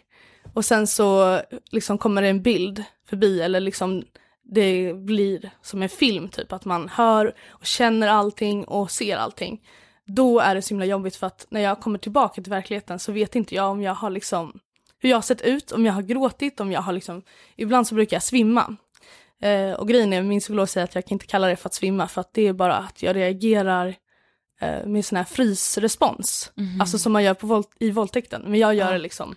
Och 0.54 0.64
sen 0.64 0.86
så 0.86 1.40
liksom 1.70 1.98
kommer 1.98 2.22
det 2.22 2.28
en 2.28 2.42
bild 2.42 2.84
förbi 3.08 3.40
eller 3.40 3.60
liksom 3.60 4.04
det 4.48 4.94
blir 4.94 5.50
som 5.62 5.82
en 5.82 5.88
film 5.88 6.28
typ 6.28 6.52
att 6.52 6.64
man 6.64 6.88
hör 6.88 7.34
och 7.48 7.66
känner 7.66 8.08
allting 8.08 8.64
och 8.64 8.90
ser 8.90 9.16
allting. 9.16 9.60
Då 10.06 10.40
är 10.40 10.54
det 10.54 10.62
så 10.62 10.68
himla 10.68 10.84
jobbigt 10.84 11.16
för 11.16 11.26
att 11.26 11.46
när 11.50 11.60
jag 11.60 11.80
kommer 11.80 11.98
tillbaka 11.98 12.42
till 12.42 12.50
verkligheten 12.50 12.98
så 12.98 13.12
vet 13.12 13.36
inte 13.36 13.54
jag 13.54 13.70
om 13.70 13.82
jag 13.82 13.94
har 13.94 14.10
liksom 14.10 14.58
hur 15.00 15.10
jag 15.10 15.16
har 15.16 15.22
sett 15.22 15.42
ut, 15.42 15.72
om 15.72 15.86
jag 15.86 15.92
har 15.92 16.02
gråtit, 16.02 16.60
om 16.60 16.72
jag 16.72 16.80
har 16.80 16.92
liksom, 16.92 17.22
ibland 17.56 17.86
så 17.86 17.94
brukar 17.94 18.16
jag 18.16 18.22
svimma. 18.22 18.76
Eh, 19.42 19.72
och 19.72 19.88
grejen 19.88 20.12
är, 20.12 20.22
min 20.22 20.40
psykolog 20.40 20.68
säger 20.68 20.84
att 20.84 20.94
jag 20.94 21.06
kan 21.06 21.14
inte 21.14 21.26
kalla 21.26 21.46
det 21.46 21.56
för 21.56 21.68
att 21.68 21.74
svimma 21.74 22.08
för 22.08 22.20
att 22.20 22.34
det 22.34 22.46
är 22.46 22.52
bara 22.52 22.76
att 22.76 23.02
jag 23.02 23.16
reagerar 23.16 23.94
eh, 24.60 24.86
med 24.86 25.04
sån 25.04 25.16
här 25.16 25.24
frysrespons. 25.24 26.52
Alltså 26.80 26.98
som 26.98 27.12
man 27.12 27.24
gör 27.24 27.34
på 27.34 27.46
våld- 27.46 27.66
i 27.80 27.90
våldtäkten. 27.90 28.42
Men 28.46 28.60
jag 28.60 28.74
gör 28.74 28.92
det 28.92 28.98
liksom 28.98 29.34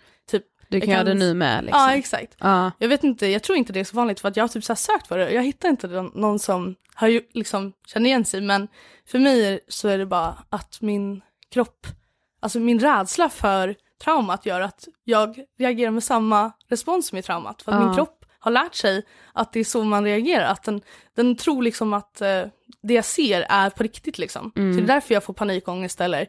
Du 0.72 0.78
jag 0.78 0.86
kan 0.86 0.93
göra 0.93 1.03
det 1.03 1.13
nu 1.13 1.34
med 1.34 1.63
liksom. 1.63 1.82
Ja 1.82 1.93
exakt. 1.95 2.36
Ja. 2.39 2.72
Jag 2.78 2.89
vet 2.89 3.03
inte, 3.03 3.28
jag 3.28 3.43
tror 3.43 3.57
inte 3.57 3.74
det 3.74 3.80
är 3.80 3.84
så 3.84 3.95
vanligt 3.95 4.19
för 4.19 4.28
att 4.28 4.38
jag 4.38 4.43
har 4.43 4.47
typ 4.47 4.63
så 4.63 4.76
sökt 4.76 5.07
för 5.07 5.17
det. 5.17 5.32
Jag 5.32 5.43
hittar 5.43 5.69
inte 5.69 5.88
någon, 6.13 6.39
som 6.39 6.76
har 6.95 7.07
ju 7.07 7.22
liksom 7.34 7.74
känner 7.88 8.09
igen 8.09 8.26
sig 8.26 8.41
men 8.41 8.67
för 9.07 9.19
mig 9.19 9.59
så 9.67 9.88
är 9.88 9.97
det 9.97 10.05
bara 10.05 10.38
att 10.49 10.82
min 10.82 11.22
kropp, 11.53 11.88
alltså 12.41 12.59
min 12.59 12.80
rädsla 12.80 13.30
för 13.30 13.76
traumat 14.03 14.45
gör 14.45 14.61
att 14.61 14.88
jag 15.03 15.39
reagerar 15.59 15.91
med 15.91 16.03
samma 16.03 16.51
respons 16.69 17.07
som 17.07 17.17
i 17.17 17.22
traumat. 17.22 17.61
För 17.61 17.72
att 17.72 17.80
Ja. 17.80 17.86
min 17.86 17.95
kropp 17.95 18.26
har 18.39 18.51
lärt 18.51 18.76
sig 18.76 19.03
att 19.34 19.53
det 19.53 19.59
är 19.59 19.63
så 19.63 19.84
man 19.84 20.03
reagerar. 20.03 20.45
Att 20.45 20.63
den, 20.63 20.82
den 21.15 21.36
tror 21.36 21.63
liksom 21.63 21.93
att 21.93 22.22
eh, 22.22 22.43
det 22.84 22.93
jag 22.93 23.05
ser 23.05 23.45
är 23.49 23.69
på 23.69 23.84
riktigt 23.84 24.17
liksom. 24.17 24.51
Mm. 24.55 24.74
Så 24.74 24.80
det 24.80 24.86
är 24.86 24.88
därför 24.95 25.13
jag 25.13 25.24
får 25.24 25.34
panikångest 25.34 26.01
eller 26.01 26.28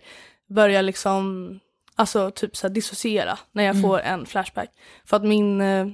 börjar 0.48 0.82
liksom, 0.82 1.50
alltså 1.94 2.30
typ 2.30 2.56
så 2.56 2.66
här 2.66 2.74
dissociera 2.74 3.38
när 3.52 3.64
jag 3.64 3.80
får 3.80 4.00
en 4.00 4.26
flashback. 4.26 4.70
För 5.04 5.16
att 5.16 5.24
min, 5.24 5.60
eh, 5.60 5.86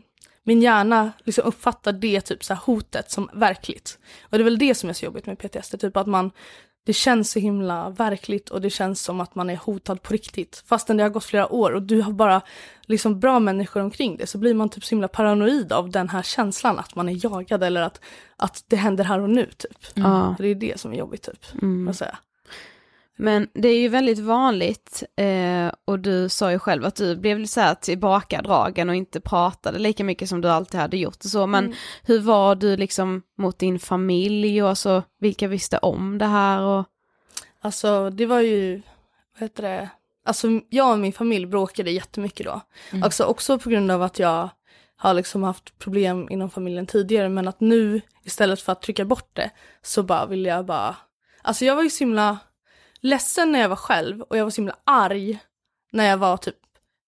min 0.42 0.62
hjärna 0.62 1.12
liksom 1.24 1.44
uppfattar 1.44 1.92
det 1.92 2.20
typ 2.20 2.44
så 2.44 2.54
här 2.54 2.60
hotet 2.64 3.10
som 3.10 3.30
verkligt. 3.32 3.98
Och 4.22 4.38
det 4.38 4.42
är 4.42 4.44
väl 4.44 4.58
det 4.58 4.74
som 4.74 4.88
är 4.88 4.92
så 4.92 5.04
jobbigt 5.04 5.26
med 5.26 5.38
PTSD, 5.38 5.80
typ 5.80 5.96
att 5.96 6.06
man 6.06 6.30
det 6.88 6.92
känns 6.92 7.30
så 7.30 7.38
himla 7.38 7.90
verkligt 7.90 8.48
och 8.48 8.60
det 8.60 8.70
känns 8.70 9.02
som 9.02 9.20
att 9.20 9.34
man 9.34 9.50
är 9.50 9.56
hotad 9.56 10.02
på 10.02 10.12
riktigt. 10.12 10.62
Fastän 10.66 10.96
det 10.96 11.02
har 11.02 11.10
gått 11.10 11.24
flera 11.24 11.52
år 11.52 11.72
och 11.72 11.82
du 11.82 12.00
har 12.00 12.12
bara 12.12 12.40
liksom 12.86 13.20
bra 13.20 13.40
människor 13.40 13.80
omkring 13.80 14.16
dig 14.16 14.26
så 14.26 14.38
blir 14.38 14.54
man 14.54 14.68
typ 14.68 14.84
så 14.84 14.90
himla 14.90 15.08
paranoid 15.08 15.72
av 15.72 15.90
den 15.90 16.08
här 16.08 16.22
känslan 16.22 16.78
att 16.78 16.94
man 16.94 17.08
är 17.08 17.24
jagad 17.24 17.62
eller 17.62 17.82
att, 17.82 18.00
att 18.36 18.64
det 18.68 18.76
händer 18.76 19.04
här 19.04 19.20
och 19.20 19.30
nu 19.30 19.50
typ. 19.56 19.86
Ja. 19.94 20.34
Det 20.38 20.48
är 20.48 20.54
det 20.54 20.80
som 20.80 20.92
är 20.92 20.96
jobbigt 20.96 21.22
typ. 21.22 21.62
Mm. 21.62 21.88
Att 21.88 21.96
säga. 21.96 22.18
Men 23.18 23.48
det 23.54 23.68
är 23.68 23.78
ju 23.80 23.88
väldigt 23.88 24.18
vanligt 24.18 25.02
eh, 25.16 25.72
och 25.84 25.98
du 25.98 26.28
sa 26.28 26.50
ju 26.52 26.58
själv 26.58 26.84
att 26.84 26.96
du 26.96 27.16
blev 27.16 27.46
så 27.46 27.60
här 27.60 27.74
tillbakadragen 27.74 28.88
och 28.88 28.94
inte 28.94 29.20
pratade 29.20 29.78
lika 29.78 30.04
mycket 30.04 30.28
som 30.28 30.40
du 30.40 30.48
alltid 30.48 30.80
hade 30.80 30.96
gjort 30.96 31.24
och 31.24 31.30
så. 31.30 31.46
Men 31.46 31.64
Mm. 31.64 31.76
hur 32.02 32.20
var 32.20 32.54
du 32.54 32.76
liksom 32.76 33.22
mot 33.38 33.58
din 33.58 33.78
familj 33.78 34.62
och 34.62 34.78
så, 34.78 35.02
vilka 35.20 35.48
visste 35.48 35.78
om 35.78 36.18
det 36.18 36.26
här 36.26 36.60
och 36.62 36.84
Alltså 37.60 38.10
det 38.10 38.26
var 38.26 38.40
ju, 38.40 38.82
vad 39.34 39.42
heter 39.42 39.62
det, 39.62 39.88
alltså 40.24 40.48
jag 40.70 40.92
och 40.92 40.98
min 40.98 41.12
familj 41.12 41.46
bråkade 41.46 41.90
jättemycket 41.90 42.46
då. 42.46 42.60
Mm. 42.90 43.02
Alltså 43.02 43.24
också 43.24 43.58
på 43.58 43.70
grund 43.70 43.90
av 43.90 44.02
att 44.02 44.18
jag 44.18 44.48
har 44.96 45.14
liksom 45.14 45.42
haft 45.42 45.78
problem 45.78 46.28
inom 46.30 46.50
familjen 46.50 46.86
tidigare 46.86 47.28
men 47.28 47.48
att 47.48 47.60
nu 47.60 48.00
istället 48.24 48.60
för 48.60 48.72
att 48.72 48.82
trycka 48.82 49.04
bort 49.04 49.30
det 49.32 49.50
så 49.82 50.02
bara 50.02 50.26
vill 50.26 50.44
jag 50.44 50.66
bara, 50.66 50.96
alltså 51.42 51.64
jag 51.64 51.76
var 51.76 51.82
ju 51.82 51.90
så 51.90 51.98
himla 52.04 52.38
ledsen 53.00 53.52
när 53.52 53.60
jag 53.60 53.68
var 53.68 53.76
själv 53.76 54.22
och 54.22 54.36
jag 54.36 54.44
var 54.44 54.50
så 54.50 54.60
himla 54.60 54.76
arg 54.84 55.38
när 55.92 56.04
jag 56.04 56.16
var 56.16 56.36
typ 56.36 56.56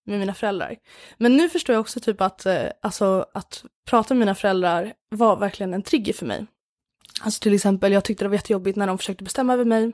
med 0.07 0.19
mina 0.19 0.35
föräldrar. 0.35 0.77
Men 1.17 1.37
nu 1.37 1.49
förstår 1.49 1.75
jag 1.75 1.81
också 1.81 2.01
typ 2.01 2.21
att, 2.21 2.47
eh, 2.47 2.67
alltså 2.83 3.27
att 3.35 3.65
prata 3.87 4.15
med 4.15 4.19
mina 4.19 4.35
föräldrar 4.35 4.93
var 5.09 5.37
verkligen 5.37 5.75
en 5.75 5.83
trigger 5.83 6.13
för 6.13 6.27
mig. 6.27 6.47
Alltså 7.21 7.41
till 7.41 7.55
exempel, 7.55 7.93
jag 7.93 8.05
tyckte 8.05 8.25
det 8.25 8.29
var 8.29 8.37
jättejobbigt 8.37 8.77
när 8.77 8.87
de 8.87 8.99
försökte 8.99 9.25
bestämma 9.25 9.53
över 9.53 9.65
mig. 9.65 9.93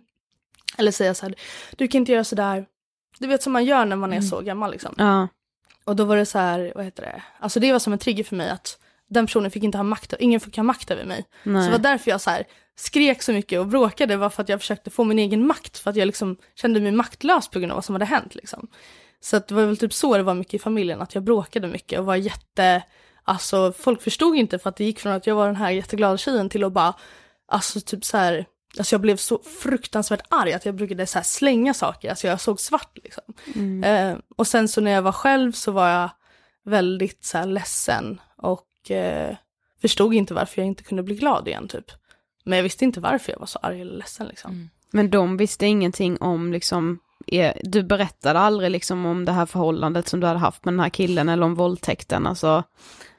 Eller 0.78 0.92
säga 0.92 1.14
så 1.14 1.26
här, 1.26 1.34
du 1.76 1.88
kan 1.88 1.98
inte 1.98 2.12
göra 2.12 2.24
sådär. 2.24 2.66
Du 3.18 3.26
vet 3.26 3.42
som 3.42 3.52
man 3.52 3.64
gör 3.64 3.84
när 3.84 3.96
man 3.96 4.12
är 4.12 4.20
så 4.20 4.40
gammal 4.40 4.70
liksom. 4.70 4.94
ja. 4.98 5.28
Och 5.84 5.96
då 5.96 6.04
var 6.04 6.16
det 6.16 6.26
så 6.26 6.38
här, 6.38 6.72
vad 6.74 6.84
heter 6.84 7.02
det? 7.02 7.22
Alltså 7.38 7.60
det 7.60 7.72
var 7.72 7.78
som 7.78 7.92
en 7.92 7.98
trigger 7.98 8.24
för 8.24 8.36
mig 8.36 8.50
att 8.50 8.78
den 9.08 9.26
personen 9.26 9.50
fick 9.50 9.62
inte 9.62 9.78
ha 9.78 9.82
makt, 9.82 10.14
ingen 10.18 10.40
fick 10.40 10.56
ha 10.56 10.62
makt 10.62 10.90
över 10.90 11.04
mig. 11.04 11.24
Så 11.42 11.50
Nej. 11.50 11.64
det 11.66 11.72
var 11.72 11.78
därför 11.78 12.10
jag 12.10 12.20
så 12.20 12.30
här 12.30 12.44
skrek 12.76 13.22
så 13.22 13.32
mycket 13.32 13.60
och 13.60 13.66
bråkade 13.66 14.16
var 14.16 14.30
för 14.30 14.42
att 14.42 14.48
jag 14.48 14.60
försökte 14.60 14.90
få 14.90 15.04
min 15.04 15.18
egen 15.18 15.46
makt. 15.46 15.78
För 15.78 15.90
att 15.90 15.96
jag 15.96 16.06
liksom 16.06 16.36
kände 16.54 16.80
mig 16.80 16.92
maktlös 16.92 17.48
på 17.48 17.58
grund 17.58 17.72
av 17.72 17.76
vad 17.76 17.84
som 17.84 17.94
hade 17.94 18.04
hänt 18.04 18.34
liksom. 18.34 18.68
Så 19.20 19.36
att 19.36 19.48
det 19.48 19.54
var 19.54 19.66
väl 19.66 19.76
typ 19.76 19.92
så 19.92 20.16
det 20.16 20.22
var 20.22 20.34
mycket 20.34 20.54
i 20.54 20.58
familjen, 20.58 21.02
att 21.02 21.14
jag 21.14 21.24
bråkade 21.24 21.68
mycket 21.68 21.98
och 21.98 22.06
var 22.06 22.16
jätte, 22.16 22.82
alltså 23.24 23.72
folk 23.72 24.02
förstod 24.02 24.36
inte 24.36 24.58
för 24.58 24.70
att 24.70 24.76
det 24.76 24.84
gick 24.84 25.00
från 25.00 25.12
att 25.12 25.26
jag 25.26 25.34
var 25.34 25.46
den 25.46 25.56
här 25.56 25.70
jätteglada 25.70 26.16
tjejen 26.16 26.48
till 26.48 26.64
att 26.64 26.72
bara, 26.72 26.94
alltså 27.48 27.80
typ 27.80 28.04
så 28.04 28.16
här, 28.16 28.46
alltså 28.78 28.94
jag 28.94 29.00
blev 29.00 29.16
så 29.16 29.38
fruktansvärt 29.38 30.22
arg 30.28 30.52
att 30.52 30.66
jag 30.66 30.74
brukade 30.74 31.06
så 31.06 31.20
slänga 31.22 31.74
saker, 31.74 32.10
alltså 32.10 32.26
jag 32.26 32.40
såg 32.40 32.60
svart 32.60 32.98
liksom. 33.02 33.24
Mm. 33.54 33.84
Eh, 33.84 34.18
och 34.36 34.46
sen 34.46 34.68
så 34.68 34.80
när 34.80 34.90
jag 34.90 35.02
var 35.02 35.12
själv 35.12 35.52
så 35.52 35.72
var 35.72 35.88
jag 35.88 36.10
väldigt 36.64 37.24
så 37.24 37.38
här 37.38 37.46
ledsen 37.46 38.20
och 38.36 38.90
eh, 38.90 39.36
förstod 39.80 40.14
inte 40.14 40.34
varför 40.34 40.62
jag 40.62 40.66
inte 40.66 40.82
kunde 40.82 41.02
bli 41.02 41.14
glad 41.14 41.48
igen 41.48 41.68
typ. 41.68 41.90
Men 42.46 42.56
jag 42.56 42.62
visste 42.62 42.84
inte 42.84 43.00
varför 43.00 43.32
jag 43.32 43.38
var 43.38 43.46
så 43.46 43.58
arg 43.62 43.80
eller 43.80 43.96
ledsen 43.96 44.26
liksom. 44.26 44.50
Mm. 44.50 44.70
Men 44.90 45.10
de 45.10 45.36
visste 45.36 45.66
ingenting 45.66 46.16
om 46.20 46.52
liksom, 46.52 46.98
er, 47.26 47.60
du 47.62 47.82
berättade 47.82 48.38
aldrig 48.38 48.70
liksom 48.70 49.06
om 49.06 49.24
det 49.24 49.32
här 49.32 49.46
förhållandet 49.46 50.08
som 50.08 50.20
du 50.20 50.26
hade 50.26 50.38
haft 50.38 50.64
med 50.64 50.74
den 50.74 50.80
här 50.80 50.88
killen 50.88 51.28
eller 51.28 51.46
om 51.46 51.54
våldtäkten 51.54 52.26
alltså. 52.26 52.62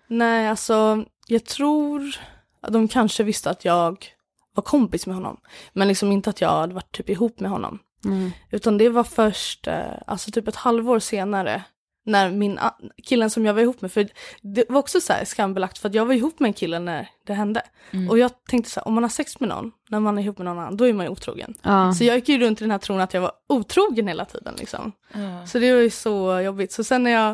Nej, 0.08 0.48
alltså 0.48 1.06
jag 1.28 1.46
tror 1.46 2.16
att 2.62 2.74
de 2.74 2.88
kanske 2.88 3.24
visste 3.24 3.50
att 3.50 3.66
jag 3.66 4.06
var 4.54 4.64
kompis 4.64 5.08
med 5.08 5.16
honom. 5.16 5.38
Men 5.74 5.88
liksom 5.88 6.12
inte 6.12 6.30
att 6.30 6.42
jag 6.42 6.50
hade 6.50 6.74
varit 6.74 6.96
typ 6.96 7.10
ihop 7.10 7.40
med 7.40 7.52
honom. 7.52 7.80
Mm. 8.06 8.32
Utan 8.52 8.78
det 8.78 8.90
var 8.90 9.04
först, 9.04 9.68
eh, 9.68 9.94
alltså 10.08 10.32
typ 10.32 10.48
ett 10.48 10.56
halvår 10.56 11.00
senare, 11.00 11.64
när 12.08 12.32
min 12.32 12.60
killen 13.04 13.30
som 13.30 13.46
jag 13.46 13.54
var 13.54 13.62
ihop 13.62 13.82
med, 13.82 13.92
för 13.92 14.08
det 14.42 14.64
var 14.70 14.80
också 14.80 15.02
så 15.02 15.14
här 15.14 15.26
skambelagt 15.26 15.78
för 15.78 15.90
att 15.90 15.96
jag 15.96 16.06
var 16.06 16.14
ihop 16.14 16.40
med 16.40 16.48
en 16.48 16.54
kille 16.54 16.80
när 16.80 17.10
det 17.26 17.34
hände. 17.34 17.62
Och 18.10 18.20
jag 18.20 18.32
tänkte 18.50 18.72
så 18.72 18.80
här, 18.80 18.88
om 18.88 18.94
man 18.94 19.04
har 19.04 19.10
sex 19.10 19.40
med 19.40 19.50
någon, 19.50 19.72
när 19.90 20.00
man 20.00 20.18
är 20.18 20.22
ihop 20.22 20.38
med 20.38 20.46
någon 20.46 20.60
annan, 20.60 20.78
då 20.78 20.88
är 20.88 20.94
man 20.94 21.06
ju 21.06 21.12
otrogen. 21.12 21.54
Ja. 21.62 21.94
Så 21.94 22.04
jag 22.04 22.16
gick 22.16 22.30
ju 22.30 22.40
runt 22.40 22.62
i 22.62 22.64
den 22.64 22.72
här 22.72 22.78
tron 22.78 23.00
att 23.00 23.14
jag 23.14 23.22
var 23.22 23.32
otrogen 23.48 24.08
hela 24.08 24.26
tiden 24.26 24.54
liksom. 24.60 24.92
Ja. 25.14 25.48
Så 25.48 25.60
det 25.60 25.72
var 25.74 25.80
ju 25.80 25.90
så 25.90 26.40
jobbigt. 26.40 26.72
Så 26.72 26.84
sen 26.84 27.04
när 27.04 27.12
jag, 27.12 27.30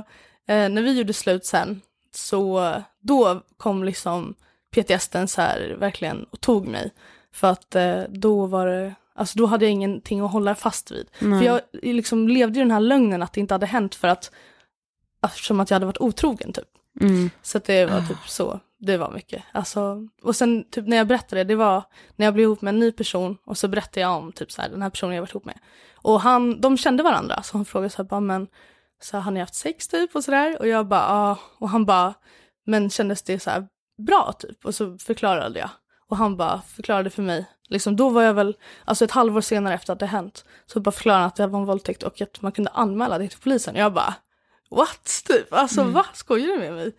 eh, 0.48 0.70
när 0.70 0.82
vi 0.82 0.98
gjorde 0.98 1.14
slut 1.14 1.46
sen, 1.46 1.82
så 2.12 2.74
då 3.02 3.42
kom 3.58 3.84
liksom 3.84 4.36
PTSden 4.76 5.28
så 5.28 5.42
här 5.42 5.76
verkligen 5.80 6.24
och 6.24 6.42
tog 6.42 6.68
mig. 6.68 6.92
För 7.34 7.48
att 7.52 7.76
eh, 7.76 8.02
då 8.10 8.46
var 8.46 8.68
det, 8.68 8.94
alltså 9.16 9.38
då 9.38 9.46
hade 9.46 9.66
jag 9.66 9.72
ingenting 9.72 10.20
att 10.20 10.32
hålla 10.32 10.56
fast 10.56 10.92
vid. 10.92 11.08
Nej. 11.20 11.40
För 11.40 11.46
jag 11.46 11.62
liksom 11.72 12.28
levde 12.28 12.60
i 12.60 12.62
den 12.62 12.72
här 12.72 12.80
lögnen 12.80 13.24
att 13.24 13.34
det 13.34 13.40
inte 13.40 13.54
hade 13.54 13.66
hänt 13.66 13.96
för 13.96 14.08
att, 14.08 14.32
eftersom 15.24 15.60
att 15.60 15.70
jag 15.70 15.76
hade 15.76 15.86
varit 15.86 16.02
otrogen 16.02 16.54
typ. 16.54 16.68
Mm. 17.02 17.30
Så 17.42 17.60
det 17.60 17.86
var 17.86 18.02
typ 18.02 18.28
så, 18.28 18.60
det 18.80 18.98
var 18.98 19.12
mycket. 19.12 19.44
Alltså, 19.52 20.08
och 20.24 20.36
sen 20.36 20.70
typ 20.72 20.88
när 20.88 20.98
jag 20.98 21.08
berättade, 21.08 21.44
det 21.44 21.56
var 21.56 21.84
när 22.16 22.26
jag 22.26 22.34
blev 22.34 22.44
ihop 22.44 22.62
med 22.62 22.74
en 22.74 22.80
ny 22.80 22.92
person 22.92 23.38
och 23.46 23.58
så 23.58 23.68
berättade 23.68 24.00
jag 24.00 24.18
om 24.18 24.32
typ 24.32 24.52
så 24.52 24.62
här, 24.62 24.70
den 24.70 24.82
här 24.82 24.90
personen 24.90 25.16
jag 25.16 25.22
varit 25.22 25.32
ihop 25.32 25.46
med. 25.46 25.60
Och 25.96 26.22
han, 26.22 26.62
de 26.62 26.78
kände 26.78 27.04
varandra 27.04 27.44
så 27.44 27.58
han 27.58 27.66
frågade 27.66 27.90
så 27.90 27.98
här, 27.98 28.10
bara, 28.10 28.20
men 28.20 28.48
så 29.02 29.18
har 29.18 29.32
ni 29.32 29.40
haft 29.40 29.56
sex 29.56 29.88
typ 29.88 30.16
och 30.16 30.24
sådär? 30.24 30.58
Och 30.60 30.68
jag 30.68 30.88
bara, 30.88 31.02
ja. 31.02 31.38
Och 31.58 31.70
han 31.70 31.86
bara, 31.86 32.14
men 32.66 32.90
kändes 32.90 33.22
det 33.22 33.40
så 33.40 33.50
här 33.50 33.68
bra 34.08 34.34
typ? 34.40 34.66
Och 34.66 34.76
så 34.76 34.98
förklarade 34.98 35.60
jag. 35.60 35.70
Och 36.10 36.18
han 36.18 36.38
bara 36.38 36.62
förklarade 36.62 37.10
för 37.10 37.22
mig. 37.22 37.46
Liksom, 37.70 37.96
då 37.96 38.10
var 38.10 38.22
jag 38.22 38.34
väl, 38.34 38.56
alltså 38.86 39.06
ett 39.06 39.12
halvår 39.12 39.42
senare 39.42 39.74
efter 39.74 39.94
att 39.94 40.00
det 40.00 40.06
hänt, 40.06 40.46
så 40.66 40.80
bara 40.80 40.92
förklarade 40.92 41.22
han 41.22 41.28
att 41.28 41.36
det 41.36 41.48
var 41.48 41.60
en 41.60 41.66
våldtäkt 41.66 42.04
och 42.04 42.22
att 42.22 42.42
man 42.42 42.52
kunde 42.52 42.72
anmäla 42.72 43.18
det 43.18 43.28
till 43.28 43.40
polisen. 43.40 43.76
Jag 43.76 43.94
bara, 43.94 44.14
what? 44.76 45.24
Typ, 45.28 45.54
alltså 45.54 45.84
vad? 45.84 46.06
Skojar 46.14 46.48
du 46.48 46.58
med 46.60 46.74
mig? 46.74 46.92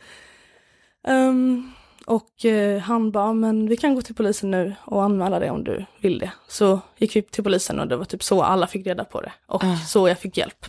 Ehm, 1.06 1.72
och 2.06 2.44
eh, 2.44 2.80
han 2.80 3.10
bara, 3.10 3.32
men 3.32 3.68
vi 3.68 3.76
kan 3.76 3.94
gå 3.94 4.02
till 4.02 4.14
polisen 4.14 4.50
nu 4.50 4.74
och 4.84 5.02
anmäla 5.04 5.38
det 5.38 5.50
om 5.50 5.64
du 5.64 5.84
vill 6.00 6.18
det. 6.18 6.30
Så 6.48 6.80
gick 6.96 7.16
vi 7.16 7.22
till 7.22 7.44
polisen 7.44 7.80
och 7.80 7.88
det 7.88 7.96
var 7.96 8.04
typ 8.04 8.22
så 8.22 8.42
alla 8.42 8.66
fick 8.66 8.86
reda 8.86 9.04
på 9.04 9.20
det. 9.20 9.32
Och 9.46 9.64
Ah. 9.64 9.76
så 9.76 10.08
jag 10.08 10.18
fick 10.18 10.36
hjälp. 10.36 10.66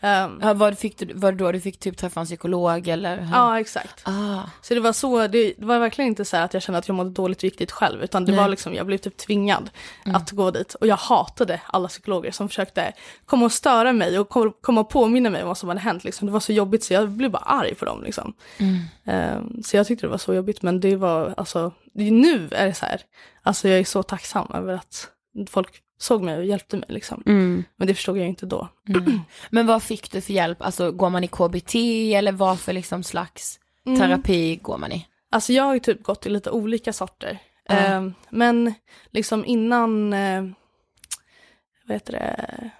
Ehm, 0.00 0.38
Ja, 0.42 0.54
vad 0.54 0.78
fick 0.78 0.98
du, 0.98 1.12
var 1.14 1.32
det 1.32 1.38
då 1.38 1.52
du 1.52 1.60
fick 1.60 1.78
typ 1.80 1.96
träffa 1.96 2.20
en 2.20 2.26
psykolog 2.26 2.88
eller? 2.88 3.16
hur? 3.20 3.30
ja, 3.32 3.60
exakt. 3.60 4.02
Ah. 4.04 4.40
Så 4.62 4.74
det 4.74 4.80
var 4.80 4.92
så, 4.92 5.26
det, 5.26 5.54
det 5.58 5.64
var 5.64 5.78
verkligen 5.78 6.08
inte 6.08 6.24
så 6.24 6.36
här 6.36 6.44
att 6.44 6.54
jag 6.54 6.62
kände 6.62 6.78
att 6.78 6.88
jag 6.88 6.94
mådde 6.94 7.10
dåligt 7.10 7.38
och 7.38 7.44
gick 7.44 7.58
dit 7.58 7.72
själv, 7.72 8.02
utan 8.02 8.24
det 8.24 8.32
Nej. 8.32 8.40
var 8.40 8.48
liksom, 8.48 8.74
jag 8.74 8.86
blev 8.86 8.98
typ 8.98 9.16
tvingad 9.16 9.70
Mm. 10.04 10.16
att 10.16 10.30
gå 10.30 10.50
dit. 10.50 10.74
Och 10.74 10.86
jag 10.86 10.96
hatade 10.96 11.60
alla 11.66 11.88
psykologer 11.88 12.30
som 12.30 12.48
försökte 12.48 12.92
komma 13.26 13.44
och 13.44 13.52
störa 13.52 13.92
mig 13.92 14.18
och 14.18 14.28
kom- 14.28 14.52
komma 14.60 14.80
och 14.80 14.88
påminna 14.90 15.30
mig 15.30 15.42
om 15.42 15.48
vad 15.48 15.58
som 15.58 15.68
hade 15.68 15.80
hänt. 15.80 16.04
Liksom. 16.04 16.26
Det 16.26 16.32
var 16.32 16.40
så 16.40 16.52
jobbigt 16.52 16.84
så 16.84 16.92
jag 16.94 17.08
blev 17.08 17.30
bara 17.30 17.42
arg 17.42 17.74
på 17.74 17.84
dem. 17.84 18.02
Liksom. 18.02 18.34
Mm. 18.58 18.78
Ehm, 19.04 19.62
så 19.62 19.76
jag 19.76 19.86
tyckte 19.86 20.06
det 20.06 20.10
var 20.10 20.18
så 20.18 20.34
jobbigt, 20.34 20.62
men 20.62 20.80
det 20.80 20.96
var, 20.96 21.34
alltså, 21.36 21.72
nu 21.94 22.48
är 22.50 22.66
det 22.66 22.74
så 22.74 22.86
här, 22.86 23.00
alltså 23.42 23.68
jag 23.68 23.78
är 23.78 23.84
så 23.84 24.02
tacksam 24.02 24.50
över 24.54 24.74
att 24.74 25.08
folk 25.50 25.82
såg 25.98 26.22
mig 26.22 26.36
och 26.38 26.44
hjälpte 26.44 26.76
mig. 26.76 26.86
Liksom. 26.88 27.22
Mm. 27.26 27.64
Men 27.76 27.88
det 27.88 27.94
förstod 27.94 28.18
jag 28.18 28.26
inte 28.26 28.46
då. 28.46 28.68
Mm. 28.88 29.20
Men 29.50 29.66
vad 29.66 29.82
fick 29.82 30.12
du 30.12 30.20
för 30.20 30.32
hjälp? 30.32 30.62
Alltså 30.62 30.92
går 30.92 31.10
man 31.10 31.24
i 31.24 31.28
KBT 31.28 31.74
eller 32.14 32.32
vad 32.32 32.60
för 32.60 32.72
liksom 32.72 33.02
slags 33.02 33.60
Mm. 33.86 33.98
terapi 33.98 34.56
går 34.56 34.78
man 34.78 34.92
i? 34.92 35.06
Alltså 35.30 35.52
jag 35.52 35.64
har 35.64 35.74
ju 35.74 35.80
typ 35.80 36.02
gått 36.02 36.26
i 36.26 36.28
lite 36.28 36.50
olika 36.50 36.92
sorter. 36.92 37.38
Ehm, 37.68 38.14
men 38.30 38.74
liksom 39.10 39.44
innan, 39.44 40.12
eh, 40.12 40.44
vad 41.86 41.94
heter 41.94 42.12
det, 42.12 42.70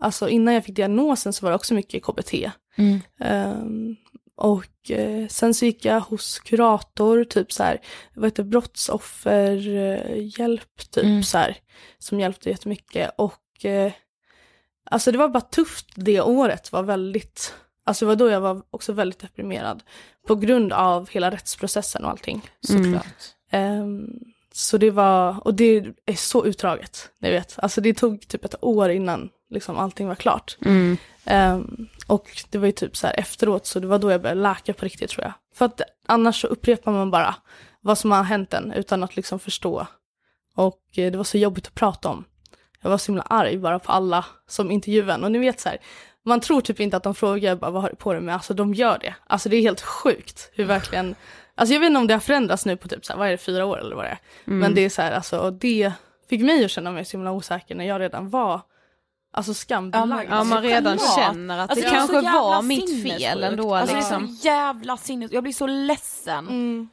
alltså 0.00 0.28
innan 0.28 0.54
jag 0.54 0.64
fick 0.64 0.76
diagnosen 0.76 1.32
så 1.32 1.46
var 1.46 1.50
det 1.50 1.56
också 1.56 1.74
mycket 1.74 2.02
KBT. 2.02 2.50
Mm. 2.76 3.00
Ehm, 3.20 3.96
och 4.40 4.90
eh, 4.90 5.26
sen 5.28 5.54
så 5.54 5.64
gick 5.64 5.84
jag 5.84 6.00
hos 6.00 6.38
kurator, 6.38 7.24
typ 7.24 7.52
så 7.52 7.62
här, 7.62 7.80
vad 8.14 8.24
heter 8.24 8.42
brottsofferhjälp, 8.42 10.90
typ 10.90 11.04
Mm. 11.04 11.22
så 11.22 11.38
här, 11.38 11.56
som 11.98 12.20
hjälpte 12.20 12.50
jättemycket. 12.50 13.10
Och 13.18 13.64
eh, 13.64 13.92
alltså 14.90 15.12
det 15.12 15.18
var 15.18 15.28
bara 15.28 15.40
tufft 15.40 15.86
det 15.94 16.20
året, 16.20 16.72
var 16.72 16.82
väldigt, 16.82 17.54
alltså 17.84 18.04
det 18.04 18.08
var 18.08 18.16
då 18.16 18.28
jag 18.30 18.40
var 18.40 18.62
också 18.70 18.92
väldigt 18.92 19.20
deprimerad. 19.20 19.82
På 20.26 20.34
grund 20.34 20.72
av 20.72 21.08
hela 21.10 21.30
rättsprocessen 21.30 22.04
och 22.04 22.10
allting. 22.10 22.50
Såklart. 22.60 23.34
Ehm, 23.50 24.10
så 24.52 24.78
det 24.78 24.90
var, 24.90 25.46
och 25.46 25.54
det 25.54 25.86
är 26.06 26.14
så 26.14 26.46
utdraget, 26.46 27.10
ni 27.18 27.30
vet. 27.30 27.54
Alltså 27.56 27.80
det 27.80 27.94
tog 27.94 28.28
typ 28.28 28.44
ett 28.44 28.54
år 28.60 28.90
innan 28.90 29.28
liksom 29.50 29.78
allting 29.78 30.08
var 30.08 30.14
klart. 30.14 30.56
Mm. 30.64 30.96
Ehm, 31.24 31.88
och 32.06 32.44
det 32.50 32.58
var 32.58 32.66
ju 32.66 32.72
typ 32.72 32.96
så 32.96 33.06
här 33.06 33.20
efteråt, 33.20 33.66
så 33.66 33.80
det 33.80 33.86
var 33.86 33.98
då 33.98 34.10
jag 34.10 34.22
började 34.22 34.40
läka 34.40 34.74
på 34.74 34.84
riktigt 34.84 35.10
tror 35.10 35.24
jag. 35.24 35.32
För 35.54 35.64
att 35.64 35.80
annars 36.06 36.40
så 36.40 36.46
upprepar 36.46 36.92
man 36.92 37.10
bara 37.10 37.34
vad 37.80 37.98
som 37.98 38.10
har 38.10 38.22
hänt 38.22 38.54
en 38.54 38.72
utan 38.72 39.02
att 39.02 39.16
liksom 39.16 39.38
förstå. 39.38 39.86
Och 40.54 40.80
eh, 40.96 41.12
det 41.12 41.16
var 41.16 41.24
så 41.24 41.38
jobbigt 41.38 41.66
att 41.66 41.74
prata 41.74 42.08
om. 42.08 42.24
Jag 42.82 42.90
var 42.90 42.98
så 42.98 43.12
himla 43.12 43.22
arg 43.22 43.58
bara 43.58 43.78
på 43.78 43.92
alla 43.92 44.24
som 44.48 44.70
intervjuade. 44.70 45.24
Och 45.24 45.32
ni 45.32 45.38
vet 45.38 45.60
så 45.60 45.68
här, 45.68 45.78
man 46.24 46.40
tror 46.40 46.60
typ 46.60 46.80
inte 46.80 46.96
att 46.96 47.02
de 47.02 47.14
frågar 47.14 47.56
bara 47.56 47.70
vad 47.70 47.82
har 47.82 47.90
du 47.90 47.96
på 47.96 48.12
dig 48.12 48.22
med, 48.22 48.34
alltså 48.34 48.54
de 48.54 48.74
gör 48.74 48.98
det. 48.98 49.14
Alltså 49.26 49.48
det 49.48 49.56
är 49.56 49.60
helt 49.60 49.80
sjukt 49.80 50.50
hur 50.54 50.64
verkligen, 50.64 51.14
alltså 51.60 51.72
jag 51.74 51.80
vet 51.80 51.86
inte 51.86 51.98
om 51.98 52.06
det 52.06 52.14
har 52.14 52.20
förändrats 52.20 52.66
nu 52.66 52.76
på 52.76 52.88
typ 52.88 53.04
så 53.04 53.12
här, 53.12 53.18
vad 53.18 53.26
är 53.26 53.30
det, 53.30 53.38
fyra 53.38 53.64
år 53.64 53.78
eller 53.80 53.96
vad 53.96 54.04
det 54.04 54.08
är. 54.08 54.18
Men 54.44 54.74
det 54.74 54.80
är 54.84 54.90
så 54.90 55.02
här, 55.02 55.12
alltså 55.12 55.38
och 55.38 55.52
det 55.52 55.92
fick 56.30 56.40
mig 56.42 56.64
att 56.64 56.70
känna 56.70 56.90
mig 56.90 57.04
så 57.04 57.16
himla 57.16 57.32
osäker 57.32 57.74
när 57.74 57.84
jag 57.84 58.00
redan 58.00 58.30
var, 58.30 58.60
alltså 59.32 59.54
skambelagd. 59.54 60.30
Ja 60.30 60.44
man 60.44 60.62
redan 60.62 60.98
känner 61.16 61.58
att 61.58 61.70
Alltså, 61.70 61.84
det 61.84 61.90
kanske 61.90 62.20
var 62.20 62.62
mitt 62.62 63.02
fel 63.02 63.42
ändå 63.42 63.74
Alltså, 63.74 63.96
liksom. 63.96 64.22
Det 64.26 64.32
är 64.32 64.36
så 64.36 64.46
jävla 64.46 64.96
sinnes... 64.96 65.32
Jag 65.32 65.42
blir 65.42 65.52
så 65.52 65.66
ledsen. 65.66 66.48
Mm. 66.48 66.88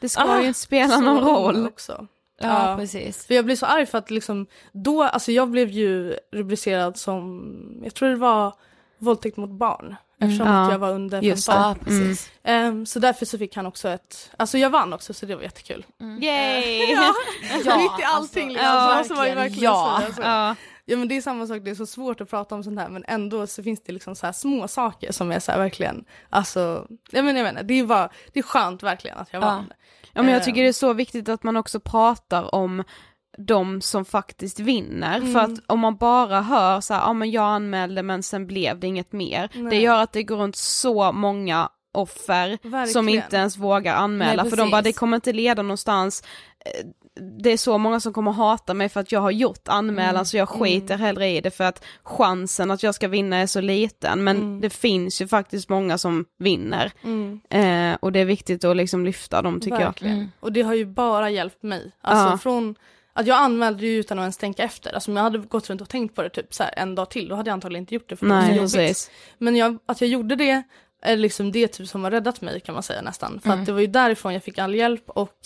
Det 0.00 0.08
ska 0.08 0.22
Ah, 0.22 0.40
ju 0.40 0.46
inte 0.48 0.60
spela 0.60 1.00
någon 1.00 1.24
roll. 1.24 1.66
Också. 1.66 2.06
Ja, 2.40 2.70
Ja. 2.70 2.76
precis. 2.76 3.26
För 3.26 3.34
jag 3.34 3.44
blev 3.44 3.56
så 3.56 3.66
arg 3.66 3.86
för 3.86 3.98
att 3.98 4.10
liksom, 4.10 4.46
då, 4.72 5.02
alltså 5.02 5.32
jag 5.32 5.48
blev 5.50 5.68
ju 5.68 6.16
rubricerad 6.32 6.96
som, 6.96 7.80
jag 7.84 7.94
tror 7.94 8.08
det 8.08 8.16
var 8.16 8.54
våldtäkt 8.98 9.36
mot 9.36 9.50
barn. 9.50 9.96
Eftersom 10.20 10.46
Ja, 10.46 10.64
att 10.64 10.72
jag 10.72 10.78
var 10.78 10.90
under 10.92 11.22
just 11.22 11.46
15. 11.46 11.62
Ja, 11.64 11.76
precis. 11.84 12.30
Ehm, 12.42 12.86
så 12.86 12.98
därför 12.98 13.26
så 13.26 13.38
fick 13.38 13.56
han 13.56 13.66
också 13.66 13.88
ett, 13.88 14.30
alltså 14.36 14.58
jag 14.58 14.70
vann 14.70 14.92
också 14.92 15.14
så 15.14 15.26
det 15.26 15.34
var 15.34 15.42
jättekul. 15.42 15.86
Yay! 16.20 16.92
Ja, 16.92 17.14
Mitt 17.76 18.00
i 18.00 18.04
allting 18.04 18.48
liksom, 18.48 18.66
ja, 18.66 18.88
så 18.92 18.98
måste 18.98 19.14
man 19.14 19.28
ju 19.28 19.34
verkligen 19.34 19.64
ja. 19.64 20.02
så. 20.16 20.22
Ja. 20.22 20.54
Ja 20.84 20.96
men 20.96 21.08
det 21.08 21.16
är 21.16 21.20
samma 21.22 21.46
sak, 21.46 21.58
det 21.64 21.70
är 21.70 21.74
så 21.74 21.86
svårt 21.86 22.20
att 22.20 22.30
prata 22.30 22.54
om 22.54 22.64
sånt 22.64 22.78
här 22.80 22.88
men 22.88 23.04
ändå 23.08 23.46
så 23.46 23.62
finns 23.62 23.82
det 23.82 23.92
liksom 23.92 24.14
så 24.16 24.26
här 24.26 24.32
små 24.32 24.68
saker 24.68 25.12
som 25.12 25.32
är 25.32 25.40
så 25.40 25.52
här 25.52 25.58
verkligen, 25.58 26.04
alltså, 26.30 26.86
jag 27.10 27.24
menar, 27.24 27.38
jag 27.38 27.44
menar 27.44 27.62
det 27.62 27.74
är 27.74 27.84
bara, 27.86 28.08
det 28.32 28.38
är 28.38 28.42
skönt 28.42 28.82
verkligen 28.82 29.18
att 29.18 29.28
jag 29.32 29.42
Ja. 29.42 29.46
vann. 29.46 29.72
Ja 30.12 30.22
men 30.22 30.32
jag 30.32 30.40
Eh. 30.40 30.44
tycker 30.44 30.62
det 30.62 30.68
är 30.68 30.72
så 30.72 30.92
viktigt 30.92 31.28
att 31.28 31.42
man 31.42 31.56
också 31.56 31.80
pratar 31.80 32.54
om 32.54 32.84
de 33.38 33.80
som 33.80 34.04
faktiskt 34.04 34.60
vinner. 34.60 35.16
Mm. 35.16 35.32
För 35.32 35.40
att 35.40 35.50
om 35.66 35.80
man 35.80 35.96
bara 35.96 36.40
hör 36.40 36.80
så 36.80 36.94
här, 36.94 37.00
ja 37.00 37.12
men 37.12 37.30
jag 37.30 37.44
anmälde 37.44 38.02
men 38.02 38.22
sen 38.22 38.46
blev 38.46 38.78
det 38.80 38.86
inget 38.86 39.12
mer. 39.12 39.48
Det 39.52 39.60
Nej. 39.62 39.82
gör 39.82 40.02
att 40.02 40.12
det 40.12 40.22
går 40.22 40.36
runt 40.36 40.56
så 40.56 41.12
många 41.12 41.68
offer 41.92 42.58
som 42.62 42.70
Verkligen. 42.70 43.08
inte 43.08 43.36
ens 43.36 43.56
vågar 43.56 43.94
anmäla 43.94 44.42
Nej, 44.42 44.50
för 44.50 44.56
de 44.56 44.70
bara 44.70 44.82
det 44.82 44.92
kommer 44.92 45.14
inte 45.16 45.32
leda 45.32 45.62
någonstans. 45.62 46.22
Eh, 46.64 46.86
Det 47.40 47.50
är 47.50 47.56
så 47.56 47.78
många 47.78 48.00
som 48.00 48.12
kommer 48.12 48.32
hata 48.32 48.74
mig 48.74 48.88
för 48.88 49.00
att 49.00 49.12
jag 49.12 49.20
har 49.20 49.30
gjort 49.30 49.68
anmälan 49.68 50.14
Mm. 50.14 50.24
så 50.24 50.36
jag 50.36 50.48
skiter 50.48 50.96
hellre 50.98 51.28
i 51.28 51.40
det 51.40 51.50
för 51.50 51.64
att 51.64 51.84
chansen 52.02 52.70
att 52.70 52.82
jag 52.82 52.94
ska 52.94 53.08
vinna 53.08 53.36
är 53.36 53.46
så 53.46 53.60
liten 53.60 54.24
men 54.24 54.36
Mm. 54.36 54.60
det 54.60 54.70
finns 54.70 55.22
ju 55.22 55.28
faktiskt 55.28 55.68
många 55.68 55.98
som 55.98 56.24
vinner 56.38 56.92
Mm. 57.04 57.40
eh, 57.50 57.98
och 58.00 58.12
det 58.12 58.20
är 58.20 58.24
viktigt 58.24 58.64
att 58.64 58.76
liksom 58.76 59.04
lyfta 59.04 59.42
dem 59.42 59.60
tycker 59.60 59.78
jag. 59.80 59.86
Verkligen. 59.86 60.16
Mm. 60.16 60.28
Och 60.40 60.52
det 60.52 60.62
har 60.62 60.74
ju 60.74 60.86
bara 60.86 61.30
hjälpt 61.30 61.62
mig. 61.62 61.92
Alltså 62.02 62.30
Ja. 62.30 62.38
från 62.38 62.74
att 63.20 63.26
jag 63.26 63.36
anmälde 63.38 63.86
ju 63.86 63.98
utan 64.00 64.18
att 64.18 64.22
ens 64.22 64.36
tänka 64.36 64.62
efter. 64.62 64.92
Alltså 64.94 65.10
om 65.10 65.16
jag 65.16 65.24
hade 65.24 65.38
gått 65.38 65.70
runt 65.70 65.80
och 65.80 65.88
tänkt 65.88 66.14
på 66.14 66.22
det 66.22 66.28
typ 66.30 66.54
så 66.54 66.62
här 66.62 66.72
en 66.76 66.94
dag 66.94 67.10
till, 67.10 67.28
då 67.28 67.34
hade 67.34 67.50
jag 67.50 67.52
antagligen 67.54 67.82
inte 67.82 67.94
gjort 67.94 68.08
det 68.08 68.16
för 68.16 68.26
det 68.26 68.32
var 68.34 68.40
så 68.40 68.46
Nej 68.46 68.56
jobbigt. 68.56 68.72
precis. 68.74 69.10
Men 69.38 69.56
jag, 69.56 69.78
att 69.86 70.00
jag 70.00 70.10
gjorde 70.10 70.36
det 70.36 70.62
är 71.02 71.16
liksom 71.16 71.52
det 71.52 71.68
typ 71.68 71.88
som 71.88 72.04
har 72.04 72.10
räddat 72.10 72.40
mig 72.40 72.60
kan 72.60 72.74
man 72.74 72.82
säga 72.82 73.02
nästan. 73.02 73.40
För 73.40 73.48
Mm. 73.48 73.60
att 73.60 73.66
det 73.66 73.72
var 73.72 73.80
ju 73.80 73.86
därifrån 73.86 74.32
jag 74.34 74.42
fick 74.44 74.58
all 74.58 74.74
hjälp 74.74 75.10
och 75.10 75.36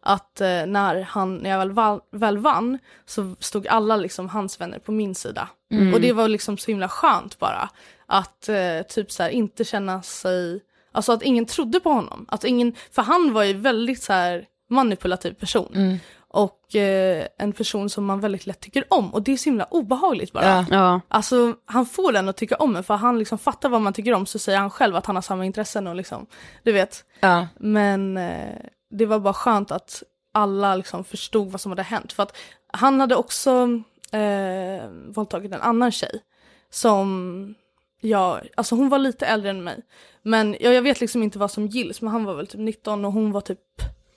att 0.00 0.40
eh, 0.40 0.66
när, 0.66 1.00
han, 1.02 1.36
när 1.36 1.50
jag 1.50 1.58
väl, 1.58 1.72
val, 1.72 2.00
väl 2.12 2.38
vann 2.38 2.78
så 3.06 3.36
stod 3.40 3.66
alla 3.68 3.96
liksom 3.96 4.28
hans 4.28 4.60
vänner 4.60 4.78
på 4.78 4.92
min 4.92 5.14
sida. 5.14 5.48
Mm. 5.72 5.94
Och 5.94 6.00
det 6.00 6.12
var 6.12 6.28
liksom 6.28 6.58
så 6.58 6.70
himla 6.70 6.88
skönt 6.88 7.38
bara. 7.38 7.68
Att 8.06 8.48
eh, 8.48 8.82
typ 8.88 9.10
så 9.12 9.22
här 9.22 9.30
inte 9.30 9.64
känna 9.64 10.02
sig, 10.02 10.60
alltså 10.92 11.12
att 11.12 11.22
ingen 11.22 11.46
trodde 11.46 11.80
på 11.80 11.90
honom. 11.90 12.26
Att 12.28 12.44
ingen, 12.44 12.74
för 12.92 13.02
han 13.02 13.32
var 13.32 13.42
ju 13.44 13.52
väldigt 13.52 14.02
så 14.02 14.12
här 14.12 14.46
manipulativ 14.70 15.32
person. 15.34 15.72
Mm. 15.74 15.98
Och 16.34 16.76
eh, 16.76 17.26
en 17.38 17.52
person 17.52 17.90
som 17.90 18.04
man 18.04 18.20
väldigt 18.20 18.46
lätt 18.46 18.60
tycker 18.60 18.84
om. 18.88 19.14
Och 19.14 19.22
det 19.22 19.32
är 19.32 19.36
så 19.36 19.44
himla 19.44 19.64
obehagligt 19.64 20.32
bara. 20.32 20.44
Ja. 20.44 20.66
Ja. 20.70 21.00
Alltså 21.08 21.54
han 21.64 21.86
får 21.86 22.12
den 22.12 22.28
att 22.28 22.36
tycka 22.36 22.56
om 22.56 22.76
en 22.76 22.84
för 22.84 22.94
han 22.94 23.18
liksom 23.18 23.38
fattar 23.38 23.68
vad 23.68 23.80
man 23.80 23.92
tycker 23.92 24.12
om 24.12 24.26
så 24.26 24.38
säger 24.38 24.58
han 24.58 24.70
själv 24.70 24.96
att 24.96 25.06
han 25.06 25.16
har 25.16 25.22
samma 25.22 25.44
intressen 25.44 25.86
och 25.86 25.94
liksom, 25.94 26.26
du 26.62 26.72
vet. 26.72 27.04
Ja. 27.20 27.46
Men 27.58 28.16
eh, 28.16 28.56
det 28.90 29.06
var 29.06 29.18
bara 29.18 29.34
skönt 29.34 29.70
att 29.70 30.02
alla 30.32 30.76
liksom 30.76 31.04
förstod 31.04 31.50
vad 31.50 31.60
som 31.60 31.72
hade 31.72 31.82
hänt. 31.82 32.12
För 32.12 32.22
att 32.22 32.36
han 32.66 33.00
hade 33.00 33.16
också 33.16 33.68
eh, 34.12 34.88
våldtagit 35.08 35.52
en 35.52 35.60
annan 35.60 35.92
tjej. 35.92 36.22
Som 36.70 37.54
jag, 38.00 38.48
alltså 38.54 38.74
hon 38.74 38.88
var 38.88 38.98
lite 38.98 39.26
äldre 39.26 39.50
än 39.50 39.64
mig. 39.64 39.82
Men 40.22 40.56
jag, 40.60 40.74
jag 40.74 40.82
vet 40.82 41.00
liksom 41.00 41.22
inte 41.22 41.38
vad 41.38 41.50
som 41.50 41.66
gills 41.66 42.00
men 42.00 42.12
han 42.12 42.24
var 42.24 42.34
väl 42.34 42.46
typ 42.46 42.60
19 42.60 43.04
och 43.04 43.12
hon 43.12 43.32
var 43.32 43.40
typ 43.40 43.60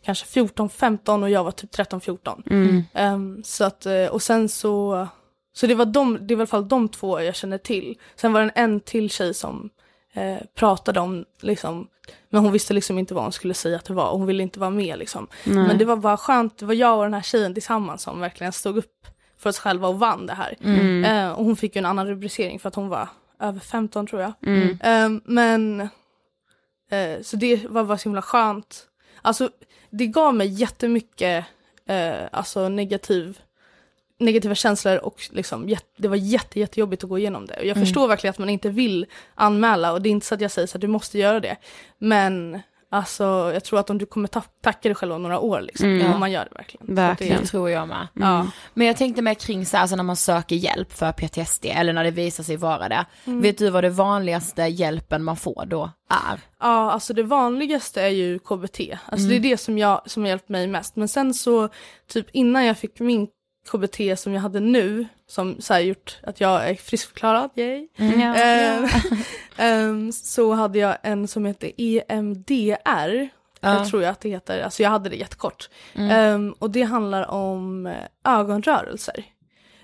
kanske 0.08 0.26
14, 0.26 0.70
15 0.70 1.24
och 1.24 1.30
jag 1.30 1.44
var 1.44 1.52
typ 1.52 1.72
13, 1.72 2.02
14. 2.02 2.44
Mm. 2.50 2.84
Ehm, 2.94 3.44
så 3.44 3.64
att, 3.64 3.86
eh, 3.86 4.06
och 4.06 4.22
sen 4.22 4.50
så, 4.50 5.08
så 5.54 5.68
det 5.68 5.76
var 5.76 5.86
de, 5.86 6.28
det 6.28 6.36
var 6.36 6.40
i 6.40 6.42
alla 6.42 6.48
fall 6.48 6.68
de 6.68 6.90
två 6.90 7.22
jag 7.22 7.36
känner 7.36 7.58
till. 7.58 7.98
Sen 8.16 8.34
var 8.34 8.42
det 8.42 8.46
en, 8.56 8.64
en 8.64 8.80
till 8.80 9.10
tjej 9.10 9.34
som 9.34 9.70
eh, 10.14 10.38
pratade 10.56 11.00
om, 11.00 11.26
liksom, 11.42 11.88
men 12.30 12.42
hon 12.42 12.52
visste 12.52 12.74
liksom 12.74 13.00
inte 13.00 13.14
vad 13.14 13.24
hon 13.24 13.32
skulle 13.32 13.54
säga 13.54 13.76
att 13.76 13.86
det 13.86 13.94
var 13.94 14.10
och 14.10 14.18
hon 14.18 14.28
ville 14.28 14.44
inte 14.44 14.60
vara 14.60 14.70
med 14.70 15.00
liksom. 15.00 15.28
Men 15.44 15.78
det 15.78 15.86
var 15.86 15.96
bara 15.96 16.18
skönt, 16.18 16.58
det 16.58 16.66
var 16.66 16.74
jag 16.74 16.98
och 16.98 17.04
den 17.04 17.14
här 17.14 17.22
tjejen 17.22 17.54
tillsammans 17.54 18.02
som 18.02 18.20
verkligen 18.20 18.54
stod 18.54 18.78
upp 18.78 19.08
för 19.38 19.50
oss 19.50 19.60
själva 19.60 19.88
och 19.88 20.00
vann 20.00 20.26
det 20.26 20.34
här. 20.34 20.56
Mm. 20.62 21.06
Eh, 21.06 21.32
och 21.32 21.46
hon 21.46 21.56
fick 21.56 21.76
ju 21.76 21.80
en 21.80 21.86
annan 21.86 22.08
rubricering 22.08 22.60
för 22.60 22.68
att 22.68 22.76
hon 22.76 22.90
var 22.90 23.10
över 23.40 23.60
15 23.60 24.08
tror 24.08 24.22
jag. 24.22 24.34
Mm. 24.46 24.78
Ehm, 24.84 25.22
men, 25.26 25.82
eh, 26.92 27.22
så 27.22 27.36
det 27.38 27.66
var 27.70 27.84
bara 27.84 27.98
så 27.98 28.10
himla 28.10 28.22
skönt. 28.22 28.88
Alltså 29.22 29.50
det 29.90 30.08
gav 30.08 30.36
mig 30.36 30.48
jättemycket 30.48 31.46
eh, 31.86 32.24
alltså 32.32 32.70
negativ, 32.70 33.40
negativa 34.18 34.56
känslor 34.56 34.98
och 34.98 35.30
liksom, 35.32 35.76
det 35.98 36.08
var 36.08 36.16
jätte, 36.16 36.60
jättejobbigt 36.60 37.04
att 37.04 37.10
gå 37.10 37.18
igenom 37.18 37.46
det. 37.46 37.58
Och 37.60 37.66
jag 37.66 37.78
förstår 37.78 38.08
verkligen 38.08 38.32
att 38.32 38.40
man 38.40 38.50
inte 38.50 38.70
vill 38.70 39.06
anmäla 39.36 39.92
och 39.92 40.02
det 40.02 40.10
är 40.10 40.12
inte 40.12 40.26
så 40.26 40.36
att 40.36 40.42
jag 40.42 40.52
säger 40.52 40.68
så 40.68 40.78
att 40.78 40.82
du 40.82 40.88
måste 40.88 41.20
göra 41.20 41.40
det. 41.40 41.56
Men 41.98 42.62
alltså 42.92 43.24
jag 43.54 43.64
tror 43.64 43.80
att 43.80 43.90
om 43.90 43.98
du 43.98 44.06
kommer 44.06 44.28
ta- 44.28 44.42
tacka 44.64 44.90
dig 44.90 44.96
själv 44.96 45.14
om 45.14 45.24
några 45.24 45.40
år 45.40 45.62
liksom, 45.62 45.90
Mm. 45.90 46.14
om 46.14 46.20
man 46.20 46.32
gör 46.32 46.48
det 46.52 46.56
verkligen. 46.58 46.96
Verkligen. 46.96 47.42
Det 47.42 47.48
tror 47.48 47.70
jag 47.70 47.88
med. 47.88 48.08
Ja. 48.14 48.48
Men 48.74 48.88
jag 48.88 48.98
tänkte 48.98 49.22
med 49.22 49.40
kring 49.40 49.66
så 49.66 49.78
här, 49.78 49.82
alltså 49.82 49.96
när 49.96 50.04
man 50.04 50.16
söker 50.16 50.56
hjälp 50.56 50.94
för 50.94 51.12
PTSD 51.12 51.66
eller 51.66 51.94
när 51.94 52.04
det 52.04 52.12
visar 52.12 52.44
sig 52.44 52.58
vara 52.58 52.90
det. 52.90 53.06
Vet 53.26 53.58
du 53.58 53.70
vad 53.70 53.84
det 53.84 53.90
vanligaste 53.90 54.62
hjälpen 54.62 55.24
man 55.24 55.38
får 55.38 55.66
då 55.66 55.92
är? 56.10 56.40
Ja, 56.60 56.92
alltså 56.92 57.14
det 57.14 57.24
vanligaste 57.24 58.02
är 58.02 58.08
ju 58.10 58.40
KBT. 58.40 58.80
Alltså 59.06 59.28
det 59.28 59.36
är 59.36 59.40
det 59.40 59.58
som, 59.58 59.78
jag, 59.78 60.02
som 60.06 60.24
har 60.24 60.30
hjälpt 60.30 60.50
mig 60.50 60.68
mest. 60.68 60.96
Men 60.96 61.08
sen 61.08 61.34
så, 61.34 61.70
typ 62.08 62.28
innan 62.32 62.66
jag 62.66 62.78
fick 62.78 63.00
min 63.00 63.28
KBT 63.72 64.20
som 64.20 64.34
jag 64.34 64.42
hade 64.42 64.60
nu, 64.60 65.06
som 65.28 65.56
så 65.60 65.78
gjort 65.78 66.20
att 66.24 66.42
jag 66.42 66.70
är 66.70 66.76
friskförklarad, 66.76 67.50
yay. 67.56 67.88
Ja. 67.96 68.36
Ehm, 68.36 68.88
ehm, 69.58 70.12
så 70.12 70.54
hade 70.54 70.80
jag 70.80 70.98
en 71.04 71.28
som 71.28 71.46
heter 71.46 71.72
E 71.78 72.04
EMDR, 72.10 73.30
Ja. 73.60 73.74
jag 73.74 73.90
tror 73.90 74.04
jag 74.04 74.12
att 74.12 74.22
det 74.22 74.30
heter, 74.30 74.62
alltså 74.62 74.84
jag 74.84 74.90
hade 74.90 75.10
det 75.10 75.16
jättekort. 75.16 75.70
Ehm, 75.96 76.52
och 76.60 76.70
det 76.72 76.84
handlar 76.84 77.30
om 77.30 77.86
eh, 77.86 77.94
ögonrörelser. 78.24 79.24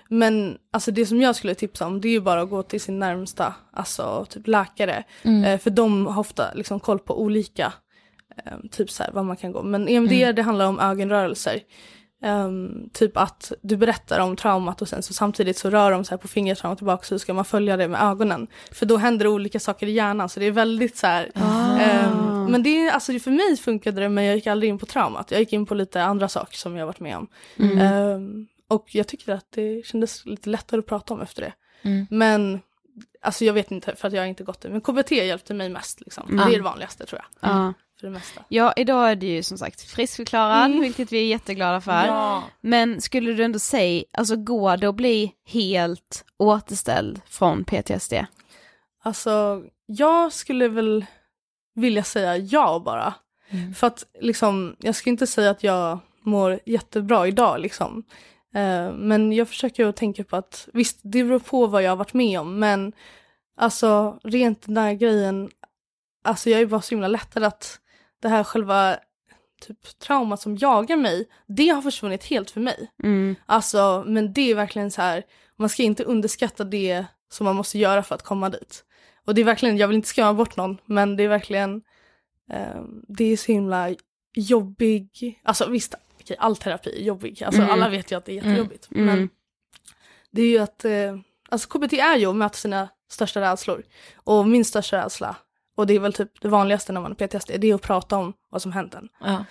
Men 0.08 0.58
alltså 0.70 0.90
det 0.90 1.06
som 1.06 1.20
jag 1.20 1.36
skulle 1.36 1.54
tipsa 1.54 1.86
om 1.86 2.00
det 2.00 2.08
är 2.08 2.12
ju 2.12 2.20
bara 2.20 2.42
att 2.42 2.50
gå 2.50 2.62
till 2.62 2.80
sin 2.80 2.98
närmsta 2.98 3.54
alltså, 3.72 4.26
typ 4.30 4.46
läkare. 4.46 5.04
Eh, 5.22 5.58
för 5.58 5.70
de 5.70 6.06
har 6.06 6.20
ofta 6.20 6.54
liksom 6.54 6.80
koll 6.80 6.98
på 6.98 7.22
olika, 7.22 7.72
eh, 8.44 8.52
typ 8.70 8.90
så 8.90 9.02
här 9.02 9.10
vad 9.12 9.24
man 9.24 9.36
kan 9.36 9.52
gå. 9.52 9.62
Men 9.62 9.88
EMDR 9.88 10.32
det 10.32 10.42
handlar 10.42 10.66
om 10.66 10.80
ögonrörelser. 10.80 11.60
Ehm, 12.24 12.88
typ 12.92 13.16
att 13.16 13.52
du 13.62 13.76
berättar 13.76 14.20
om 14.20 14.36
traumat 14.36 14.82
och 14.82 14.88
sen 14.88 15.02
så 15.02 15.14
samtidigt 15.14 15.58
så 15.58 15.70
rör 15.70 15.90
de 15.90 16.04
så 16.04 16.10
här 16.10 16.18
på 16.18 16.28
fingret 16.28 16.60
fram 16.60 16.72
och 16.72 16.78
tillbaka 16.78 17.04
så 17.04 17.18
ska 17.18 17.34
man 17.34 17.44
följa 17.44 17.76
det 17.76 17.88
med 17.88 18.02
ögonen. 18.02 18.46
För 18.72 18.86
då 18.86 18.96
händer 18.96 19.24
det 19.24 19.30
olika 19.30 19.60
saker 19.60 19.86
i 19.86 19.90
hjärnan 19.90 20.28
så 20.28 20.40
det 20.40 20.46
är 20.46 20.50
väldigt 20.50 20.96
så 20.96 21.06
här. 21.06 21.30
ehm, 21.80 22.44
men 22.50 22.62
det 22.62 22.68
är 22.68 22.90
alltså 22.90 23.18
för 23.18 23.30
mig 23.30 23.56
funkade 23.56 24.00
det 24.00 24.08
men 24.08 24.24
jag 24.24 24.34
gick 24.34 24.46
aldrig 24.46 24.70
in 24.70 24.78
på 24.78 24.86
traumat. 24.86 25.30
Jag 25.30 25.40
gick 25.40 25.52
in 25.52 25.66
på 25.66 25.74
lite 25.74 26.02
andra 26.02 26.28
saker 26.28 26.56
som 26.56 26.76
jag 26.76 26.86
varit 26.86 27.00
med 27.00 27.16
om. 27.16 27.28
Ehm, 27.80 28.46
och 28.68 28.94
jag 28.94 29.06
tyckte 29.06 29.34
att 29.34 29.46
det 29.50 29.86
kändes 29.86 30.26
lite 30.26 30.50
lättare 30.50 30.78
att 30.78 30.86
prata 30.86 31.14
om 31.14 31.20
efter 31.20 31.42
det. 31.42 31.52
Mm. 31.82 32.06
Men 32.10 32.60
alltså 33.20 33.44
jag 33.44 33.52
vet 33.52 33.70
inte 33.70 33.96
för 33.96 34.08
att 34.08 34.14
jag 34.14 34.22
har 34.22 34.26
inte 34.26 34.44
gått 34.44 34.60
det. 34.60 34.68
Men 34.68 34.80
KBT 34.80 35.12
hjälpte 35.12 35.54
mig 35.54 35.68
mest 35.68 36.00
liksom. 36.00 36.28
Mm. 36.28 36.48
Det 36.48 36.54
är 36.54 36.58
det 36.58 36.64
vanligaste 36.64 37.06
tror 37.06 37.20
jag. 37.20 37.50
För 38.04 38.10
det 38.10 38.14
mesta. 38.14 38.44
ja, 38.48 38.72
idag 38.76 39.10
är 39.10 39.16
du 39.16 39.26
ju 39.26 39.42
som 39.42 39.58
sagt 39.58 39.82
friskförklarad, 39.82 40.80
vilket 40.80 41.12
vi 41.12 41.18
är 41.18 41.26
jätteglada 41.26 41.80
för. 41.80 42.06
Ja. 42.06 42.44
Men 42.60 43.00
skulle 43.00 43.32
du 43.32 43.44
ändå 43.44 43.58
säga, 43.58 44.04
alltså 44.12 44.36
går 44.36 44.76
det 44.76 44.86
att 44.86 44.94
bli 44.94 45.32
helt 45.46 46.24
återställd 46.36 47.20
från 47.26 47.64
PTSD? 47.64 48.14
Alltså, 49.02 49.62
jag 49.86 50.32
skulle 50.32 50.68
väl 50.68 51.04
vilja 51.74 52.04
säga 52.04 52.36
ja 52.36 52.82
bara. 52.84 53.14
Mm. 53.48 53.74
För 53.74 53.86
att 53.86 54.04
liksom, 54.20 54.76
jag 54.78 54.94
ska 54.94 55.10
inte 55.10 55.26
säga 55.26 55.50
att 55.50 55.64
jag 55.64 55.98
mår 56.22 56.60
jättebra 56.66 57.26
idag 57.26 57.60
liksom. 57.60 58.04
Eh, 58.54 58.92
men 58.92 59.32
jag 59.32 59.48
försöker 59.48 59.86
att 59.86 59.96
tänka 59.96 60.24
på 60.24 60.36
att 60.36 60.68
visst, 60.72 61.00
det 61.02 61.24
beror 61.24 61.38
på 61.38 61.66
vad 61.66 61.82
jag 61.82 61.90
har 61.90 61.96
varit 61.96 62.14
med 62.14 62.40
om, 62.40 62.58
men 62.58 62.92
alltså 63.56 64.18
rent 64.24 64.62
den 64.62 64.74
där 64.74 64.92
grejen, 64.92 65.50
alltså 66.24 66.50
jag 66.50 66.60
är 66.60 66.66
bara 66.66 66.80
så 66.82 66.90
himla 66.90 67.08
lättad 67.08 67.44
att 67.44 67.80
det 68.24 68.30
här 68.30 68.44
själva 68.44 68.96
typ 69.60 69.98
traumat 69.98 70.40
som 70.40 70.56
jagar 70.56 70.96
mig, 70.96 71.28
det 71.46 71.68
har 71.68 71.82
försvunnit 71.82 72.24
helt 72.24 72.50
för 72.50 72.60
mig. 72.60 72.90
Mm. 73.02 73.34
Alltså, 73.46 74.04
men 74.06 74.32
det 74.32 74.50
är 74.50 74.54
verkligen 74.54 74.90
så 74.90 75.02
här, 75.02 75.22
man 75.56 75.68
ska 75.68 75.82
inte 75.82 76.04
underskatta 76.04 76.64
det 76.64 77.04
som 77.28 77.44
man 77.44 77.56
måste 77.56 77.78
göra 77.78 78.02
för 78.02 78.14
att 78.14 78.22
komma 78.22 78.48
dit. 78.48 78.84
Och 79.26 79.34
det 79.34 79.40
är 79.40 79.44
verkligen, 79.44 79.76
jag 79.76 79.88
vill 79.88 79.96
inte 79.96 80.08
skrämma 80.08 80.34
bort 80.34 80.56
någon, 80.56 80.78
men 80.84 81.16
det 81.16 81.22
är 81.22 81.28
verkligen, 81.28 81.82
eh, 82.50 82.82
det 83.08 83.24
är 83.24 83.36
så 83.36 83.52
himla 83.52 83.94
jobbig, 84.34 85.40
alltså 85.44 85.68
visst, 85.68 85.94
okej, 86.20 86.36
all 86.40 86.56
terapi 86.56 87.00
är 87.00 87.04
jobbig, 87.04 87.42
alltså 87.44 87.60
Mm. 87.62 87.72
alla 87.72 87.88
vet 87.88 88.12
ju 88.12 88.16
att 88.16 88.24
det 88.24 88.32
är 88.32 88.36
jättejobbigt. 88.36 88.88
Mm. 88.90 89.06
Men 89.06 89.28
det 90.30 90.42
är 90.42 90.46
ju 90.48 90.58
att, 90.58 90.84
eh, 90.84 91.16
alltså 91.48 91.68
KBT 91.68 91.92
är 92.00 92.16
ju 92.16 92.26
att 92.26 92.36
möta 92.36 92.54
sina 92.54 92.88
största 93.10 93.40
rädslor. 93.40 93.82
Och 94.14 94.46
min 94.48 94.64
största 94.64 95.04
rädsla, 95.04 95.36
och 95.74 95.86
det 95.86 95.94
är 95.94 96.00
väl 96.00 96.12
typ 96.12 96.40
det 96.40 96.48
vanligaste 96.48 96.92
när 96.92 97.00
man 97.00 97.10
har 97.18 97.26
PTSD, 97.26 97.50
det 97.58 97.70
är 97.70 97.74
att 97.74 97.82
prata 97.82 98.16
om 98.16 98.32
vad 98.50 98.62
som 98.62 98.72
hänt 98.72 98.94
en. 98.94 99.08
Ja. 99.20 99.44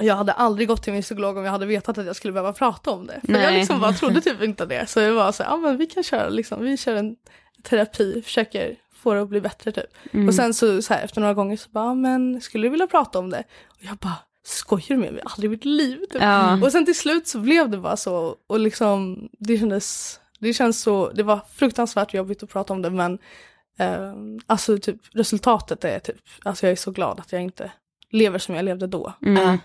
Jag 0.00 0.16
hade 0.16 0.32
aldrig 0.32 0.68
gått 0.68 0.82
till 0.82 0.92
min 0.92 1.02
psykolog 1.02 1.36
om 1.36 1.44
jag 1.44 1.52
hade 1.52 1.66
vetat 1.66 1.98
att 1.98 2.06
jag 2.06 2.16
skulle 2.16 2.32
behöva 2.32 2.52
prata 2.52 2.90
om 2.90 3.06
det. 3.06 3.20
För 3.26 3.32
jag 3.32 3.42
Nej. 3.42 3.58
liksom 3.58 3.80
bara 3.80 3.92
trodde 3.92 4.20
typ 4.20 4.42
inte 4.42 4.66
det. 4.66 4.86
Så 4.86 5.00
jag 5.00 5.12
var 5.12 5.32
så 5.32 5.42
ja 5.42 5.56
men 5.56 5.76
vi 5.76 5.86
kan 5.86 6.02
köra 6.02 6.28
liksom, 6.28 6.64
vi 6.64 6.76
kör 6.76 6.94
en 6.94 7.16
terapi, 7.62 8.22
försöker 8.22 8.76
få 8.92 9.14
det 9.14 9.22
att 9.22 9.28
bli 9.28 9.40
bättre 9.40 9.72
typ. 9.72 9.94
Mm. 10.12 10.28
Och 10.28 10.34
sen 10.34 10.54
så, 10.54 10.82
så 10.82 10.94
här, 10.94 11.04
efter 11.04 11.20
några 11.20 11.34
gånger 11.34 11.56
så 11.56 11.68
bara, 11.70 11.84
ja, 11.84 11.94
men 11.94 12.40
skulle 12.40 12.66
du 12.66 12.70
vilja 12.70 12.86
prata 12.86 13.18
om 13.18 13.30
det? 13.30 13.44
Och 13.68 13.84
jag 13.84 13.96
bara, 13.96 14.16
skojar 14.44 14.86
du 14.88 14.96
med 14.96 15.12
mig? 15.12 15.22
Aldrig 15.24 15.48
i 15.48 15.50
mitt 15.50 15.64
liv. 15.64 15.98
Typ. 16.10 16.22
Ja. 16.22 16.64
Och 16.64 16.72
sen 16.72 16.84
till 16.84 16.98
slut 16.98 17.28
så 17.28 17.38
blev 17.38 17.70
det 17.70 17.78
bara 17.78 17.96
så 17.96 18.36
och 18.46 18.60
liksom 18.60 19.28
det 19.38 19.58
kändes, 19.58 20.20
det 20.38 20.52
känns 20.52 20.82
så, 20.82 21.10
det 21.10 21.22
var 21.22 21.40
fruktansvärt 21.54 22.14
jobbigt 22.14 22.42
att 22.42 22.50
prata 22.50 22.72
om 22.72 22.82
det 22.82 22.90
men 22.90 23.18
eh, 23.78 24.14
alltså 24.46 24.78
typ 24.78 25.00
resultatet 25.12 25.84
är 25.84 25.98
typ, 25.98 26.16
alltså 26.42 26.66
jag 26.66 26.72
är 26.72 26.76
så 26.76 26.90
glad 26.90 27.20
att 27.20 27.32
jag 27.32 27.42
inte 27.42 27.72
lever 28.10 28.38
som 28.38 28.54
jag 28.54 28.64
levde 28.64 28.86
då. 28.86 29.12
Mm. 29.22 29.58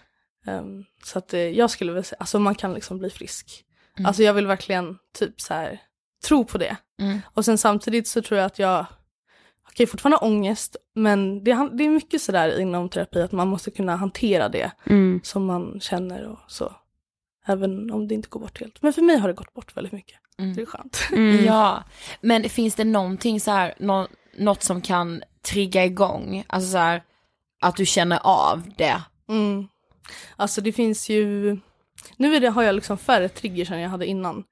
Ehm, 0.45 0.85
så 1.03 1.19
att 1.19 1.33
eh, 1.33 1.39
jag 1.39 1.69
skulle 1.69 1.91
väl 1.91 2.03
säga, 2.03 2.17
alltså 2.19 2.39
man 2.39 2.55
kan 2.55 2.73
liksom 2.73 2.97
bli 2.99 3.09
frisk. 3.09 3.65
Mm. 3.97 4.05
Alltså 4.07 4.23
jag 4.23 4.33
vill 4.33 4.47
verkligen 4.47 4.97
typ 5.19 5.41
så 5.41 5.53
här 5.53 5.81
tro 6.27 6.45
på 6.45 6.57
det. 6.57 6.77
Mm. 7.01 7.19
Och 7.33 7.45
sen 7.45 7.57
samtidigt 7.57 8.07
så 8.07 8.21
tror 8.21 8.37
jag 8.37 8.45
att 8.45 8.59
jag, 8.59 8.85
okej 9.69 9.87
fortfarande 9.87 10.17
ha 10.17 10.27
ångest, 10.27 10.75
men 10.95 11.43
det, 11.43 11.69
det 11.73 11.83
är 11.83 11.89
mycket 11.89 12.21
sådär 12.21 12.59
inom 12.59 12.89
terapi 12.89 13.21
att 13.21 13.31
man 13.31 13.47
måste 13.47 13.71
kunna 13.71 13.95
hantera 13.95 14.49
det 14.49 14.71
Mm. 14.85 15.19
som 15.23 15.45
man 15.45 15.79
känner 15.79 16.27
och 16.27 16.39
så. 16.47 16.73
Även 17.45 17.91
om 17.91 18.07
det 18.07 18.15
inte 18.15 18.29
går 18.29 18.39
bort 18.39 18.59
helt. 18.59 18.81
Men 18.81 18.93
för 18.93 19.01
mig 19.01 19.17
har 19.17 19.27
det 19.27 19.33
gått 19.33 19.53
bort 19.53 19.77
väldigt 19.77 19.93
mycket. 19.93 20.19
Mm. 20.41 20.55
Det 20.55 20.61
är 20.61 20.65
skönt. 20.65 21.07
Mm. 21.11 21.45
Ja, 21.45 21.83
men 22.21 22.49
finns 22.49 22.75
det 22.75 22.83
någonting 22.83 23.39
så 23.39 23.51
här, 23.51 23.73
nå, 23.79 24.07
något 24.37 24.63
som 24.63 24.81
kan 24.81 25.23
trigga 25.45 25.85
igång, 25.85 26.43
alltså 26.47 26.71
så 26.71 26.77
här, 26.77 27.03
att 27.61 27.75
du 27.75 27.85
känner 27.85 28.19
av 28.23 28.69
det? 28.77 29.01
Mm. 29.29 29.67
Alltså 30.35 30.61
det 30.61 30.71
finns 30.71 31.09
ju, 31.09 31.57
nu 32.17 32.35
är 32.35 32.39
det, 32.39 32.49
har 32.49 32.63
jag 32.63 32.75
liksom 32.75 32.97
färre 32.97 33.29
triggers 33.29 33.71
än 33.71 33.79
jag 33.79 33.89
hade 33.89 34.05
innan. 34.05 34.43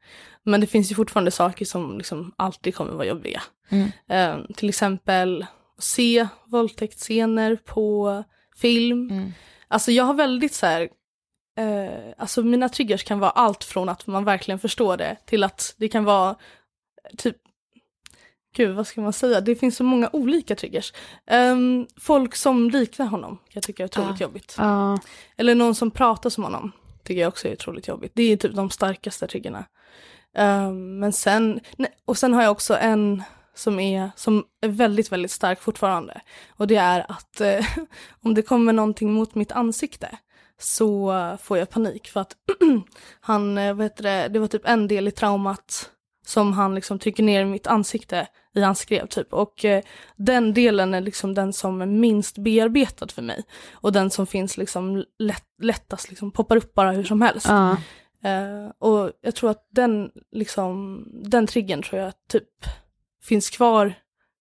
Men 0.44 0.62
det 0.62 0.68
finns 0.68 0.92
ju 0.92 0.96
fortfarande 0.96 1.32
saker 1.32 1.66
som 1.66 1.98
liksom 1.98 2.34
alltid 2.38 2.76
kommer 2.76 2.92
vara 2.92 3.08
jobbiga. 3.08 3.42
Mm. 3.70 3.92
Eh, 4.08 4.46
till 4.56 4.70
exempel 4.70 5.46
se 5.80 6.28
våldtäktsscener 6.46 7.56
på 7.56 8.24
film. 8.56 9.10
Mm. 9.12 9.32
Alltså 9.68 9.92
jag 9.92 10.04
har 10.04 10.14
väldigt 10.14 10.54
så 10.54 10.66
här, 10.66 10.90
eh, 11.60 12.14
alltså 12.18 12.44
mina 12.44 12.70
triggers 12.70 13.04
kan 13.04 13.20
vara 13.20 13.32
allt 13.32 13.64
från 13.64 13.90
att 13.90 14.08
man 14.08 14.26
verkligen 14.26 14.60
förstår 14.60 14.98
det 14.98 15.18
till 15.26 15.44
att 15.44 15.76
det 15.78 15.88
kan 15.90 16.04
vara 16.04 16.36
typ 17.18 17.38
Gud, 18.56 18.76
vad 18.76 18.88
ska 18.88 19.02
man 19.02 19.14
säga? 19.14 19.42
Det 19.42 19.56
finns 19.56 19.76
så 19.76 19.84
många 19.84 20.10
olika 20.14 20.56
triggers. 20.56 20.94
Ehm, 21.28 21.88
folk 21.98 22.36
som 22.36 22.70
liknar 22.70 23.06
honom 23.06 23.36
kan 23.38 23.44
jag 23.54 23.64
tycka 23.64 23.84
är 23.84 23.86
otroligt 23.88 24.20
Ja. 24.20 24.26
jobbigt. 24.26 24.56
Ja. 24.58 25.00
Eller 25.38 25.56
någon 25.56 25.76
som 25.76 25.92
pratar 25.92 26.30
som 26.30 26.44
honom. 26.44 26.72
Tycker 27.04 27.22
jag 27.22 27.28
också 27.28 27.48
är 27.48 27.54
otroligt 27.54 27.88
jobbigt. 27.88 28.12
Det 28.16 28.24
är 28.24 28.38
typ 28.38 28.56
de 28.56 28.70
starkaste 28.70 29.28
triggerna. 29.28 29.66
Ehm, 30.36 31.00
men 31.00 31.14
sen, 31.14 31.60
nej, 31.78 31.90
och 32.06 32.18
sen 32.18 32.34
har 32.34 32.44
jag 32.44 32.52
också 32.52 32.78
en 32.78 33.24
som 33.54 33.80
är, 33.80 34.12
som 34.16 34.44
är 34.62 34.68
väldigt, 34.68 35.12
väldigt 35.12 35.32
stark 35.32 35.62
fortfarande. 35.62 36.22
Och 36.50 36.68
det 36.68 36.76
är 36.76 37.06
att 37.12 37.42
eh, 37.42 37.66
om 38.24 38.34
det 38.34 38.42
kommer 38.42 38.74
någonting 38.74 39.14
mot 39.14 39.36
mitt 39.36 39.52
ansikte 39.52 40.18
så 40.60 41.14
får 41.42 41.58
jag 41.58 41.70
panik 41.70 42.08
för 42.08 42.20
att 42.20 42.36
han, 43.22 43.58
eh, 43.58 43.74
vad 43.74 43.86
heter 43.86 44.04
det, 44.04 44.28
det 44.28 44.40
var 44.40 44.48
typ 44.48 44.62
en 44.66 44.88
del 44.88 45.08
i 45.08 45.12
traumat 45.12 45.90
som 46.26 46.54
han 46.54 46.76
liksom 46.76 47.00
trycker 47.00 47.24
ner 47.24 47.42
i 47.42 47.46
mitt 47.46 47.68
ansikte 47.68 48.28
i 48.54 48.62
hans 48.62 48.80
skrev 48.80 49.08
typ. 49.08 49.34
Och 49.34 49.66
eh, 49.66 49.84
den 50.16 50.54
delen 50.54 50.94
är 50.94 51.02
liksom 51.02 51.34
den 51.34 51.54
som 51.54 51.82
är 51.82 51.86
minst 51.86 52.38
bearbetad 52.38 53.08
för 53.08 53.22
mig. 53.22 53.44
Och 53.72 53.92
den 53.92 54.10
som 54.10 54.28
finns 54.28 54.58
liksom 54.58 55.06
lätt, 55.20 55.46
lättast, 55.62 56.10
liksom 56.10 56.32
poppar 56.32 56.56
upp 56.56 56.74
bara 56.74 56.92
hur 56.92 57.04
som 57.04 57.22
helst. 57.22 57.48
Ja. 57.50 57.72
Eh, 58.24 58.72
och 58.80 59.12
jag 59.22 59.36
tror 59.36 59.50
att 59.50 59.68
den, 59.72 60.12
liksom, 60.32 61.04
den 61.24 61.48
triggern 61.48 61.82
tror 61.82 62.02
jag 62.02 62.14
typ 62.30 62.50
finns 63.22 63.50
kvar 63.50 63.94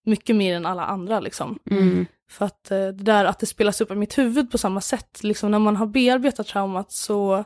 mycket 0.09 0.36
mer 0.36 0.56
än 0.56 0.66
alla 0.66 0.84
andra 0.84 1.20
liksom. 1.20 1.59
Mm. 1.70 2.06
För 2.30 2.44
att 2.44 2.70
eh, 2.70 2.78
det 2.78 2.92
där 2.92 3.24
att 3.24 3.38
det 3.38 3.46
spelas 3.46 3.80
upp 3.80 3.90
i 3.90 3.94
mitt 3.94 4.18
huvud 4.18 4.50
på 4.50 4.59
samma 4.59 4.80
sätt, 4.80 5.22
liksom 5.22 5.50
när 5.50 5.59
man 5.59 5.76
har 5.76 5.86
bearbetat 5.86 6.46
traumat 6.46 6.92
så, 6.92 7.44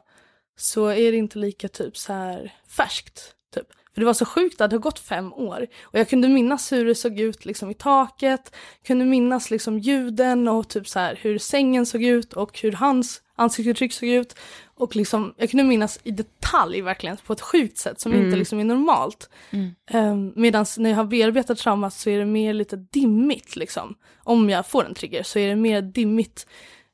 så 0.56 0.86
är 0.86 1.12
det 1.12 1.18
inte 1.18 1.38
lika 1.38 1.68
typ 1.68 1.96
så 1.96 2.12
här 2.12 2.54
färskt. 2.68 3.34
Typ. 3.54 3.66
För 3.94 4.00
det 4.00 4.06
var 4.06 4.14
så 4.14 4.24
sjukt 4.24 4.60
att 4.60 4.70
det 4.70 4.76
har 4.76 4.82
gått 4.82 4.98
fem 4.98 5.32
år 5.32 5.66
och 5.82 5.98
jag 5.98 6.08
kunde 6.08 6.28
minnas 6.28 6.72
hur 6.72 6.84
det 6.84 6.94
såg 6.94 7.20
ut 7.20 7.44
liksom 7.44 7.70
i 7.70 7.74
taket, 7.74 8.54
kunde 8.86 9.04
minnas 9.04 9.50
liksom 9.50 9.78
ljuden 9.78 10.48
och 10.48 10.68
typ 10.68 10.88
så 10.88 10.98
här 10.98 11.18
hur 11.22 11.38
sängen 11.38 11.86
såg 11.86 12.02
ut 12.02 12.32
och 12.32 12.60
hur 12.60 12.72
hans 12.72 13.21
ansiktsuttryck 13.36 13.92
såg 13.92 14.08
ut. 14.08 14.36
Och 14.74 14.96
liksom, 14.96 15.34
jag 15.36 15.50
kunde 15.50 15.64
minnas 15.64 15.98
i 16.04 16.10
detalj 16.10 16.80
verkligen 16.80 17.16
på 17.16 17.32
ett 17.32 17.40
sjukt 17.40 17.78
sätt 17.78 18.00
som 18.00 18.12
Mm. 18.12 18.24
inte 18.24 18.36
liksom 18.36 18.58
är 18.60 18.64
normalt. 18.64 19.30
Mm. 19.50 19.74
Um, 19.92 20.32
Medan 20.36 20.66
när 20.78 20.90
jag 20.90 20.96
har 20.96 21.04
bearbetat 21.04 21.58
traumat 21.58 21.94
så 21.94 22.10
är 22.10 22.18
det 22.18 22.26
mer 22.26 22.54
lite 22.54 22.76
dimmigt 22.76 23.56
liksom. 23.56 23.94
Om 24.24 24.50
jag 24.50 24.66
får 24.66 24.84
en 24.84 24.94
trigger 24.94 25.22
så 25.22 25.38
är 25.38 25.48
det 25.48 25.56
mer 25.56 25.82
dimmigt 25.82 26.46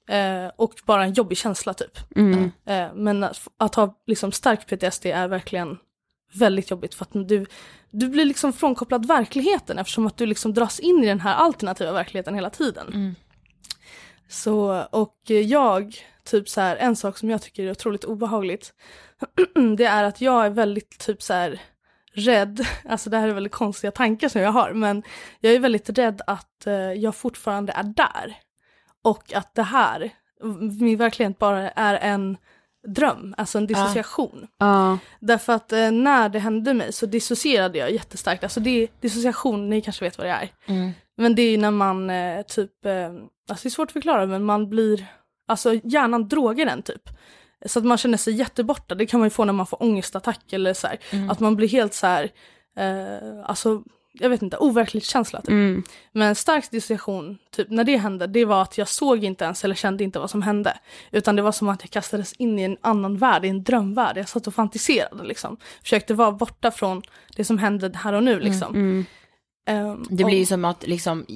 eh, 0.09 0.47
och 0.57 0.74
bara 0.84 1.05
en 1.05 1.12
jobbig 1.12 1.39
känsla 1.39 1.74
typ. 1.74 1.99
Mm. 2.16 2.51
Eh, 2.66 2.95
men 2.95 3.24
att, 3.24 3.49
att 3.57 3.74
ha 3.74 3.99
liksom 4.07 4.32
stark 4.32 4.66
PTSD 4.66 5.07
är 5.07 5.28
verkligen 5.28 5.78
väldigt 6.34 6.70
jobbigt 6.70 6.95
för 6.95 7.05
att 7.05 7.28
du, 7.28 7.47
du 7.91 8.09
blir 8.09 8.24
liksom 8.24 8.53
frånkopplad 8.53 9.07
verkligheten 9.07 9.78
eftersom 9.78 10.07
att 10.07 10.16
du 10.16 10.26
liksom 10.26 10.55
dras 10.55 10.80
in 10.80 11.05
i 11.05 11.07
den 11.07 11.20
här 11.20 11.34
alternativa 11.34 11.93
verkligheten 11.93 12.34
hela 12.34 12.51
tiden. 12.51 12.86
Mm. 12.89 13.14
Så, 14.28 14.84
och 14.91 15.16
jag, 15.26 15.97
typ 16.31 16.49
så 16.49 16.61
här, 16.61 16.76
en 16.76 16.97
sak 16.97 17.18
som 17.18 17.31
jag 17.31 17.43
tycker 17.43 17.64
är 17.64 17.70
otroligt 17.70 18.05
obehagligt, 18.05 18.74
det 19.76 19.85
är 19.85 20.05
att 20.05 20.20
jag 20.20 20.47
är 20.47 20.51
väldigt 20.51 20.99
typ 20.99 21.22
så 21.22 21.33
här 21.33 21.61
rädd, 22.12 22.66
alltså 22.89 23.11
det 23.11 23.16
här 23.16 23.29
är 23.29 23.35
väldigt 23.35 23.53
konstiga 23.53 23.91
tankar 23.91 24.29
som 24.29 24.41
jag 24.41 24.53
har, 24.53 24.72
men 24.72 25.03
jag 25.41 25.53
är 25.53 25.59
väldigt 25.59 25.89
rädd 25.89 26.22
att 26.26 26.66
eh, 26.66 26.74
jag 26.74 27.14
fortfarande 27.14 27.72
är 27.72 27.83
där. 27.83 28.37
Och 29.05 29.33
att 29.33 29.55
det 29.55 29.62
här, 29.62 30.11
min 30.81 30.99
verklighet 30.99 31.39
bara 31.39 31.70
är 31.70 31.95
en 31.95 32.37
dröm, 32.87 33.35
alltså 33.37 33.59
en 33.59 33.66
dissociation. 33.66 34.47
Ja. 34.59 34.99
Därför 35.20 35.53
att 35.53 35.72
eh, 35.72 35.91
när 35.91 36.29
det 36.29 36.39
hände 36.39 36.74
mig 36.74 36.93
så 36.93 37.07
dissocierade 37.07 37.79
jag 37.79 37.91
jättestarkt. 37.91 38.43
Alltså 38.43 38.61
det, 38.61 38.89
dissociation, 39.01 39.70
ni 39.70 39.81
kanske 39.81 40.05
vet 40.05 40.18
vad 40.18 40.26
det 40.26 40.31
är. 40.31 40.49
Mm. 40.66 40.91
Men 41.16 41.35
det 41.35 41.43
är 41.43 41.51
ju 41.51 41.57
när 41.57 41.70
man 41.70 42.11
eh, 42.11 42.43
typ, 42.43 42.87
eh, 42.87 43.07
alltså 43.51 43.62
det 43.62 43.68
är 43.68 43.70
svårt 43.70 43.89
att 43.89 43.93
förklara 43.93 44.26
men 44.26 44.45
man 44.45 44.70
blir, 44.70 45.07
alltså 45.49 45.75
hjärnan 45.85 46.29
drogar 46.29 46.67
den 46.67 46.83
typ. 46.83 47.11
Så 47.67 47.79
att 47.79 47.85
man 47.85 47.99
känner 47.99 48.19
sig 48.19 48.35
jätteborta, 48.35 48.95
det 48.95 49.07
kan 49.07 49.21
man 49.21 49.27
ju 49.27 49.31
få 49.31 49.45
när 49.45 49.53
man 49.53 49.67
får 49.67 49.83
ångestattack 49.83 50.53
eller 50.53 50.75
så 50.75 50.87
här. 50.87 50.99
Mm. 51.11 51.31
Att 51.31 51.41
man 51.41 51.57
blir 51.57 51.69
helt 51.69 51.95
så 51.95 52.07
här, 52.07 52.31
eh, 52.77 53.45
alltså 53.45 53.83
jag 54.13 54.31
vet 54.31 54.43
inte, 54.43 54.57
overkligt 54.57 55.05
känsla 55.05 55.41
typ. 55.41 55.51
Mm. 55.51 55.83
Men 56.13 56.35
stark 56.35 56.71
dissociation, 56.71 57.39
typ 57.51 57.71
när 57.71 57.85
det 57.85 57.97
hände, 57.97 58.27
det 58.27 58.45
var 58.45 58.63
att 58.63 58.79
jag 58.79 58.89
såg 58.89 59.25
inte 59.25 59.45
ens 59.45 59.65
eller 59.65 59.75
kände 59.75 60.05
inte 60.05 60.19
vad 60.19 60.31
som 60.31 60.43
hände. 60.43 60.79
Utan 61.11 61.37
det 61.37 61.43
var 61.43 61.53
som 61.53 61.69
att 61.69 61.83
jag 61.83 61.91
kastades 61.91 62.33
in 62.33 62.59
i 62.59 62.63
en 62.63 62.77
annan 62.81 63.17
värld, 63.17 63.45
i 63.45 63.49
en 63.49 63.65
drömvärld. 63.65 64.17
Jag 64.17 64.29
satt 64.29 64.47
och 64.47 64.55
fantiserade 64.55 65.25
liksom. 65.25 65.57
Försökte 65.83 66.15
vara 66.15 66.33
borta 66.33 66.71
från 66.71 67.03
det 67.37 67.45
som 67.45 67.59
hände 67.59 67.93
här 67.95 68.13
och 68.13 68.23
nu 68.23 68.41
liksom. 68.41 68.75
Mm. 68.75 69.05
Ehm, 69.67 70.07
Det 70.11 70.25
blir 70.25 70.39
ju 70.39 70.47
som 70.47 70.65
att 70.65 70.87
liksom 70.87 71.27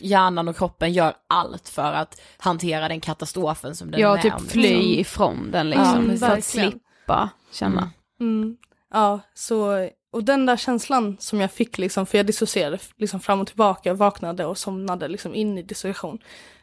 hjärnan 0.00 0.48
och 0.48 0.56
kroppen 0.56 0.92
gör 0.92 1.14
allt 1.26 1.68
för 1.68 1.92
att 1.92 2.20
hantera 2.38 2.88
den 2.88 3.00
katastrofen 3.00 3.76
som 3.76 3.90
den 3.90 4.00
Ja, 4.00 4.18
är 4.18 4.22
typ 4.22 4.34
om. 4.34 4.46
fly 4.46 4.62
liksom. 4.62 5.00
ifrån 5.00 5.50
den 5.50 5.68
Ja, 5.70 5.78
liksom. 5.78 6.06
precis. 6.06 6.20
för 6.26 6.32
att 6.36 6.44
slippa 6.44 7.30
känna. 7.52 7.90
Mm. 8.20 8.56
Ja, 8.92 9.20
så, 9.34 9.88
och 10.12 10.24
den 10.24 10.46
där 10.46 10.56
känslan 10.56 11.16
som 11.20 11.40
jag 11.40 11.52
fick 11.52 11.78
liksom, 11.78 12.06
för 12.06 12.18
jag 12.18 12.26
dissocierade 12.26 12.78
liksom 12.96 13.20
fram 13.20 13.40
och 13.40 13.46
tillbaka, 13.46 13.94
vaknade 13.94 14.46
och 14.46 14.58
somnade 14.58 15.08
liksom 15.08 15.34
in 15.34 15.58
i 15.58 15.62
dissociation. 15.62 16.18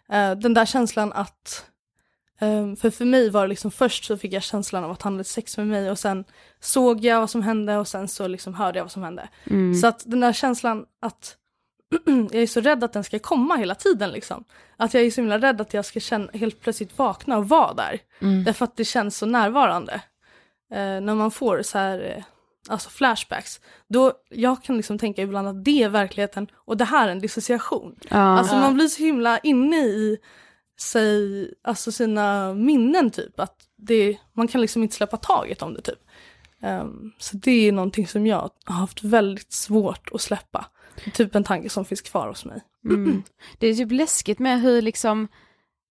Eh, 0.09 0.31
den 0.31 0.53
där 0.53 0.65
känslan 0.65 1.13
att, 1.13 1.65
Ehm, 2.39 2.75
för 2.75 2.89
för 2.89 3.05
mig 3.05 3.29
var 3.29 3.41
det 3.41 3.47
liksom 3.47 3.71
först 3.71 4.03
så 4.05 4.17
fick 4.17 4.33
jag 4.33 4.43
känslan 4.43 4.83
av 4.83 4.91
att 4.91 5.01
han 5.01 5.13
hade 5.13 5.23
sex 5.23 5.57
med 5.57 5.67
mig 5.67 5.91
och 5.91 5.99
sen 5.99 6.23
såg 6.59 7.03
jag 7.03 7.19
vad 7.19 7.29
som 7.29 7.41
hände 7.41 7.77
och 7.77 7.87
sen 7.87 8.07
så 8.07 8.27
liksom 8.27 8.53
hörde 8.53 8.79
jag 8.79 8.83
vad 8.83 8.91
som 8.91 9.03
hände. 9.03 9.29
Mm. 9.49 9.73
Så 9.75 9.87
att 9.87 10.03
den 10.05 10.19
där 10.19 10.33
känslan 10.33 10.85
att 11.01 11.37
jag 12.31 12.41
är 12.41 12.47
så 12.47 12.61
rädd 12.61 12.83
att 12.83 12.93
den 12.93 13.03
ska 13.03 13.19
komma 13.19 13.55
hela 13.55 13.75
tiden 13.75 14.11
liksom. 14.11 14.43
Att 14.77 14.93
jag 14.93 15.03
är 15.03 15.11
så 15.11 15.21
himla 15.21 15.37
rädd 15.37 15.61
att 15.61 15.73
jag 15.73 15.85
ska 15.85 15.99
känna, 15.99 16.31
helt 16.33 16.61
plötsligt 16.61 16.97
vakna 16.97 17.37
och 17.37 17.49
vara 17.49 17.73
där. 17.73 17.99
Mm. 18.21 18.43
Därför 18.43 18.65
att 18.65 18.77
det 18.77 18.85
känns 18.85 19.17
så 19.17 19.25
närvarande. 19.25 19.93
Eh, 20.71 21.01
när 21.01 21.15
man 21.15 21.31
får 21.31 21.61
så 21.61 21.77
här, 21.77 22.15
eh, 22.17 22.23
alltså 22.69 22.89
flashbacks. 22.89 23.59
Då, 23.87 24.13
jag 24.29 24.63
kan 24.63 24.77
liksom 24.77 24.97
tänka 24.97 25.21
ibland 25.21 25.47
att 25.47 25.65
det 25.65 25.83
är 25.83 25.89
verkligheten 25.89 26.47
och 26.55 26.77
det 26.77 26.85
här 26.85 27.07
är 27.07 27.11
en 27.11 27.19
dissociation. 27.19 27.95
Ja. 28.09 28.17
Alltså 28.17 28.55
man 28.55 28.73
blir 28.73 28.87
så 28.87 29.03
himla 29.03 29.39
inne 29.39 29.77
i 29.77 30.17
sig, 30.79 31.53
alltså 31.63 31.91
sina 31.91 32.53
minnen 32.53 33.11
typ. 33.11 33.39
Att 33.39 33.55
det, 33.75 34.17
man 34.33 34.47
kan 34.47 34.61
liksom 34.61 34.83
inte 34.83 34.95
släppa 34.95 35.17
taget 35.17 35.61
om 35.61 35.73
det 35.73 35.81
typ. 35.81 35.99
Ehm, 36.61 37.11
så 37.17 37.37
det 37.37 37.67
är 37.67 37.71
någonting 37.71 38.07
som 38.07 38.27
jag 38.27 38.49
har 38.65 38.75
haft 38.75 39.03
väldigt 39.03 39.51
svårt 39.51 40.09
att 40.13 40.21
släppa. 40.21 40.65
Typ 41.13 41.35
en 41.35 41.43
tanke 41.43 41.69
som 41.69 41.85
finns 41.85 42.01
kvar 42.01 42.27
hos 42.27 42.45
mig. 42.45 42.61
Mm. 42.85 43.23
Det 43.57 43.67
är 43.67 43.73
typ 43.73 43.91
läskigt 43.91 44.39
med 44.39 44.61
hur 44.61 44.81
liksom 44.81 45.27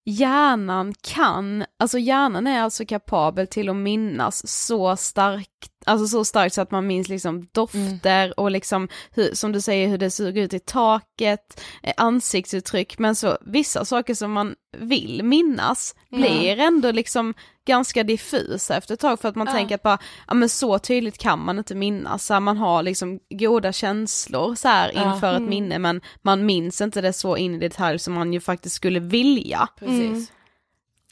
hjärnan 0.04 0.94
kan, 1.00 1.64
alltså 1.78 1.98
hjärnan 1.98 2.46
är 2.46 2.62
alltså 2.62 2.86
kapabel 2.86 3.46
till 3.46 3.68
att 3.68 3.76
minnas 3.76 4.48
så 4.66 4.96
starkt, 4.96 5.55
alltså 5.86 6.06
så 6.06 6.24
starkt 6.24 6.54
så 6.54 6.60
att 6.60 6.70
man 6.70 6.86
minns 6.86 7.08
liksom 7.08 7.48
dofter 7.52 8.40
och 8.40 8.50
liksom 8.50 8.88
hur, 9.10 9.34
som 9.34 9.52
du 9.52 9.60
säger 9.60 9.88
hur 9.88 9.98
det 9.98 10.10
såg 10.10 10.38
ut 10.38 10.54
i 10.54 10.58
taket, 10.58 11.60
eh, 11.82 11.92
ansiktsuttryck, 11.96 12.98
men 12.98 13.14
så 13.14 13.38
vissa 13.46 13.84
saker 13.84 14.14
som 14.14 14.32
man 14.32 14.54
vill 14.78 15.22
minnas 15.24 15.94
blir 16.10 16.58
ändå 16.58 16.90
liksom 16.90 17.34
ganska 17.66 18.02
diffusa 18.04 18.76
efter 18.76 18.94
ett 18.94 19.00
tag 19.00 19.20
för 19.20 19.28
att 19.28 19.36
man 19.36 19.46
Ja. 19.46 19.52
tänker 19.52 19.74
att 19.74 19.82
bara, 19.82 19.98
ja 20.28 20.34
men 20.34 20.48
så 20.48 20.78
tydligt 20.78 21.18
kan 21.18 21.44
man 21.44 21.58
inte 21.58 21.74
minnas, 21.74 22.26
så 22.26 22.34
här, 22.34 22.40
man 22.40 22.56
har 22.56 22.82
liksom 22.82 23.18
goda 23.30 23.72
känslor 23.72 24.54
så 24.54 24.68
här 24.68 24.88
inför 24.90 25.30
ett 25.32 25.36
Mm. 25.38 25.50
minne 25.50 25.78
men 25.78 26.00
man 26.22 26.46
minns 26.46 26.80
inte 26.80 27.00
det 27.00 27.12
så 27.12 27.36
in 27.36 27.54
i 27.54 27.58
detalj 27.58 27.98
som 27.98 28.14
man 28.14 28.32
ju 28.32 28.40
faktiskt 28.40 28.76
skulle 28.76 29.00
vilja. 29.00 29.68
Precis. 29.78 30.32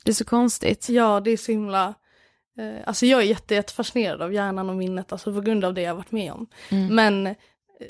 Det 0.05 0.11
är 0.11 0.15
så 0.15 0.25
konstigt. 0.25 0.89
Ja, 0.89 1.21
det 1.21 1.31
är 1.31 1.37
så 1.37 1.53
himla... 1.53 1.95
Eh, 2.59 2.83
alltså 2.87 3.07
jag 3.07 3.21
är 3.21 3.27
jätte, 3.27 3.55
jättefascinerad 3.55 4.23
av 4.23 4.33
hjärnan 4.33 4.71
och 4.71 4.77
minnet, 4.77 5.13
alltså 5.13 5.35
på 5.35 5.41
grund 5.41 5.65
av 5.65 5.75
det 5.75 5.83
jag 5.83 5.91
har 5.91 5.97
varit 5.97 6.13
med 6.13 6.33
om. 6.33 6.47
Mm. 6.69 6.95
Men 6.95 7.27
eh, 7.27 7.35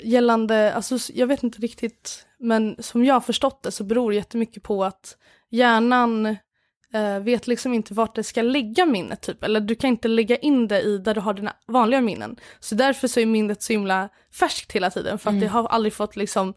gällande, 0.01 0.73
alltså 0.73 0.97
jag 1.13 1.27
vet 1.27 1.43
inte 1.43 1.59
riktigt, 1.59 2.27
men 2.39 2.75
som 2.79 3.05
jag 3.05 3.13
har 3.13 3.21
förstått 3.21 3.63
det 3.63 3.71
så 3.71 3.83
beror 3.83 4.11
det 4.11 4.15
jättemycket 4.15 4.63
på 4.63 4.83
att 4.83 5.17
hjärnan 5.49 6.25
eh, 6.93 7.19
vet 7.19 7.47
liksom 7.47 7.73
inte 7.73 7.93
vart 7.93 8.15
det 8.15 8.23
ska 8.23 8.41
lägga 8.41 8.85
minnet 8.85 9.21
typ, 9.21 9.43
eller 9.43 9.59
du 9.59 9.75
kan 9.75 9.89
inte 9.89 10.07
lägga 10.07 10.37
in 10.37 10.67
det 10.67 10.81
i 10.81 10.97
där 10.97 11.13
du 11.13 11.21
har 11.21 11.33
dina 11.33 11.55
vanliga 11.67 12.01
minnen. 12.01 12.35
Så 12.59 12.75
därför 12.75 13.07
så 13.07 13.19
är 13.19 13.25
minnet 13.25 13.63
så 13.63 13.73
himla 13.73 14.09
färskt 14.33 14.71
hela 14.71 14.89
tiden, 14.89 15.19
för 15.19 15.29
att 15.29 15.39
det 15.39 15.47
har 15.47 15.67
aldrig 15.67 15.93
fått 15.93 16.15
liksom 16.15 16.53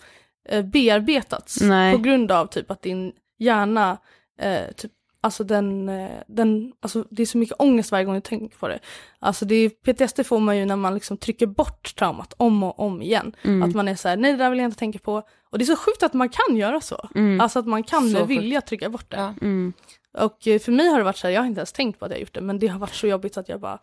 eh, 0.49 0.65
bearbetats 0.65 1.61
Nej. 1.61 1.93
på 1.93 1.99
grund 1.99 2.33
av 2.33 2.47
typ 2.47 2.71
att 2.71 2.83
din 2.83 3.13
hjärna 3.39 3.99
eh, 4.41 4.73
typ 4.77 4.93
Alltså 5.21 5.45
den, 5.45 5.89
eh, 5.89 6.11
den, 6.27 6.73
alltså 6.81 7.05
det 7.11 7.23
är 7.23 7.27
så 7.27 7.39
mycket 7.39 7.57
ångest 7.59 7.93
varje 7.93 8.05
gång 8.05 8.14
jag 8.14 8.25
tänker 8.25 8.59
på 8.59 8.69
det. 8.69 8.79
Alltså 9.19 9.45
det 9.45 9.55
är, 9.55 9.69
PTSD 9.69 10.27
får 10.27 10.41
man 10.41 10.59
ju 10.59 10.64
när 10.64 10.77
man 10.77 10.95
liksom 10.95 11.16
trycker 11.16 11.47
bort 11.47 11.95
traumat 11.97 12.35
om 12.37 12.62
och 12.62 12.81
om 12.81 13.03
igen. 13.03 13.37
Mm. 13.43 13.62
Att 13.62 13.75
man 13.75 13.89
är 13.89 13.95
så 13.95 14.09
här, 14.09 14.16
nej 14.16 14.33
det 14.33 14.39
där 14.39 14.51
vill 14.51 14.59
jag 14.59 14.66
inte 14.66 14.79
tänka 14.79 14.99
på. 14.99 15.23
Och 15.51 15.59
det 15.59 15.64
är 15.64 15.66
så 15.66 15.77
sjukt 15.77 16.03
att 16.03 16.12
man 16.12 16.29
kan 16.29 16.57
göra 16.57 16.81
så. 16.81 17.09
Mm. 17.14 17.41
Alltså 17.41 17.59
att 17.59 17.66
man 17.66 17.83
kan 17.83 18.11
Så 18.11 18.19
med 18.19 18.27
vilja 18.27 18.61
trycka 18.61 18.91
bort 18.91 19.11
det. 19.11 19.16
Ja. 19.16 19.35
Mm. 19.41 19.73
Och 20.19 20.49
eh, 20.49 20.59
för 20.59 20.73
mig 20.73 20.89
har 20.89 20.99
det 20.99 21.05
varit 21.05 21.16
så 21.16 21.27
här, 21.27 21.35
jag 21.35 21.41
har 21.41 21.47
inte 21.47 21.61
ens 21.61 21.73
tänkt 21.73 21.99
på 21.99 22.05
att 22.05 22.11
jag 22.11 22.16
har 22.16 22.21
gjort 22.21 22.35
det, 22.35 22.41
men 22.41 22.59
det 22.59 22.66
har 22.66 22.79
varit 22.79 22.95
så 22.95 23.07
jobbigt 23.07 23.37
att 23.37 23.49
jag 23.49 23.61
bara, 23.61 23.79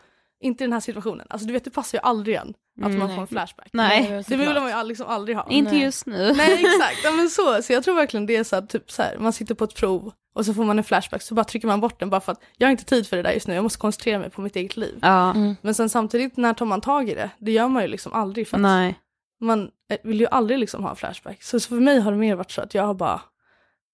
inte 0.46 0.64
i 0.64 0.68
den 0.68 0.74
här 0.74 0.80
situationen. 0.80 1.28
Alltså 1.30 1.48
du 1.48 1.54
vet 1.54 1.64
det 1.64 1.70
passar 1.72 1.98
ju 1.98 2.02
aldrig 2.02 2.34
igen 2.36 2.54
att 2.82 2.86
Mm. 2.86 3.00
man 3.00 3.08
Nej. 3.08 3.16
får 3.16 3.22
en 3.22 3.28
flashback. 3.28 3.70
Nej, 3.74 4.24
det 4.28 4.36
vill 4.38 4.54
man 4.54 4.70
ju 4.82 4.88
liksom 4.88 5.08
aldrig 5.08 5.38
ha. 5.38 5.48
inte 5.50 5.72
Nej. 5.72 5.82
just 5.84 6.06
nu. 6.06 6.34
Nej 6.38 6.54
exakt, 6.66 6.98
ja, 7.04 7.12
men 7.12 7.30
så, 7.30 7.62
så 7.64 7.74
jag 7.74 7.84
tror 7.84 7.96
verkligen 7.96 8.26
det 8.26 8.36
är 8.36 8.44
så 8.44 8.56
att 8.56 8.70
typ 8.70 8.92
så 8.92 9.02
här, 9.02 9.18
man 9.20 9.34
sitter 9.34 9.56
på 9.56 9.64
ett 9.64 9.76
prov 9.76 10.12
och 10.36 10.46
så 10.46 10.54
får 10.54 10.64
man 10.64 10.78
en 10.78 10.84
flashback 10.84 11.22
så 11.22 11.36
bara 11.36 11.44
trycker 11.44 11.68
man 11.68 11.82
bort 11.82 12.00
den 12.00 12.10
bara 12.10 12.22
för 12.22 12.32
att 12.32 12.42
jag 12.58 12.68
har 12.68 12.72
inte 12.72 12.86
tid 12.86 13.08
för 13.08 13.18
det 13.18 13.24
där 13.24 13.32
just 13.32 13.48
nu, 13.48 13.54
jag 13.54 13.64
måste 13.64 13.80
koncentrera 13.80 14.20
mig 14.20 14.30
på 14.30 14.42
mitt 14.42 14.56
eget 14.56 14.78
liv. 14.78 15.00
Ja, 15.02 15.32
Mm. 15.32 15.56
Men 15.62 15.74
sen 15.74 15.90
samtidigt, 15.90 16.38
när 16.38 16.54
tar 16.54 16.66
man 16.66 16.82
tag 16.82 17.10
i 17.10 17.16
det? 17.16 17.30
Det 17.40 17.52
gör 17.52 17.68
man 17.68 17.82
ju 17.84 17.88
liksom 17.88 18.14
aldrig 18.14 18.48
för 18.48 18.58
att 18.58 18.62
nej. 18.62 19.00
man 19.42 19.70
eh, 19.92 19.98
vill 20.04 20.20
ju 20.20 20.28
aldrig 20.28 20.60
liksom 20.60 20.84
ha 20.84 20.90
en 20.90 20.96
flashback. 20.96 21.44
Så, 21.44 21.60
så 21.60 21.70
för 21.70 21.76
mig 21.76 22.00
har 22.00 22.12
det 22.12 22.18
mer 22.18 22.36
varit 22.36 22.52
så 22.52 22.62
att 22.62 22.74
jag 22.74 22.84
har 22.84 22.94
bara 22.94 23.22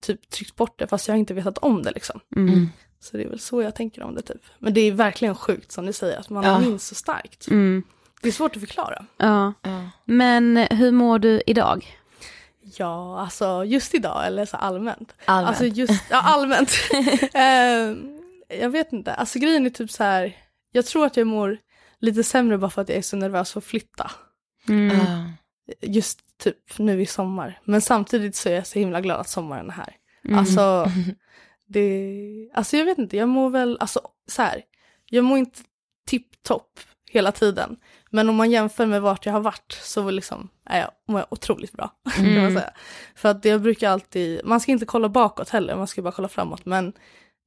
typ 0.05 0.29
tryckt 0.29 0.55
bort 0.55 0.79
det 0.79 0.87
fast 0.87 1.07
jag 1.07 1.13
har 1.15 1.19
inte 1.19 1.33
vetat 1.33 1.57
om 1.57 1.83
det 1.83 1.91
liksom. 1.91 2.19
Mm. 2.35 2.69
Så 3.03 3.17
det 3.17 3.23
är 3.23 3.29
väl 3.29 3.39
så 3.39 3.61
jag 3.61 3.75
tänker 3.75 4.03
om 4.03 4.15
det 4.15 4.21
typ. 4.21 4.41
Men 4.59 4.73
det 4.73 4.81
är 4.81 4.91
verkligen 4.91 5.35
sjukt 5.35 5.71
som 5.71 5.85
du 5.85 5.93
säger, 5.93 6.19
att 6.19 6.29
man 6.29 6.43
Ja. 6.43 6.59
minns 6.59 6.87
så 6.87 6.95
starkt. 6.95 7.47
Mm. 7.47 7.83
Det 8.21 8.27
är 8.27 8.31
svårt 8.31 8.55
att 8.55 8.59
förklara. 8.61 9.05
Ja. 9.17 9.53
Ja. 9.61 9.89
Men 10.05 10.57
hur 10.57 10.91
mår 10.91 11.19
du 11.19 11.41
idag? 11.47 11.97
Ja, 12.77 13.19
alltså 13.21 13.63
just 13.65 13.93
idag 13.95 14.27
eller 14.27 14.45
så 14.45 14.57
allmänt. 14.57 15.13
Allmänt. 15.25 15.47
Alltså 15.49 15.65
just, 15.65 16.03
ja 16.09 16.21
allmänt. 16.21 16.71
Eh, 17.33 17.95
jag 18.61 18.69
vet 18.69 18.93
inte, 18.93 19.13
alltså 19.13 19.39
grejen 19.39 19.65
är 19.65 19.69
typ 19.69 19.91
så 19.91 20.03
här. 20.03 20.37
jag 20.71 20.85
tror 20.85 21.05
att 21.05 21.17
jag 21.17 21.27
mår 21.27 21.57
lite 21.99 22.23
sämre 22.23 22.57
bara 22.57 22.71
för 22.71 22.81
att 22.81 22.89
jag 22.89 22.97
är 22.97 23.01
så 23.01 23.15
nervös 23.17 23.51
för 23.51 23.59
att 23.59 23.63
flytta. 23.65 24.11
Mm. 24.69 24.99
Just 25.81 26.19
typ 26.43 26.77
nu 26.77 27.01
i 27.01 27.05
sommar. 27.05 27.59
Men 27.63 27.81
samtidigt 27.81 28.35
så 28.35 28.49
är 28.49 28.53
jag 28.53 28.67
så 28.67 28.79
himla 28.79 29.01
glad 29.01 29.19
att 29.19 29.29
sommaren 29.29 29.69
är 29.69 29.73
här. 29.73 29.95
Mm. 30.25 30.39
Alltså, 30.39 30.85
det, 31.71 32.49
alltså 32.53 32.77
jag 32.77 32.85
vet 32.85 32.97
inte, 32.97 33.17
jag 33.17 33.29
mår 33.29 33.49
väl, 33.49 33.77
alltså 33.79 34.01
så 34.27 34.41
här. 34.41 34.61
jag 35.09 35.23
mår 35.23 35.37
inte 35.37 35.59
tipptopp 36.07 36.79
hela 37.11 37.31
tiden. 37.31 37.77
Men 38.09 38.29
om 38.29 38.35
man 38.35 38.51
jämför 38.51 38.85
med 38.85 39.01
vart 39.01 39.25
jag 39.25 39.33
har 39.33 39.39
varit 39.39 39.79
så 39.81 40.09
liksom 40.11 40.49
är 40.65 40.79
jag, 40.79 40.91
mår 41.07 41.19
jag 41.19 41.27
otroligt 41.29 41.71
bra. 41.71 41.91
Kan 42.15 42.25
man 42.25 42.35
Mm. 42.37 42.53
säga. 42.55 42.73
För 43.15 43.29
att 43.29 43.45
jag 43.45 43.61
brukar 43.61 43.89
alltid, 43.89 44.41
man 44.43 44.59
ska 44.59 44.71
inte 44.71 44.85
kolla 44.85 45.09
bakåt 45.09 45.49
heller, 45.49 45.75
man 45.75 45.87
ska 45.87 46.01
bara 46.01 46.11
kolla 46.11 46.27
framåt. 46.27 46.65
Men 46.65 46.93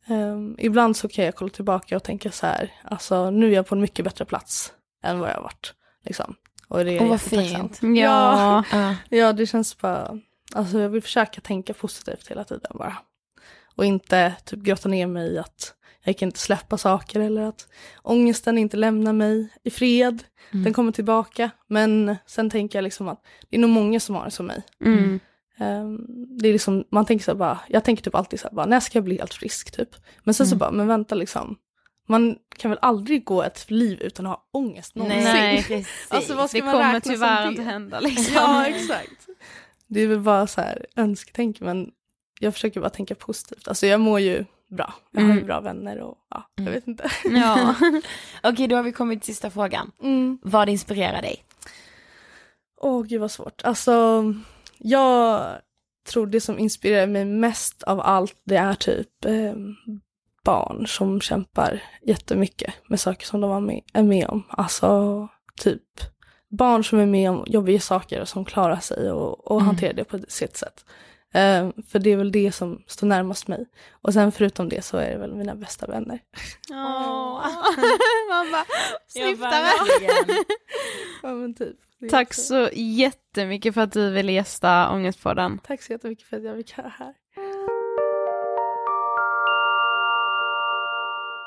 ehm, 0.06 0.56
ibland 0.58 0.96
så 0.96 1.08
kan 1.08 1.24
jag 1.24 1.34
kolla 1.34 1.50
tillbaka 1.50 1.96
och 1.96 2.02
tänka 2.02 2.30
så 2.30 2.46
här, 2.46 2.72
alltså 2.84 3.30
nu 3.30 3.48
är 3.50 3.54
jag 3.54 3.66
på 3.66 3.74
en 3.74 3.80
mycket 3.80 4.04
bättre 4.04 4.24
plats 4.24 4.72
än 5.04 5.18
vad 5.20 5.30
jag 5.30 5.34
har 5.34 5.42
varit. 5.42 5.74
Liksom. 6.04 6.34
Och 6.68 6.84
det 6.84 6.92
är 6.92 7.02
Åh, 7.02 7.08
vad. 7.08 7.32
Mm. 7.82 7.96
Ja. 7.96 8.64
Ja. 8.72 8.94
Ja, 9.08 9.32
det 9.32 9.46
känns 9.46 9.78
bara, 9.78 10.18
alltså 10.54 10.78
jag 10.78 10.88
vill 10.88 11.02
försöka 11.02 11.40
tänka 11.40 11.74
positivt 11.74 12.30
hela 12.30 12.44
tiden 12.44 12.72
bara. 12.74 12.96
Och 13.76 13.84
inte 13.84 14.34
typ 14.44 14.60
grotta 14.60 14.88
ner 14.88 15.06
mig 15.06 15.32
i 15.32 15.38
att 15.38 15.74
jag 16.04 16.18
kan 16.18 16.28
inte 16.28 16.38
släppa 16.38 16.78
saker 16.78 17.20
eller 17.20 17.42
att 17.42 17.68
ångesten 18.02 18.58
inte 18.58 18.76
lämnar 18.76 19.12
mig 19.12 19.48
i 19.64 19.70
fred. 19.70 20.24
Mm. 20.52 20.64
Den 20.64 20.72
kommer 20.72 20.92
tillbaka. 20.92 21.50
Men 21.66 22.16
sen 22.26 22.50
tänker 22.50 22.78
jag 22.78 22.82
liksom 22.82 23.08
att 23.08 23.24
det 23.50 23.56
är 23.56 23.60
nog 23.60 23.70
många 23.70 24.00
som 24.00 24.14
har 24.14 24.24
det 24.24 24.30
som 24.30 24.46
mig. 24.46 24.62
Mm. 24.84 25.20
Ehm, 25.58 25.98
det 26.38 26.48
är 26.48 26.52
liksom, 26.52 26.84
man 26.90 27.06
tänker 27.06 27.24
så 27.24 27.30
här 27.30 27.38
bara, 27.38 27.58
jag 27.68 27.84
tänker 27.84 28.02
typ 28.02 28.14
alltid 28.14 28.40
så 28.40 28.48
här 28.48 28.54
bara, 28.54 28.66
när 28.66 28.80
ska 28.80 28.96
jag 28.98 29.04
bli 29.04 29.18
helt 29.18 29.34
frisk 29.34 29.70
typ? 29.70 29.88
Men 30.24 30.34
sen 30.34 30.46
så 30.46 30.54
Mm. 30.54 30.58
bara, 30.58 30.70
men 30.70 30.86
vänta 30.86 31.14
liksom. 31.14 31.56
Man 32.08 32.36
kan 32.56 32.70
väl 32.70 32.78
aldrig 32.82 33.24
gå 33.24 33.42
ett 33.42 33.70
liv 33.70 34.02
utan 34.02 34.26
att 34.26 34.32
ha 34.32 34.48
ångest 34.52 34.94
någonsin? 34.94 35.24
Nej, 35.24 35.56
precis. 35.56 35.88
Alltså 36.08 36.34
vad 36.34 36.50
ska 36.50 36.58
Det 36.58 36.64
man 36.64 36.72
kommer 36.74 37.00
tyvärr 37.00 37.48
inte 37.48 37.62
hända 37.62 38.00
liksom. 38.00 38.34
Ja, 38.34 38.66
exakt. 38.66 39.26
Det 39.86 40.00
är 40.00 40.06
väl 40.06 40.20
bara 40.20 40.46
så 40.46 40.60
här 40.60 40.86
önsketänk, 40.96 41.60
men 41.60 41.90
jag 42.40 42.54
försöker 42.54 42.80
bara 42.80 42.90
tänka 42.90 43.14
positivt. 43.14 43.68
Alltså 43.68 43.86
jag 43.86 44.00
mår 44.00 44.20
ju 44.20 44.44
bra. 44.70 44.94
Jag 45.10 45.20
har 45.20 45.26
ju 45.28 45.32
Mm. 45.32 45.46
bra 45.46 45.60
vänner 45.60 46.00
och 46.00 46.18
ja, 46.30 46.50
jag 46.54 46.62
Mm. 46.62 46.74
vet 46.74 46.86
inte. 46.88 47.10
Ja. 47.24 47.74
Okej, 48.42 48.68
då 48.68 48.76
har 48.76 48.82
vi 48.82 48.92
kommit 48.92 49.22
till 49.22 49.34
sista 49.34 49.50
frågan. 49.50 49.90
Mm. 50.02 50.38
Vad 50.42 50.68
inspirerar 50.68 51.22
dig? 51.22 51.44
Åh 52.80 53.02
gud 53.02 53.20
vad 53.20 53.30
svårt. 53.30 53.64
Alltså, 53.64 54.24
jag 54.78 55.42
tror 56.12 56.26
det 56.26 56.40
som 56.40 56.58
inspirerar 56.58 57.06
mig 57.06 57.24
mest 57.24 57.82
av 57.82 58.00
allt 58.00 58.36
det 58.44 58.56
är 58.56 58.74
typ 58.74 59.24
eh, 59.24 59.54
barn 60.44 60.86
som 60.86 61.20
kämpar 61.20 61.82
jättemycket 62.02 62.74
med 62.88 63.00
saker 63.00 63.26
som 63.26 63.40
de 63.40 63.50
var 63.50 63.60
med, 63.60 63.80
är 63.92 64.02
med 64.02 64.26
om. 64.28 64.42
Alltså 64.48 65.28
typ 65.56 65.82
barn 66.50 66.84
som 66.84 66.98
är 66.98 67.06
med 67.06 67.30
om 67.30 67.44
jobbiga 67.46 67.80
saker 67.80 68.20
och 68.20 68.28
som 68.28 68.44
klarar 68.44 68.80
sig 68.80 69.10
och, 69.12 69.46
och 69.50 69.56
Mm. 69.60 69.66
hanterar 69.66 69.92
det 69.92 70.04
på 70.04 70.18
sitt 70.28 70.56
sätt. 70.56 70.84
Eh, 71.34 71.70
för 71.88 71.98
det 71.98 72.10
är 72.10 72.16
väl 72.16 72.32
det 72.32 72.52
som 72.52 72.82
står 72.86 73.06
närmast 73.06 73.48
mig. 73.48 73.66
Och 73.92 74.12
sen 74.12 74.32
förutom 74.32 74.68
det 74.68 74.84
så 74.84 74.96
är 74.96 75.10
det 75.10 75.18
väl 75.18 75.34
mina 75.34 75.54
bästa 75.54 75.86
vänner. 75.86 76.18
Åh. 76.70 77.46
Man 78.28 78.50
bara, 78.52 78.64
snyftar. 79.08 79.62
Ja, 81.22 81.28
men 81.28 81.54
typ. 81.54 81.76
Tack 82.10 82.28
också- 82.28 82.42
så 82.42 82.68
jättemycket 82.72 83.74
för 83.74 83.80
att 83.80 83.92
du 83.92 84.10
ville 84.10 84.32
gästa 84.32 84.90
Ångestpodden. 84.90 85.58
Tack 85.66 85.82
så 85.82 85.92
jättemycket 85.92 86.28
för 86.28 86.36
att 86.36 86.42
jag 86.42 86.56
fick 86.56 86.76
vara 86.78 86.88
här. 86.98 87.14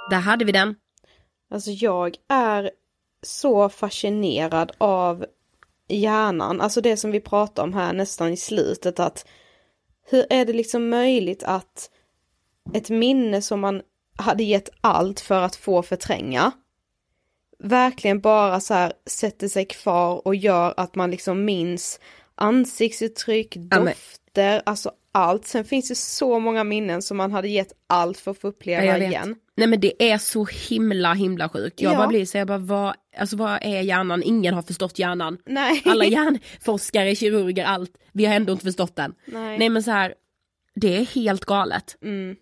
Där 0.10 0.20
hade 0.20 0.46
vi 0.46 0.52
den. 0.52 0.76
Alltså 1.52 1.72
jag 1.72 2.16
är 2.28 2.72
så 3.22 3.70
fascinerad 3.70 4.72
av 4.78 5.26
hjärnan, 5.88 6.62
alltså 6.62 6.82
det 6.82 6.98
som 6.98 7.12
vi 7.12 7.20
pratar 7.20 7.64
om 7.64 7.74
här 7.74 7.94
nästan 7.94 8.34
i 8.34 8.38
slutet 8.38 9.00
att 9.00 9.26
hur 10.10 10.26
är 10.30 10.46
det 10.46 10.54
liksom 10.54 10.90
möjligt 10.90 11.44
att 11.44 11.90
ett 12.74 12.90
minne 12.90 13.42
som 13.42 13.60
man 13.60 13.82
hade 14.18 14.44
gett 14.44 14.70
allt 14.82 15.20
för 15.20 15.42
att 15.42 15.56
få 15.56 15.84
förtränga. 15.84 16.52
Verkligen 17.60 18.20
bara 18.20 18.60
så 18.60 18.74
här 18.74 18.94
sätter 19.06 19.48
sig 19.48 19.66
kvar 19.66 20.28
och 20.28 20.36
gör 20.36 20.74
att 20.78 20.96
man 20.96 21.12
liksom 21.12 21.46
minns 21.46 22.00
ansiktsuttryck, 22.36 23.56
Ja, 23.56 23.80
dofter, 23.80 24.62
alltså 24.66 24.92
allt. 25.12 25.48
Sen 25.48 25.66
finns 25.66 25.88
det 25.90 25.96
så 25.96 26.40
många 26.40 26.64
minnen 26.64 27.02
som 27.02 27.18
man 27.18 27.32
hade 27.32 27.48
gett 27.48 27.74
allt 27.88 28.18
för 28.18 28.32
att 28.32 28.38
få 28.38 28.48
uppleva 28.48 28.86
Ja, 28.86 28.98
igen. 28.98 29.36
Nej 29.56 29.68
men 29.68 29.80
det 29.80 30.12
är 30.12 30.18
så 30.18 30.46
himla 30.70 31.14
himla 31.14 31.50
sjukt. 31.50 31.82
Jag 31.82 31.94
Ja. 31.94 31.98
bara 31.98 32.08
blir 32.08 32.26
så 32.26 32.38
jag 32.38 32.48
bara 32.48 32.58
vad, 32.58 32.94
alltså 33.18 33.38
vad 33.38 33.60
är 33.62 33.82
hjärnan? 33.82 34.24
Ingen 34.24 34.54
har 34.54 34.62
förstått 34.62 35.00
hjärnan. 35.00 35.38
Nej. 35.46 35.82
Alla 35.86 36.06
hjärnforskare, 36.06 37.16
kirurger, 37.16 37.66
allt. 37.66 37.98
Vi 38.12 38.26
har 38.26 38.36
ändå 38.36 38.54
inte 38.54 38.66
förstått 38.66 38.96
den. 38.96 39.14
Nej. 39.26 39.58
Nej 39.58 39.70
men 39.70 39.84
så 39.84 39.92
här, 39.92 40.14
det 40.76 40.98
är 40.98 41.06
helt 41.06 41.46
galet. 41.46 41.98
Mm. 42.02 42.36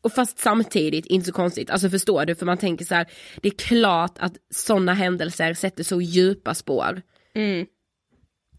Och 0.00 0.12
fast 0.12 0.38
samtidigt 0.38 1.06
inte 1.06 1.26
så 1.26 1.32
konstigt, 1.32 1.70
alltså 1.70 1.90
förstår 1.90 2.24
du? 2.24 2.34
För 2.34 2.46
man 2.46 2.58
tänker 2.58 2.84
så 2.84 2.94
här, 2.94 3.06
det 3.42 3.48
är 3.48 3.58
klart 3.58 4.18
att 4.18 4.32
sådana 4.54 4.94
händelser 4.94 5.54
sätter 5.54 5.84
så 5.84 6.00
djupa 6.00 6.54
spår. 6.54 7.02
Mm. 7.34 7.66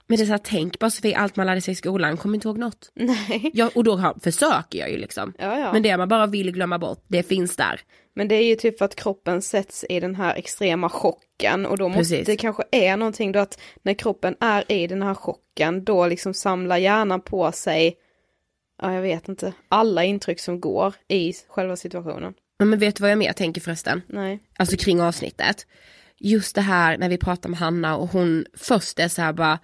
Men 0.08 0.18
det 0.18 0.24
är 0.24 0.26
så 0.26 0.32
här, 0.32 0.42
tänk 0.44 0.80
bara 0.80 0.90
Sofie, 0.90 1.18
allt 1.18 1.36
man 1.36 1.46
lärde 1.46 1.62
sig 1.62 1.72
i 1.72 1.76
skolan, 1.76 2.18
kommer 2.18 2.36
inte 2.36 2.48
ihåg 2.48 2.58
något. 2.58 2.92
Nej. 2.94 3.52
Ja, 3.54 3.70
och 3.76 3.84
då 3.84 3.96
har, 3.96 4.20
försöker 4.24 4.80
jag 4.80 4.92
ju 4.92 4.98
liksom. 4.98 5.34
Ja, 5.40 5.60
ja. 5.60 5.74
Men 5.74 5.84
det 5.84 5.98
man 5.98 6.10
bara 6.10 6.28
vill 6.28 6.52
glömma 6.52 6.80
bort, 6.80 7.04
det 7.08 7.24
finns 7.24 7.56
där. 7.56 7.82
Men 8.16 8.28
det 8.28 8.36
är 8.36 8.44
ju 8.44 8.56
typ 8.56 8.78
för 8.78 8.86
att 8.86 8.96
kroppen 8.96 9.42
sätts 9.42 9.86
i 9.90 10.00
den 10.00 10.16
här 10.16 10.36
extrema 10.36 10.90
chocken 10.90 11.66
och 11.66 11.78
då 11.78 11.88
måste 11.88 12.00
Precis. 12.00 12.26
det 12.26 12.36
kanske 12.36 12.64
är 12.72 12.98
någonting 12.98 13.32
då 13.32 13.40
att 13.40 13.60
när 13.84 13.94
kroppen 13.94 14.36
är 14.40 14.72
i 14.72 14.88
den 14.88 15.02
här 15.02 15.14
chocken 15.14 15.84
då 15.84 16.08
liksom 16.08 16.34
samlar 16.34 16.78
hjärnan 16.78 17.22
på 17.22 17.52
sig, 17.52 17.96
ja 18.82 18.94
jag 18.94 19.02
vet 19.02 19.30
inte, 19.30 19.54
alla 19.70 20.04
intryck 20.04 20.40
som 20.40 20.60
går 20.60 20.96
i 21.08 21.34
själva 21.48 21.76
situationen. 21.76 22.34
Men 22.60 22.80
vet 22.80 22.96
du 22.96 23.02
vad 23.02 23.12
jag 23.12 23.18
mer 23.18 23.34
tänker 23.34 23.62
förresten? 23.62 24.02
Nej. 24.08 24.40
Alltså 24.58 24.78
kring 24.78 25.02
avsnittet. 25.02 25.68
Just 26.20 26.56
det 26.56 26.62
här 26.62 26.98
när 26.98 27.10
vi 27.10 27.18
pratar 27.18 27.50
med 27.50 27.60
Hanna 27.60 27.98
och 27.98 28.08
hon 28.08 28.46
först 28.54 29.00
är 29.00 29.08
så 29.08 29.22
här 29.22 29.34
bara, 29.34 29.60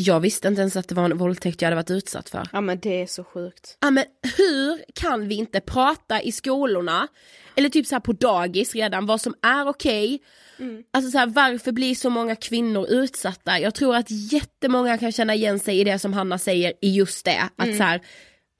jag 0.00 0.20
visste 0.20 0.48
inte 0.48 0.60
ens 0.60 0.76
att 0.76 0.88
det 0.88 0.94
var 0.94 1.04
en 1.04 1.18
våldtäkt 1.18 1.62
jag 1.62 1.66
hade 1.66 1.76
varit 1.76 1.90
utsatt 1.90 2.28
för. 2.28 2.48
Ja 2.52 2.60
men 2.60 2.78
det 2.78 3.02
är 3.02 3.06
så 3.06 3.24
sjukt. 3.24 3.76
Ja 3.80 3.90
men 3.90 4.04
hur 4.36 4.84
kan 4.94 5.28
vi 5.28 5.34
inte 5.34 5.60
prata 5.60 6.22
i 6.22 6.32
skolorna, 6.32 7.08
eller 7.56 7.68
typ 7.68 7.86
så 7.86 7.94
här 7.94 8.00
på 8.00 8.12
dagis 8.12 8.74
redan, 8.74 9.06
vad 9.06 9.20
som 9.20 9.34
är 9.42 9.68
okej. 9.68 10.20
Alltså 10.90 11.10
så 11.10 11.18
här, 11.18 11.26
varför 11.26 11.72
blir 11.72 11.94
så 11.94 12.10
många 12.10 12.36
kvinnor 12.36 12.86
utsatta? 12.88 13.58
Jag 13.58 13.74
tror 13.74 13.96
att 13.96 14.10
jättemånga 14.10 14.98
kan 14.98 15.12
känna 15.12 15.34
igen 15.34 15.58
sig 15.58 15.80
i 15.80 15.84
det 15.84 15.98
som 15.98 16.12
Hanna 16.12 16.38
säger 16.38 16.72
i 16.80 16.90
just 16.90 17.24
det. 17.24 17.42
Att 17.56 17.76
så 17.76 17.82
här, 17.82 18.00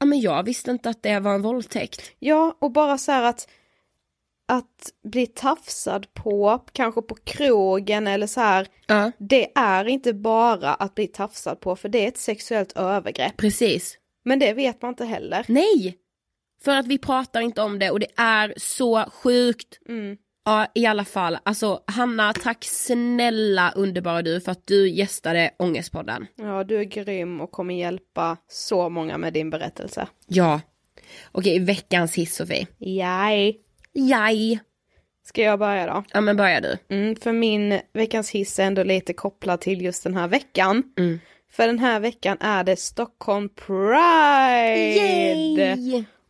ja 0.00 0.06
men 0.06 0.20
jag 0.20 0.42
visste 0.42 0.70
inte 0.70 0.90
att 0.90 1.02
det 1.02 1.20
var 1.20 1.34
en 1.34 1.42
våldtäkt. 1.42 2.02
Ja 2.18 2.56
och 2.60 2.72
bara 2.72 2.98
så 2.98 3.12
här 3.12 3.22
att 3.22 3.48
att 4.48 4.92
bli 5.04 5.26
tafsad 5.26 6.14
på, 6.14 6.64
kanske 6.72 7.02
på 7.02 7.14
krogen 7.24 8.06
eller 8.06 8.26
så 8.26 8.40
här, 8.40 8.66
Ja. 8.86 9.12
det 9.18 9.52
är 9.58 9.84
inte 9.88 10.12
bara 10.14 10.74
att 10.74 10.94
bli 10.94 11.06
tafsad 11.06 11.60
på 11.60 11.76
för 11.76 11.88
det 11.88 12.04
är 12.04 12.08
ett 12.08 12.18
sexuellt 12.18 12.72
övergrepp. 12.76 13.36
Precis. 13.36 13.98
Men 14.24 14.38
det 14.38 14.52
vet 14.52 14.82
man 14.82 14.88
inte 14.88 15.04
heller. 15.04 15.44
Nej! 15.48 15.98
För 16.64 16.76
att 16.76 16.86
vi 16.86 16.98
pratar 16.98 17.40
inte 17.40 17.62
om 17.62 17.78
det 17.78 17.90
och 17.90 18.00
det 18.00 18.12
är 18.16 18.54
så 18.56 19.04
sjukt. 19.10 19.78
Mm. 19.88 20.16
Ja 20.44 20.66
i 20.74 20.86
alla 20.86 21.04
fall, 21.04 21.38
alltså 21.42 21.80
Hanna 21.86 22.32
tack 22.32 22.64
snälla 22.64 23.72
underbara 23.76 24.22
du 24.22 24.40
för 24.40 24.52
att 24.52 24.66
du 24.66 24.90
gästade 24.90 25.50
Ångestpodden. 25.58 26.26
Ja, 26.36 26.64
du 26.64 26.80
är 26.80 26.84
grym 26.84 27.40
och 27.40 27.50
kommer 27.50 27.74
hjälpa 27.74 28.36
så 28.48 28.88
många 28.88 29.18
med 29.18 29.32
din 29.32 29.50
berättelse. 29.50 30.08
Ja. 30.26 30.60
Okej, 31.32 31.58
veckans 31.58 32.14
hiss 32.14 32.36
Sofie. 32.36 32.66
Jaj. 32.78 33.60
Jaj. 33.92 34.60
Ska 35.24 35.42
jag 35.42 35.58
börja 35.58 35.86
då? 35.86 36.04
Ja 36.12 36.20
men 36.20 36.36
börja 36.36 36.60
du. 36.60 36.78
Mm, 36.88 37.16
för 37.16 37.32
min 37.32 37.80
veckans 37.92 38.30
hiss 38.30 38.58
är 38.58 38.64
ändå 38.64 38.82
lite 38.82 39.12
kopplad 39.12 39.60
till 39.60 39.82
just 39.82 40.04
den 40.04 40.14
här 40.14 40.28
veckan. 40.28 40.82
Mm. 40.98 41.20
För 41.50 41.66
den 41.66 41.78
här 41.78 42.00
veckan 42.00 42.36
är 42.40 42.64
det 42.64 42.76
Stockholm 42.76 43.48
Pride! 43.48 44.84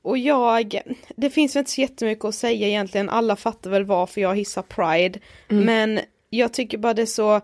Och 0.03 0.19
jag, 0.19 0.81
det 1.17 1.31
finns 1.31 1.57
väl 1.57 1.61
inte 1.61 1.71
så 1.71 1.81
jättemycket 1.81 2.25
att 2.25 2.35
säga 2.35 2.69
egentligen, 2.69 3.09
alla 3.09 3.37
fattar 3.37 3.71
väl 3.71 3.85
varför 3.85 4.21
jag 4.21 4.37
hissar 4.37 4.63
Pride. 4.63 5.19
Men 5.49 6.01
jag 6.31 6.53
tycker 6.53 6.79
bara 6.79 6.95
det 6.95 7.03
är 7.03 7.07
så 7.07 7.41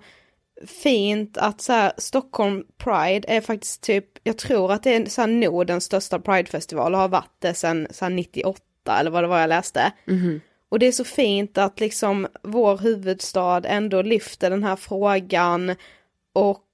fint 0.66 1.38
att 1.38 1.60
så 1.60 1.72
här, 1.72 1.92
Stockholm 1.98 2.64
Pride 2.76 3.28
är 3.28 3.40
faktiskt 3.40 3.82
typ, 3.82 4.06
jag 4.22 4.38
tror 4.38 4.72
att 4.72 4.82
det 4.82 4.94
är 4.94 5.06
så 5.06 5.20
här 5.20 5.28
Nordens 5.28 5.84
största 5.84 6.18
Pridefestival 6.18 6.94
och 6.94 7.00
har 7.00 7.08
varit 7.08 7.36
det 7.38 7.54
sedan 7.54 7.86
så 7.90 8.04
här 8.04 8.10
98 8.10 8.60
eller 8.92 9.10
vad 9.10 9.24
det 9.24 9.28
var 9.28 9.40
jag 9.40 9.48
läste. 9.48 9.92
Och 10.68 10.78
det 10.78 10.86
är 10.86 10.92
så 10.92 11.04
fint 11.04 11.58
att 11.58 11.80
liksom 11.80 12.26
vår 12.42 12.78
huvudstad 12.78 13.62
ändå 13.64 14.02
lyfter 14.02 14.50
den 14.50 14.64
här 14.64 14.76
frågan 14.76 15.76
och 16.32 16.64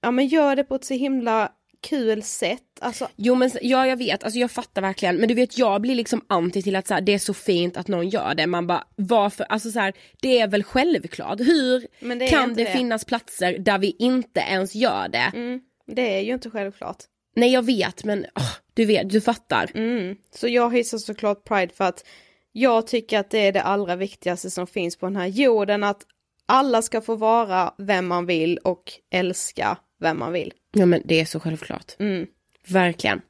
ja 0.00 0.10
men 0.10 0.26
gör 0.26 0.56
det 0.56 0.64
på 0.64 0.74
ett 0.74 0.84
så 0.84 0.94
himla 0.94 1.52
kul 1.88 2.22
sätt. 2.22 2.60
Alltså 2.80 3.08
Jo 3.16 3.34
men 3.34 3.50
ja 3.62 3.86
jag 3.86 3.96
vet, 3.96 4.24
alltså 4.24 4.38
jag 4.38 4.50
fattar 4.50 4.82
verkligen 4.82 5.16
men 5.16 5.28
du 5.28 5.34
vet 5.34 5.58
jag 5.58 5.80
blir 5.80 5.94
liksom 5.94 6.24
anti 6.26 6.62
till 6.62 6.76
att 6.76 6.86
så 6.86 6.94
här, 6.94 7.00
det 7.00 7.14
är 7.14 7.18
så 7.18 7.34
fint 7.34 7.76
att 7.76 7.88
någon 7.88 8.08
gör 8.08 8.34
det, 8.34 8.46
man 8.46 8.66
bara 8.66 8.84
varför, 8.96 9.44
alltså 9.44 9.70
så 9.70 9.78
här, 9.80 9.92
det 10.20 10.38
är 10.38 10.48
väl 10.48 10.64
självklart, 10.64 11.40
hur 11.40 11.86
det 12.18 12.26
kan 12.26 12.54
det, 12.54 12.64
det. 12.64 12.70
finnas 12.70 13.04
platser 13.04 13.58
där 13.58 13.78
vi 13.78 13.96
inte 13.98 14.40
ens 14.40 14.74
gör 14.74 15.08
det? 15.08 15.30
mm, 15.34 15.60
det 15.86 16.16
är 16.16 16.20
ju 16.20 16.32
inte 16.32 16.50
självklart. 16.50 17.02
Nej 17.36 17.52
jag 17.52 17.62
vet 17.62 18.04
men 18.04 18.26
åh, 18.34 18.52
du 18.74 18.84
vet, 18.84 19.10
du 19.10 19.20
fattar. 19.20 19.70
Mm. 19.74 20.16
Så 20.34 20.48
jag 20.48 20.76
hissar 20.76 20.98
såklart 20.98 21.44
Pride 21.44 21.72
för 21.74 21.84
att 21.84 22.04
jag 22.52 22.86
tycker 22.86 23.18
att 23.18 23.30
det 23.30 23.38
är 23.38 23.52
det 23.52 23.62
allra 23.62 23.96
viktigaste 23.96 24.50
som 24.50 24.66
finns 24.66 24.96
på 24.96 25.06
den 25.06 25.16
här 25.16 25.26
jorden, 25.26 25.84
att 25.84 26.02
alla 26.46 26.82
ska 26.82 27.00
få 27.00 27.16
vara 27.16 27.74
vem 27.78 28.06
man 28.06 28.26
vill 28.26 28.58
och 28.58 28.92
älska 29.10 29.76
vem 30.00 30.18
man 30.18 30.32
vill. 30.32 30.52
Ja 30.72 30.86
men 30.86 31.02
det 31.04 31.20
är 31.20 31.24
så 31.24 31.40
självklart. 31.40 31.92
Mm. 31.98 32.26
Verkligen. 32.68 33.20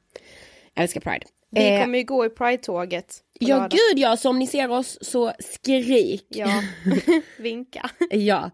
Jag 0.73 0.83
älskar 0.83 1.01
Pride. 1.01 1.25
Vi 1.51 1.69
Eh, 1.75 1.81
kommer 1.81 1.97
ju 1.97 2.03
gå 2.03 2.25
i 2.25 2.29
Pride-tåget. 2.29 3.17
ja 3.39 3.47
lördag. 3.55 3.71
gud 3.71 3.99
ja, 3.99 4.17
så 4.17 4.29
om 4.29 4.39
ni 4.39 4.47
ser 4.47 4.71
oss 4.71 4.97
så 5.01 5.31
skrik. 5.39 6.25
Ja, 6.29 6.61
vinka. 7.39 7.89
Ja. 8.11 8.51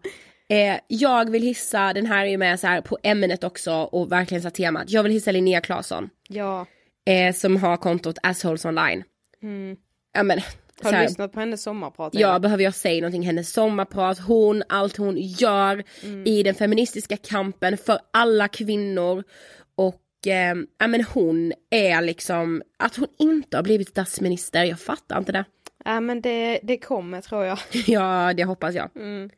Eh, 0.48 0.76
jag 0.88 1.30
vill 1.30 1.42
hissa, 1.42 1.92
den 1.92 2.06
här 2.06 2.24
är 2.26 2.30
ju 2.30 2.36
med 2.38 2.60
så 2.60 2.66
här 2.66 2.80
på 2.80 2.98
ämnet 3.02 3.44
också 3.44 3.72
och 3.72 4.12
verkligen 4.12 4.42
så 4.42 4.50
temat. 4.50 4.90
Jag 4.90 5.02
vill 5.02 5.12
hissa 5.12 5.32
Linnea 5.32 5.60
Claesson. 5.60 6.10
Ja. 6.28 6.66
Eh, 7.06 7.34
som 7.34 7.56
har 7.56 7.76
kontot 7.76 8.18
Assholes 8.22 8.64
Online. 8.64 9.04
Mm. 9.42 9.76
Ja 10.12 10.22
men. 10.22 10.40
Har 10.82 10.90
du 10.90 10.96
här, 10.96 11.04
lyssnat 11.04 11.32
på 11.32 11.40
hennes 11.40 11.62
sommarprat? 11.62 12.14
Ja, 12.14 12.38
behöver 12.38 12.64
jag 12.64 12.74
säga 12.74 13.00
någonting? 13.00 13.22
Hennes 13.22 13.52
sommarprat, 13.52 14.18
hon, 14.18 14.62
allt 14.68 14.96
hon 14.96 15.16
gör 15.18 15.84
Mm. 16.04 16.26
i 16.26 16.42
den 16.42 16.54
feministiska 16.54 17.16
kampen 17.16 17.76
för 17.76 17.98
alla 18.10 18.48
kvinnor. 18.48 19.24
Och 19.74 20.26
eh, 20.26 20.54
ja 20.78 20.86
men 20.86 21.04
hon 21.04 21.52
är 21.70 22.02
liksom, 22.02 22.62
att 22.76 22.96
hon 22.96 23.08
inte 23.18 23.56
har 23.56 23.62
blivit 23.62 23.88
statsminister, 23.88 24.64
jag 24.64 24.80
fattar 24.80 25.18
inte 25.18 25.32
det. 25.32 25.44
Ja 25.84 26.00
men 26.00 26.20
det, 26.20 26.60
det 26.62 26.78
kommer 26.78 27.20
tror 27.20 27.44
jag. 27.44 27.58
ja, 27.86 28.32
det 28.36 28.44
hoppas 28.44 28.74
jag. 28.74 28.90
Mm. 28.96 29.30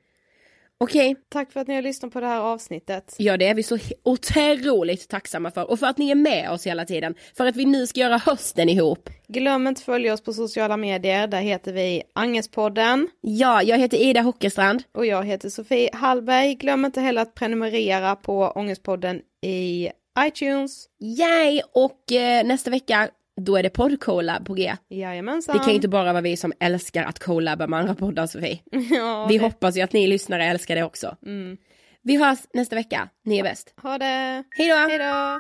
Okej, 0.81 1.16
Tack 1.29 1.53
för 1.53 1.61
att 1.61 1.68
ni 1.68 1.75
har 1.75 1.83
lyssnat 1.83 2.12
på 2.12 2.20
det 2.20 2.27
här 2.27 2.41
avsnittet. 2.41 3.14
ja 3.18 3.37
det 3.37 3.47
är 3.47 3.55
vi 3.55 3.62
så 3.62 3.79
otroligt 4.03 5.09
tacksamma 5.09 5.51
för. 5.51 5.70
Och 5.70 5.79
för 5.79 5.87
att 5.87 5.99
ni 5.99 6.11
är 6.11 6.14
med 6.14 6.51
oss 6.51 6.66
hela 6.66 6.85
tiden. 6.85 7.14
För 7.37 7.47
att 7.47 7.57
vi 7.57 7.64
nu 7.64 7.87
ska 7.87 8.01
göra 8.01 8.16
hösten 8.18 8.68
ihop. 8.68 9.11
Glöm 9.29 9.66
inte 9.66 9.83
följa 9.83 10.14
oss 10.14 10.20
på 10.20 10.33
sociala 10.33 10.77
medier, 10.77 11.27
där 11.27 11.41
heter 11.41 11.72
vi 11.72 12.03
Angespodden. 12.14 13.09
Ja, 13.20 13.62
jag 13.62 13.79
heter 13.79 13.97
Ida 13.97 14.20
Hockestrand. 14.20 14.83
Och 14.95 15.07
jag 15.07 15.25
heter 15.25 15.49
Sofie 15.49 15.91
Hallberg. 15.93 16.55
Glöm 16.55 16.85
inte 16.85 17.01
heller 17.01 17.22
att 17.22 17.35
prenumerera 17.35 18.16
på 18.16 18.53
Ångestpodden 18.55 19.20
i 19.47 19.91
iTunes. 20.27 20.87
Yay! 21.18 21.61
Och 21.75 22.12
eh, 22.12 22.45
nästa 22.47 22.70
vecka, 22.70 23.09
då 23.41 23.57
är 23.57 23.62
det 23.62 23.70
poddcollab 23.70 24.47
på 24.47 24.55
G. 24.55 24.72
Jajamensan. 24.89 25.53
Det 25.57 25.59
kan 25.59 25.68
ju 25.68 25.74
inte 25.74 25.89
bara 25.89 26.12
vara 26.12 26.22
vi 26.22 26.37
som 26.37 26.53
älskar 26.61 27.05
att 27.05 27.18
collaba 27.18 27.66
med 27.66 27.78
andra 27.80 27.95
poddar 27.95 28.26
Sofie. 28.26 28.59
ja, 28.91 29.26
Vi 29.28 29.39
det- 29.39 29.45
hoppas 29.45 29.76
ju 29.76 29.80
att 29.80 29.93
ni 29.93 30.07
lyssnare 30.07 30.45
älskar 30.45 30.74
det 30.76 30.82
också. 30.85 31.16
Mm. 31.26 31.57
Vi 32.03 32.16
hörs 32.16 32.39
nästa 32.55 32.76
vecka, 32.76 33.09
ni 33.24 33.39
är 33.39 33.43
bäst. 33.43 33.74
Ha 33.82 33.99
det. 33.99 34.45
Hej 34.51 34.68
då! 34.68 34.74
Hej 34.76 34.99
då. 34.99 35.39